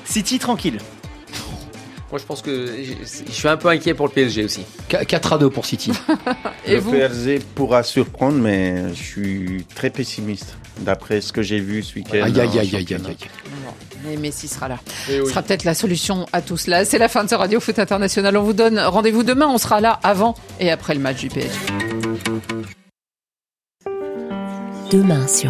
City 0.04 0.40
tranquille. 0.40 0.80
Moi, 2.10 2.20
je 2.20 2.26
pense 2.26 2.41
que 2.41 2.68
je 3.28 3.32
suis 3.32 3.47
un 3.49 3.58
peu 3.58 3.68
inquiet 3.68 3.93
pour 3.93 4.08
le 4.08 4.14
PSG 4.14 4.45
aussi. 4.45 4.62
Qu- 4.88 5.05
4 5.05 5.34
à 5.34 5.38
2 5.39 5.49
pour 5.49 5.66
City. 5.66 5.91
Et 6.66 6.76
le 6.76 6.80
vous 6.80 6.91
PSG 6.91 7.39
pourra 7.53 7.84
surprendre, 7.84 8.38
mais 8.38 8.89
je 8.93 9.03
suis 9.03 9.66
très 9.76 9.89
pessimiste 9.89 10.55
d'après 10.80 11.20
ce 11.20 11.34
que 11.34 11.41
j'ai 11.41 11.60
vu 11.60 11.84
ce 11.84 11.95
week-end. 11.95 12.22
Aïe, 12.24 12.39
aïe, 12.39 12.60
aïe, 12.60 12.76
aïe, 12.76 12.88
aïe. 12.93 13.18
Mais 14.05 14.16
Messi 14.16 14.47
sera 14.47 14.70
là. 14.70 14.78
Eh 15.10 15.18
Ce 15.18 15.22
oui. 15.22 15.30
sera 15.30 15.41
peut-être 15.41 15.66
la 15.66 15.74
solution 15.74 16.26
à 16.32 16.41
tout 16.41 16.55
cela. 16.55 16.86
C'est 16.86 16.97
la 16.99 17.10
fin 17.10 17.26
de 17.26 17.30
ce 17.30 17.36
Radio 17.36 17.60
Foot 17.60 17.78
International. 17.78 18.38
On 18.38 18.43
vous 18.43 18.53
donne 18.53 18.80
rendez-vous 18.80 19.24
demain. 19.24 19.47
On 19.47 19.58
sera 19.58 19.82
là 19.82 19.99
avant 20.01 20.36
et 20.62 20.72
après 20.72 20.93
le 20.93 21.01
match 21.01 21.20
du 21.20 21.28
PSG. 21.28 21.49
Demain 24.91 25.28
sur 25.28 25.45